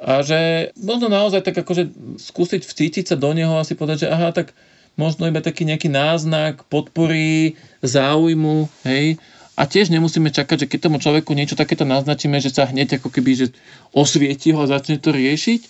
A 0.04 0.20
že 0.20 0.72
možno 0.80 1.08
naozaj 1.08 1.46
tak 1.46 1.56
akože 1.56 2.16
skúsiť 2.20 2.60
vcítiť 2.66 3.04
sa 3.08 3.16
do 3.16 3.30
neho 3.32 3.56
a 3.56 3.64
si 3.64 3.78
povedať, 3.78 4.08
že 4.08 4.12
aha, 4.12 4.36
tak 4.36 4.52
možno 5.00 5.24
iba 5.30 5.40
taký 5.40 5.64
nejaký 5.64 5.88
náznak 5.88 6.66
podpory, 6.68 7.56
záujmu, 7.80 8.68
hej. 8.84 9.16
A 9.54 9.70
tiež 9.70 9.94
nemusíme 9.94 10.34
čakať, 10.34 10.66
že 10.66 10.70
keď 10.70 10.90
tomu 10.90 10.98
človeku 10.98 11.30
niečo 11.30 11.54
takéto 11.54 11.86
naznačíme, 11.86 12.42
že 12.42 12.50
sa 12.50 12.66
hneď 12.66 12.98
ako 12.98 13.08
keby 13.14 13.30
že 13.38 13.46
osvieti 13.94 14.50
ho 14.50 14.66
a 14.66 14.70
začne 14.70 14.98
to 14.98 15.14
riešiť, 15.14 15.60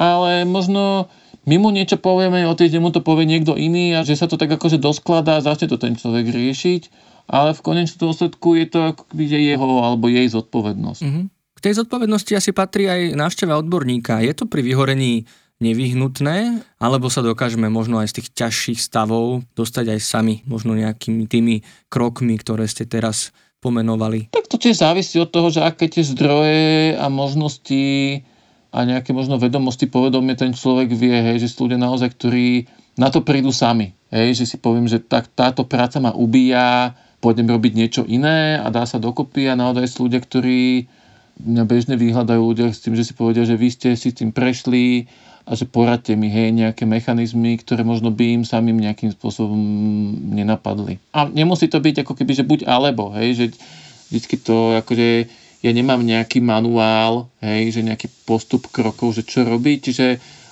ale 0.00 0.48
možno 0.48 1.12
my 1.44 1.60
mu 1.60 1.68
niečo 1.68 2.00
povieme, 2.00 2.48
o 2.48 2.56
týždeň 2.56 2.80
mu 2.80 2.90
to 2.90 3.04
povie 3.04 3.28
niekto 3.28 3.54
iný 3.54 3.92
a 3.92 4.08
že 4.08 4.16
sa 4.16 4.24
to 4.24 4.40
tak 4.40 4.50
akože 4.50 4.80
doskladá 4.80 5.38
a 5.38 5.44
začne 5.44 5.68
to 5.68 5.76
ten 5.76 6.00
človek 6.00 6.32
riešiť, 6.32 6.82
ale 7.26 7.54
v 7.54 7.64
konečnom 7.64 8.10
dôsledku 8.10 8.54
je 8.58 8.66
to 8.70 8.78
ako 8.94 9.02
keby 9.10 9.24
že 9.26 9.38
jeho 9.42 9.68
alebo 9.82 10.06
jej 10.06 10.26
zodpovednosť. 10.30 11.02
Mm-hmm. 11.02 11.26
K 11.56 11.64
tej 11.64 11.74
zodpovednosti 11.82 12.32
asi 12.36 12.50
patrí 12.52 12.86
aj 12.86 13.16
návšteva 13.16 13.58
odborníka. 13.58 14.22
Je 14.22 14.32
to 14.36 14.44
pri 14.46 14.62
vyhorení 14.62 15.26
nevyhnutné, 15.56 16.60
alebo 16.76 17.08
sa 17.08 17.24
dokážeme 17.24 17.72
možno 17.72 17.96
aj 17.96 18.12
z 18.12 18.16
tých 18.20 18.28
ťažších 18.36 18.78
stavov 18.80 19.40
dostať 19.56 19.96
aj 19.96 20.00
sami, 20.04 20.34
možno 20.44 20.76
nejakými 20.76 21.24
tými 21.24 21.64
krokmi, 21.88 22.36
ktoré 22.36 22.68
ste 22.68 22.84
teraz 22.84 23.32
pomenovali? 23.64 24.28
Tak 24.36 24.52
to 24.52 24.60
tiež 24.60 24.84
závisí 24.84 25.16
od 25.16 25.32
toho, 25.32 25.48
že 25.48 25.64
aké 25.64 25.88
tie 25.88 26.04
zdroje 26.04 27.00
a 27.00 27.08
možnosti 27.08 28.20
a 28.68 28.78
nejaké 28.84 29.16
možno 29.16 29.40
vedomosti, 29.40 29.88
povedomie 29.88 30.36
ten 30.36 30.52
človek 30.52 30.92
vie, 30.92 31.16
hej, 31.24 31.40
že 31.40 31.48
sú 31.48 31.64
ľudia 31.64 31.80
naozaj, 31.80 32.12
ktorí 32.12 32.68
na 33.00 33.08
to 33.08 33.24
prídu 33.24 33.48
sami. 33.48 33.96
Hej, 34.12 34.44
že 34.44 34.54
si 34.54 34.56
poviem, 34.60 34.84
že 34.84 35.00
tak, 35.00 35.32
táto 35.32 35.64
práca 35.64 35.96
ma 36.04 36.12
ubíja, 36.12 36.92
pôjdem 37.20 37.48
robiť 37.48 37.72
niečo 37.74 38.02
iné 38.04 38.60
a 38.60 38.68
dá 38.68 38.84
sa 38.84 39.00
dokopy 39.00 39.48
a 39.48 39.58
naozaj 39.58 39.86
sú 39.88 40.06
ľudia, 40.08 40.20
ktorí 40.20 40.86
mňa 41.36 41.64
bežne 41.68 41.94
vyhľadajú 42.00 42.40
ľudia 42.40 42.72
s 42.72 42.80
tým, 42.80 42.96
že 42.96 43.04
si 43.04 43.12
povedia, 43.12 43.44
že 43.44 43.60
vy 43.60 43.68
ste 43.68 43.92
si 43.92 44.12
tým 44.12 44.32
prešli 44.32 45.04
a 45.46 45.54
že 45.54 45.68
poradte 45.68 46.16
mi, 46.18 46.26
hej, 46.26 46.50
nejaké 46.50 46.88
mechanizmy, 46.88 47.54
ktoré 47.60 47.86
možno 47.86 48.10
by 48.10 48.42
im 48.42 48.42
samým 48.42 48.82
nejakým 48.82 49.14
spôsobom 49.14 49.60
nenapadli. 50.34 50.98
A 51.14 51.30
nemusí 51.30 51.70
to 51.70 51.78
byť 51.78 52.02
ako 52.02 52.18
keby, 52.18 52.32
že 52.34 52.42
buď 52.42 52.66
alebo, 52.66 53.14
hej, 53.14 53.38
že 53.38 53.46
vždycky 54.10 54.42
to 54.42 54.74
akože 54.82 55.30
ja 55.62 55.70
nemám 55.70 56.02
nejaký 56.02 56.42
manuál, 56.42 57.30
hej, 57.38 57.78
že 57.78 57.86
nejaký 57.86 58.10
postup 58.26 58.66
krokov, 58.74 59.14
že 59.14 59.22
čo 59.22 59.46
robiť, 59.46 59.78
čiže 59.86 60.06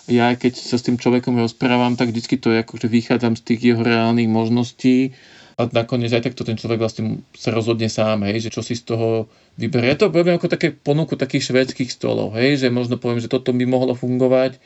ja 0.04 0.36
keď 0.36 0.52
sa 0.52 0.76
s 0.76 0.84
tým 0.84 1.00
človekom 1.00 1.40
rozprávam, 1.40 1.96
tak 1.96 2.12
vždycky 2.12 2.36
to 2.36 2.52
je 2.52 2.60
ako, 2.60 2.76
že 2.76 2.92
vychádzam 2.92 3.34
z 3.40 3.42
tých 3.42 3.60
jeho 3.72 3.82
reálnych 3.82 4.28
možností 4.28 5.16
a 5.54 5.70
nakoniec 5.70 6.10
aj 6.10 6.26
takto 6.30 6.42
ten 6.42 6.58
človek 6.58 6.82
vlastne 6.82 7.22
sa 7.30 7.54
rozhodne 7.54 7.86
sám, 7.86 8.26
hej, 8.26 8.48
že 8.48 8.50
čo 8.50 8.62
si 8.62 8.74
z 8.74 8.90
toho 8.90 9.30
vyberie. 9.54 9.94
Ja 9.94 9.98
to 9.98 10.10
poviem 10.10 10.34
ako 10.34 10.50
také 10.50 10.74
ponuku 10.74 11.14
takých 11.14 11.54
švédskych 11.54 11.94
stolov, 11.94 12.34
hej, 12.34 12.58
že 12.58 12.74
možno 12.74 12.98
poviem, 12.98 13.22
že 13.22 13.30
toto 13.30 13.54
by 13.54 13.62
mohlo 13.62 13.94
fungovať 13.94 14.58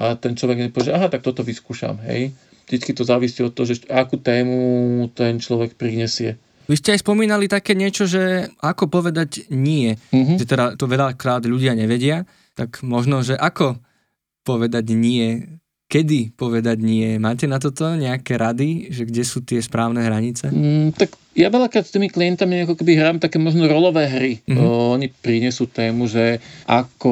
a 0.00 0.16
ten 0.16 0.32
človek 0.32 0.70
nepovie, 0.70 0.88
že 0.88 0.96
aha, 0.96 1.12
tak 1.12 1.20
toto 1.20 1.44
vyskúšam, 1.44 2.00
hej. 2.08 2.32
Vždycky 2.70 2.94
to 2.94 3.02
závisí 3.02 3.42
od 3.42 3.52
toho, 3.52 3.66
že 3.66 3.82
akú 3.90 4.16
tému 4.16 5.10
ten 5.12 5.42
človek 5.42 5.74
prinesie. 5.74 6.38
Vy 6.70 6.78
ste 6.78 6.94
aj 6.94 7.02
spomínali 7.02 7.50
také 7.50 7.74
niečo, 7.74 8.06
že 8.06 8.46
ako 8.62 8.86
povedať 8.86 9.50
nie. 9.50 9.98
Mm-hmm. 10.14 10.38
Že 10.38 10.44
teda 10.46 10.64
to 10.78 10.86
veľakrát 10.86 11.42
ľudia 11.42 11.74
nevedia, 11.74 12.30
tak 12.54 12.86
možno, 12.86 13.26
že 13.26 13.34
ako 13.34 13.82
povedať 14.46 14.94
nie 14.94 15.58
kedy 15.90 16.38
povedať 16.38 16.78
nie? 16.78 17.18
Máte 17.18 17.50
na 17.50 17.58
toto 17.58 17.90
nejaké 17.98 18.38
rady, 18.38 18.94
že 18.94 19.02
kde 19.02 19.26
sú 19.26 19.42
tie 19.42 19.58
správne 19.58 19.98
hranice? 19.98 20.46
Mm, 20.46 20.94
tak 20.94 21.18
ja 21.34 21.50
veľakrát 21.50 21.82
s 21.82 21.90
tými 21.90 22.06
klientami 22.06 22.62
ako 22.62 22.78
keby 22.78 22.94
hrám 22.94 23.18
také 23.18 23.42
možno 23.42 23.66
rolové 23.66 24.06
hry. 24.06 24.32
Mm-hmm. 24.46 24.62
O, 24.62 24.94
oni 24.94 25.10
prinesú 25.10 25.66
tému, 25.66 26.06
že 26.06 26.38
ako 26.70 27.10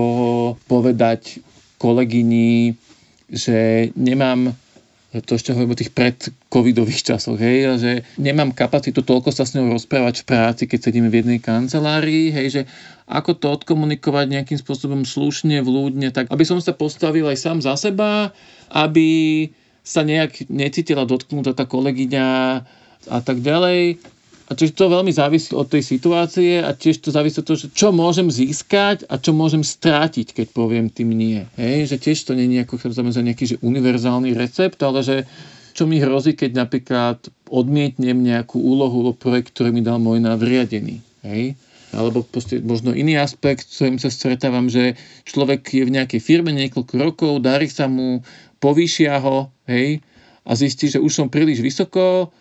povedať 0.70 1.42
kolegyni, 1.74 2.78
že 3.26 3.90
nemám 3.98 4.54
to 5.08 5.40
ešte 5.40 5.56
hovorím 5.56 5.72
o 5.72 5.80
tých 5.80 5.96
predcovidových 5.96 7.00
časoch, 7.00 7.40
hej, 7.40 7.80
že 7.80 7.92
nemám 8.20 8.52
kapacitu 8.52 9.00
toľko 9.00 9.32
sa 9.32 9.48
s 9.48 9.56
ňou 9.56 9.72
rozprávať 9.72 10.20
v 10.20 10.28
práci, 10.28 10.62
keď 10.68 10.78
sedíme 10.84 11.08
v 11.08 11.24
jednej 11.24 11.40
kancelárii, 11.40 12.28
hej, 12.28 12.46
že 12.52 12.62
ako 13.08 13.40
to 13.40 13.46
odkomunikovať 13.48 14.28
nejakým 14.28 14.60
spôsobom 14.60 15.08
slušne, 15.08 15.64
vľúdne, 15.64 16.12
tak 16.12 16.28
aby 16.28 16.44
som 16.44 16.60
sa 16.60 16.76
postavil 16.76 17.24
aj 17.24 17.40
sám 17.40 17.58
za 17.64 17.72
seba, 17.80 18.36
aby 18.68 19.48
sa 19.80 20.04
nejak 20.04 20.52
necítila 20.52 21.08
dotknutá 21.08 21.56
tá 21.56 21.64
kolegyňa 21.64 22.28
a 23.08 23.18
tak 23.24 23.40
ďalej. 23.40 23.96
A 24.48 24.56
čiže 24.56 24.80
to 24.80 24.88
veľmi 24.88 25.12
závisí 25.12 25.52
od 25.52 25.68
tej 25.68 25.84
situácie 25.84 26.64
a 26.64 26.72
tiež 26.72 27.04
to 27.04 27.12
závisí 27.12 27.44
od 27.44 27.52
toho, 27.52 27.68
čo 27.68 27.92
môžem 27.92 28.32
získať 28.32 29.04
a 29.04 29.20
čo 29.20 29.36
môžem 29.36 29.60
strátiť, 29.60 30.32
keď 30.32 30.46
poviem 30.56 30.88
tým 30.88 31.12
nie. 31.12 31.44
Hej? 31.60 31.92
Že 31.92 31.96
tiež 32.00 32.18
to 32.24 32.32
je 32.32 32.64
ako 32.64 32.80
nejaký 33.20 33.44
že 33.44 33.56
univerzálny 33.60 34.32
recept, 34.32 34.80
ale 34.80 35.04
že 35.04 35.28
čo 35.76 35.84
mi 35.84 36.00
hrozí, 36.00 36.32
keď 36.32 36.64
napríklad 36.64 37.20
odmietnem 37.52 38.16
nejakú 38.24 38.56
úlohu 38.56 39.04
o 39.04 39.12
projekt, 39.12 39.52
ktorý 39.52 39.70
mi 39.76 39.84
dal 39.84 40.00
môj 40.00 40.24
nadriadený. 40.24 41.04
Hej? 41.28 41.52
Alebo 41.92 42.24
možno 42.64 42.96
iný 42.96 43.20
aspekt, 43.20 43.68
s 43.68 43.84
ktorým 43.84 44.00
sa 44.00 44.08
stretávam, 44.08 44.72
že 44.72 44.96
človek 45.28 45.64
je 45.76 45.84
v 45.84 45.94
nejakej 46.00 46.20
firme 46.24 46.56
niekoľko 46.56 46.94
rokov, 46.96 47.32
darí 47.44 47.68
sa 47.68 47.84
mu, 47.84 48.24
povýšia 48.64 49.20
ho, 49.20 49.48
hej, 49.68 50.00
a 50.48 50.52
zistí, 50.56 50.88
že 50.88 51.00
už 51.00 51.12
som 51.12 51.28
príliš 51.28 51.60
vysoko, 51.60 52.32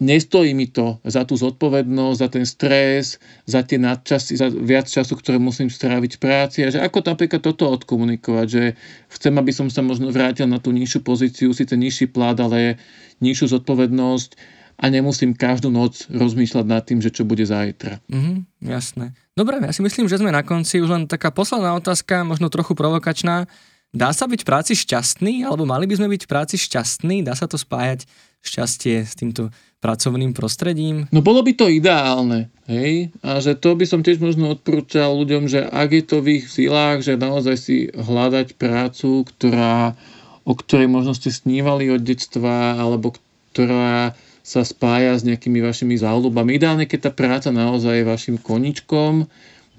nestojí 0.00 0.56
mi 0.56 0.66
to 0.66 0.96
za 1.04 1.28
tú 1.28 1.36
zodpovednosť, 1.36 2.18
za 2.18 2.28
ten 2.32 2.44
stres, 2.48 3.20
za 3.44 3.60
tie 3.60 3.76
nadčasy, 3.76 4.40
za 4.40 4.48
viac 4.48 4.88
času, 4.88 5.12
ktoré 5.20 5.36
musím 5.36 5.68
stráviť 5.68 6.16
v 6.16 6.22
práci 6.24 6.58
a 6.64 6.72
že 6.72 6.80
ako 6.80 7.04
napríklad 7.04 7.44
toto 7.44 7.68
odkomunikovať, 7.68 8.46
že 8.48 8.64
chcem, 9.12 9.36
aby 9.36 9.52
som 9.52 9.68
sa 9.68 9.84
možno 9.84 10.08
vrátil 10.08 10.48
na 10.48 10.56
tú 10.56 10.72
nižšiu 10.72 11.04
pozíciu, 11.04 11.52
síce 11.52 11.76
nižší 11.76 12.08
plát, 12.08 12.40
ale 12.40 12.80
nižšiu 13.20 13.60
zodpovednosť 13.60 14.40
a 14.80 14.88
nemusím 14.88 15.36
každú 15.36 15.68
noc 15.68 16.08
rozmýšľať 16.08 16.64
nad 16.64 16.80
tým, 16.80 17.04
že 17.04 17.12
čo 17.12 17.28
bude 17.28 17.44
zajtra. 17.44 18.00
Mhm, 18.08 18.64
jasné. 18.64 19.12
Dobre, 19.36 19.60
ja 19.60 19.72
si 19.76 19.84
myslím, 19.84 20.08
že 20.08 20.16
sme 20.16 20.32
na 20.32 20.40
konci. 20.40 20.80
Už 20.80 20.88
len 20.88 21.04
taká 21.04 21.28
posledná 21.28 21.76
otázka, 21.76 22.24
možno 22.24 22.48
trochu 22.48 22.72
provokačná. 22.72 23.44
Dá 23.92 24.14
sa 24.14 24.24
byť 24.24 24.40
v 24.40 24.48
práci 24.48 24.72
šťastný, 24.78 25.44
alebo 25.44 25.68
mali 25.68 25.84
by 25.84 26.00
sme 26.00 26.08
byť 26.14 26.22
v 26.24 26.30
práci 26.30 26.56
šťastný? 26.56 27.26
Dá 27.26 27.36
sa 27.36 27.44
to 27.50 27.60
spájať 27.60 28.08
šťastie 28.40 29.04
s 29.04 29.12
týmto 29.18 29.52
pracovným 29.80 30.36
prostredím? 30.36 31.08
No 31.08 31.24
bolo 31.24 31.40
by 31.40 31.52
to 31.56 31.66
ideálne, 31.72 32.52
hej? 32.68 33.08
A 33.24 33.40
že 33.40 33.56
to 33.56 33.72
by 33.74 33.88
som 33.88 34.04
tiež 34.04 34.20
možno 34.20 34.52
odporúčal 34.52 35.16
ľuďom, 35.16 35.48
že 35.48 35.64
ak 35.64 35.88
je 35.96 36.04
to 36.04 36.16
v 36.20 36.40
ich 36.40 36.52
silách, 36.52 37.00
že 37.00 37.16
naozaj 37.16 37.56
si 37.56 37.76
hľadať 37.90 38.60
prácu, 38.60 39.24
ktorá, 39.24 39.96
o 40.44 40.52
ktorej 40.52 40.86
možno 40.92 41.16
ste 41.16 41.32
snívali 41.32 41.88
od 41.88 42.04
detstva, 42.04 42.76
alebo 42.76 43.16
ktorá 43.50 44.12
sa 44.44 44.62
spája 44.64 45.16
s 45.16 45.24
nejakými 45.24 45.64
vašimi 45.64 45.96
záľubami. 45.96 46.56
Ideálne, 46.56 46.84
keď 46.84 47.08
tá 47.08 47.12
práca 47.12 47.48
naozaj 47.52 48.02
je 48.02 48.08
vašim 48.08 48.36
koničkom 48.40 49.28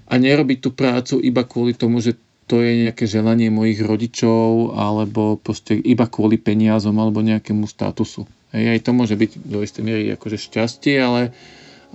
a 0.09 0.13
nerobiť 0.17 0.57
tú 0.61 0.69
prácu 0.73 1.21
iba 1.21 1.45
kvôli 1.45 1.77
tomu, 1.77 2.01
že 2.01 2.17
to 2.49 2.59
je 2.59 2.83
nejaké 2.83 3.07
želanie 3.07 3.47
mojich 3.47 3.79
rodičov 3.79 4.75
alebo 4.75 5.39
proste 5.39 5.77
iba 5.77 6.03
kvôli 6.03 6.35
peniazom 6.35 6.99
alebo 6.99 7.23
nejakému 7.23 7.63
statusu. 7.63 8.27
Hej, 8.51 8.65
aj 8.75 8.79
to 8.83 8.91
môže 8.91 9.15
byť 9.15 9.31
do 9.47 9.63
istej 9.63 9.83
miery 9.83 10.03
akože 10.11 10.35
šťastie, 10.35 10.99
ale, 10.99 11.31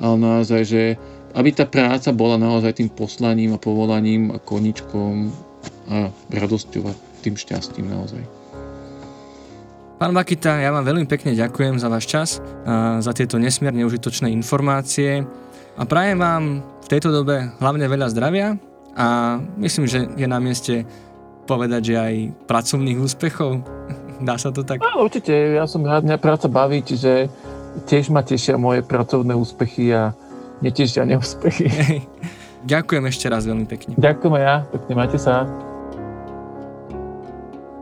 ale 0.01 0.17
naozaj, 0.17 0.63
že 0.65 0.83
aby 1.37 1.53
tá 1.53 1.69
práca 1.69 2.17
bola 2.17 2.41
naozaj 2.41 2.81
tým 2.81 2.89
poslaním 2.89 3.53
a 3.53 3.61
povolaním 3.61 4.33
a 4.33 4.41
koničkom 4.41 5.29
a 5.93 6.09
radosťou 6.33 6.89
a 6.89 6.93
tým 7.21 7.37
šťastím 7.37 7.93
naozaj. 7.93 8.25
Pán 9.97 10.13
Bakita, 10.13 10.61
ja 10.61 10.73
vám 10.73 10.85
veľmi 10.85 11.05
pekne 11.09 11.37
ďakujem 11.37 11.81
za 11.81 11.89
váš 11.89 12.05
čas, 12.09 12.29
za 13.01 13.13
tieto 13.17 13.37
nesmierne 13.41 13.85
užitočné 13.85 14.29
informácie 14.33 15.25
a 15.77 15.83
prajem 15.85 16.21
vám 16.21 16.45
v 16.85 16.87
tejto 16.89 17.13
dobe 17.13 17.53
hlavne 17.61 17.85
veľa 17.85 18.13
zdravia 18.13 18.57
a 18.97 19.37
myslím, 19.61 19.85
že 19.85 20.09
je 20.17 20.29
na 20.29 20.41
mieste 20.41 20.89
povedať, 21.45 21.93
že 21.93 21.95
aj 21.97 22.15
pracovných 22.49 23.01
úspechov. 23.01 23.61
Dá 24.21 24.41
sa 24.41 24.49
to 24.49 24.65
tak? 24.65 24.81
No, 24.81 25.05
určite, 25.05 25.33
ja 25.33 25.69
som 25.69 25.85
rád, 25.85 26.09
mňa 26.09 26.17
práca 26.17 26.49
baví, 26.49 26.81
čiže 26.81 27.29
tiež 27.85 28.09
ma 28.09 28.25
tešia 28.25 28.57
moje 28.57 28.81
pracovné 28.81 29.37
úspechy 29.37 29.93
a 29.93 30.17
netešia 30.65 31.05
neúspechy. 31.05 31.69
Ďakujem 32.73 33.05
ešte 33.07 33.27
raz 33.29 33.45
veľmi 33.45 33.67
pekne. 33.69 33.93
Ďakujem 34.01 34.35
ja, 34.41 34.65
pekne 34.73 34.93
majte 34.97 35.19
sa. 35.21 35.45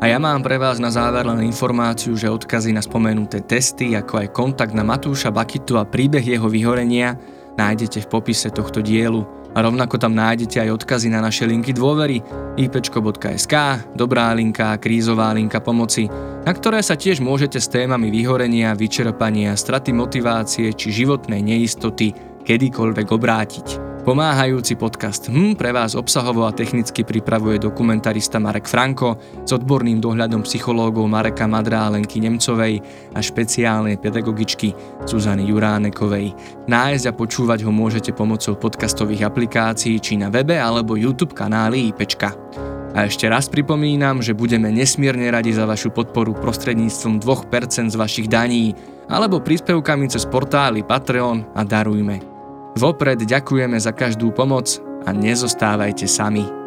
A 0.02 0.10
ja 0.10 0.20
mám 0.20 0.44
pre 0.44 0.60
vás 0.60 0.76
na 0.76 0.92
záver 0.92 1.24
len 1.24 1.48
informáciu, 1.48 2.12
že 2.12 2.28
odkazy 2.28 2.76
na 2.76 2.84
spomenuté 2.84 3.40
testy, 3.40 3.96
ako 3.96 4.20
aj 4.20 4.36
kontakt 4.36 4.76
na 4.76 4.84
Matúša 4.84 5.32
Bakitu 5.32 5.80
a 5.80 5.88
príbeh 5.88 6.20
jeho 6.20 6.44
vyhorenia 6.44 7.16
nájdete 7.56 8.04
v 8.04 8.10
popise 8.10 8.52
tohto 8.52 8.84
dielu. 8.84 9.24
A 9.54 9.62
rovnako 9.62 10.02
tam 10.02 10.18
nájdete 10.18 10.58
aj 10.58 10.82
odkazy 10.82 11.14
na 11.14 11.22
naše 11.22 11.46
linky 11.46 11.70
dôvery 11.70 12.18
ipečko.sk, 12.58 13.54
dobrá 13.94 14.34
linka, 14.34 14.74
krízová 14.82 15.30
linka 15.30 15.62
pomoci, 15.62 16.10
na 16.42 16.50
ktoré 16.50 16.82
sa 16.82 16.98
tiež 16.98 17.22
môžete 17.22 17.62
s 17.62 17.70
témami 17.70 18.10
vyhorenia, 18.10 18.74
vyčerpania, 18.74 19.54
straty 19.54 19.94
motivácie 19.94 20.74
či 20.74 20.90
životnej 20.90 21.38
neistoty 21.38 22.10
kedykoľvek 22.42 23.08
obrátiť. 23.14 23.93
Pomáhajúci 24.04 24.76
podcast 24.76 25.32
HM 25.32 25.56
pre 25.56 25.72
vás 25.72 25.96
obsahovo 25.96 26.44
a 26.44 26.52
technicky 26.52 27.08
pripravuje 27.08 27.56
dokumentarista 27.56 28.36
Marek 28.36 28.68
Franko 28.68 29.16
s 29.48 29.48
odborným 29.56 29.96
dohľadom 29.96 30.44
psychológov 30.44 31.08
Mareka 31.08 31.48
Madra 31.48 31.88
a 31.88 31.96
Lenky 31.96 32.20
Nemcovej 32.20 32.84
a 33.16 33.18
špeciálnej 33.24 33.96
pedagogičky 33.96 34.76
Zuzany 35.08 35.48
Juránekovej. 35.48 36.36
Nájsť 36.68 37.04
a 37.08 37.16
počúvať 37.16 37.64
ho 37.64 37.72
môžete 37.72 38.12
pomocou 38.12 38.52
podcastových 38.60 39.24
aplikácií 39.24 39.96
či 39.96 40.20
na 40.20 40.28
webe 40.28 40.60
alebo 40.60 41.00
YouTube 41.00 41.32
kanály 41.32 41.88
IPčka. 41.88 42.36
A 42.92 43.08
ešte 43.08 43.24
raz 43.24 43.48
pripomínam, 43.48 44.20
že 44.20 44.36
budeme 44.36 44.68
nesmierne 44.68 45.32
radi 45.32 45.56
za 45.56 45.64
vašu 45.64 45.88
podporu 45.88 46.36
prostredníctvom 46.36 47.24
2% 47.24 47.88
z 47.88 47.96
vašich 47.96 48.28
daní 48.28 48.76
alebo 49.08 49.40
príspevkami 49.40 50.12
cez 50.12 50.28
portály 50.28 50.84
Patreon 50.84 51.56
a 51.56 51.64
Darujme. 51.64 52.33
Vopred 52.74 53.22
ďakujeme 53.22 53.78
za 53.78 53.94
každú 53.94 54.34
pomoc 54.34 54.82
a 55.06 55.14
nezostávajte 55.14 56.10
sami. 56.10 56.63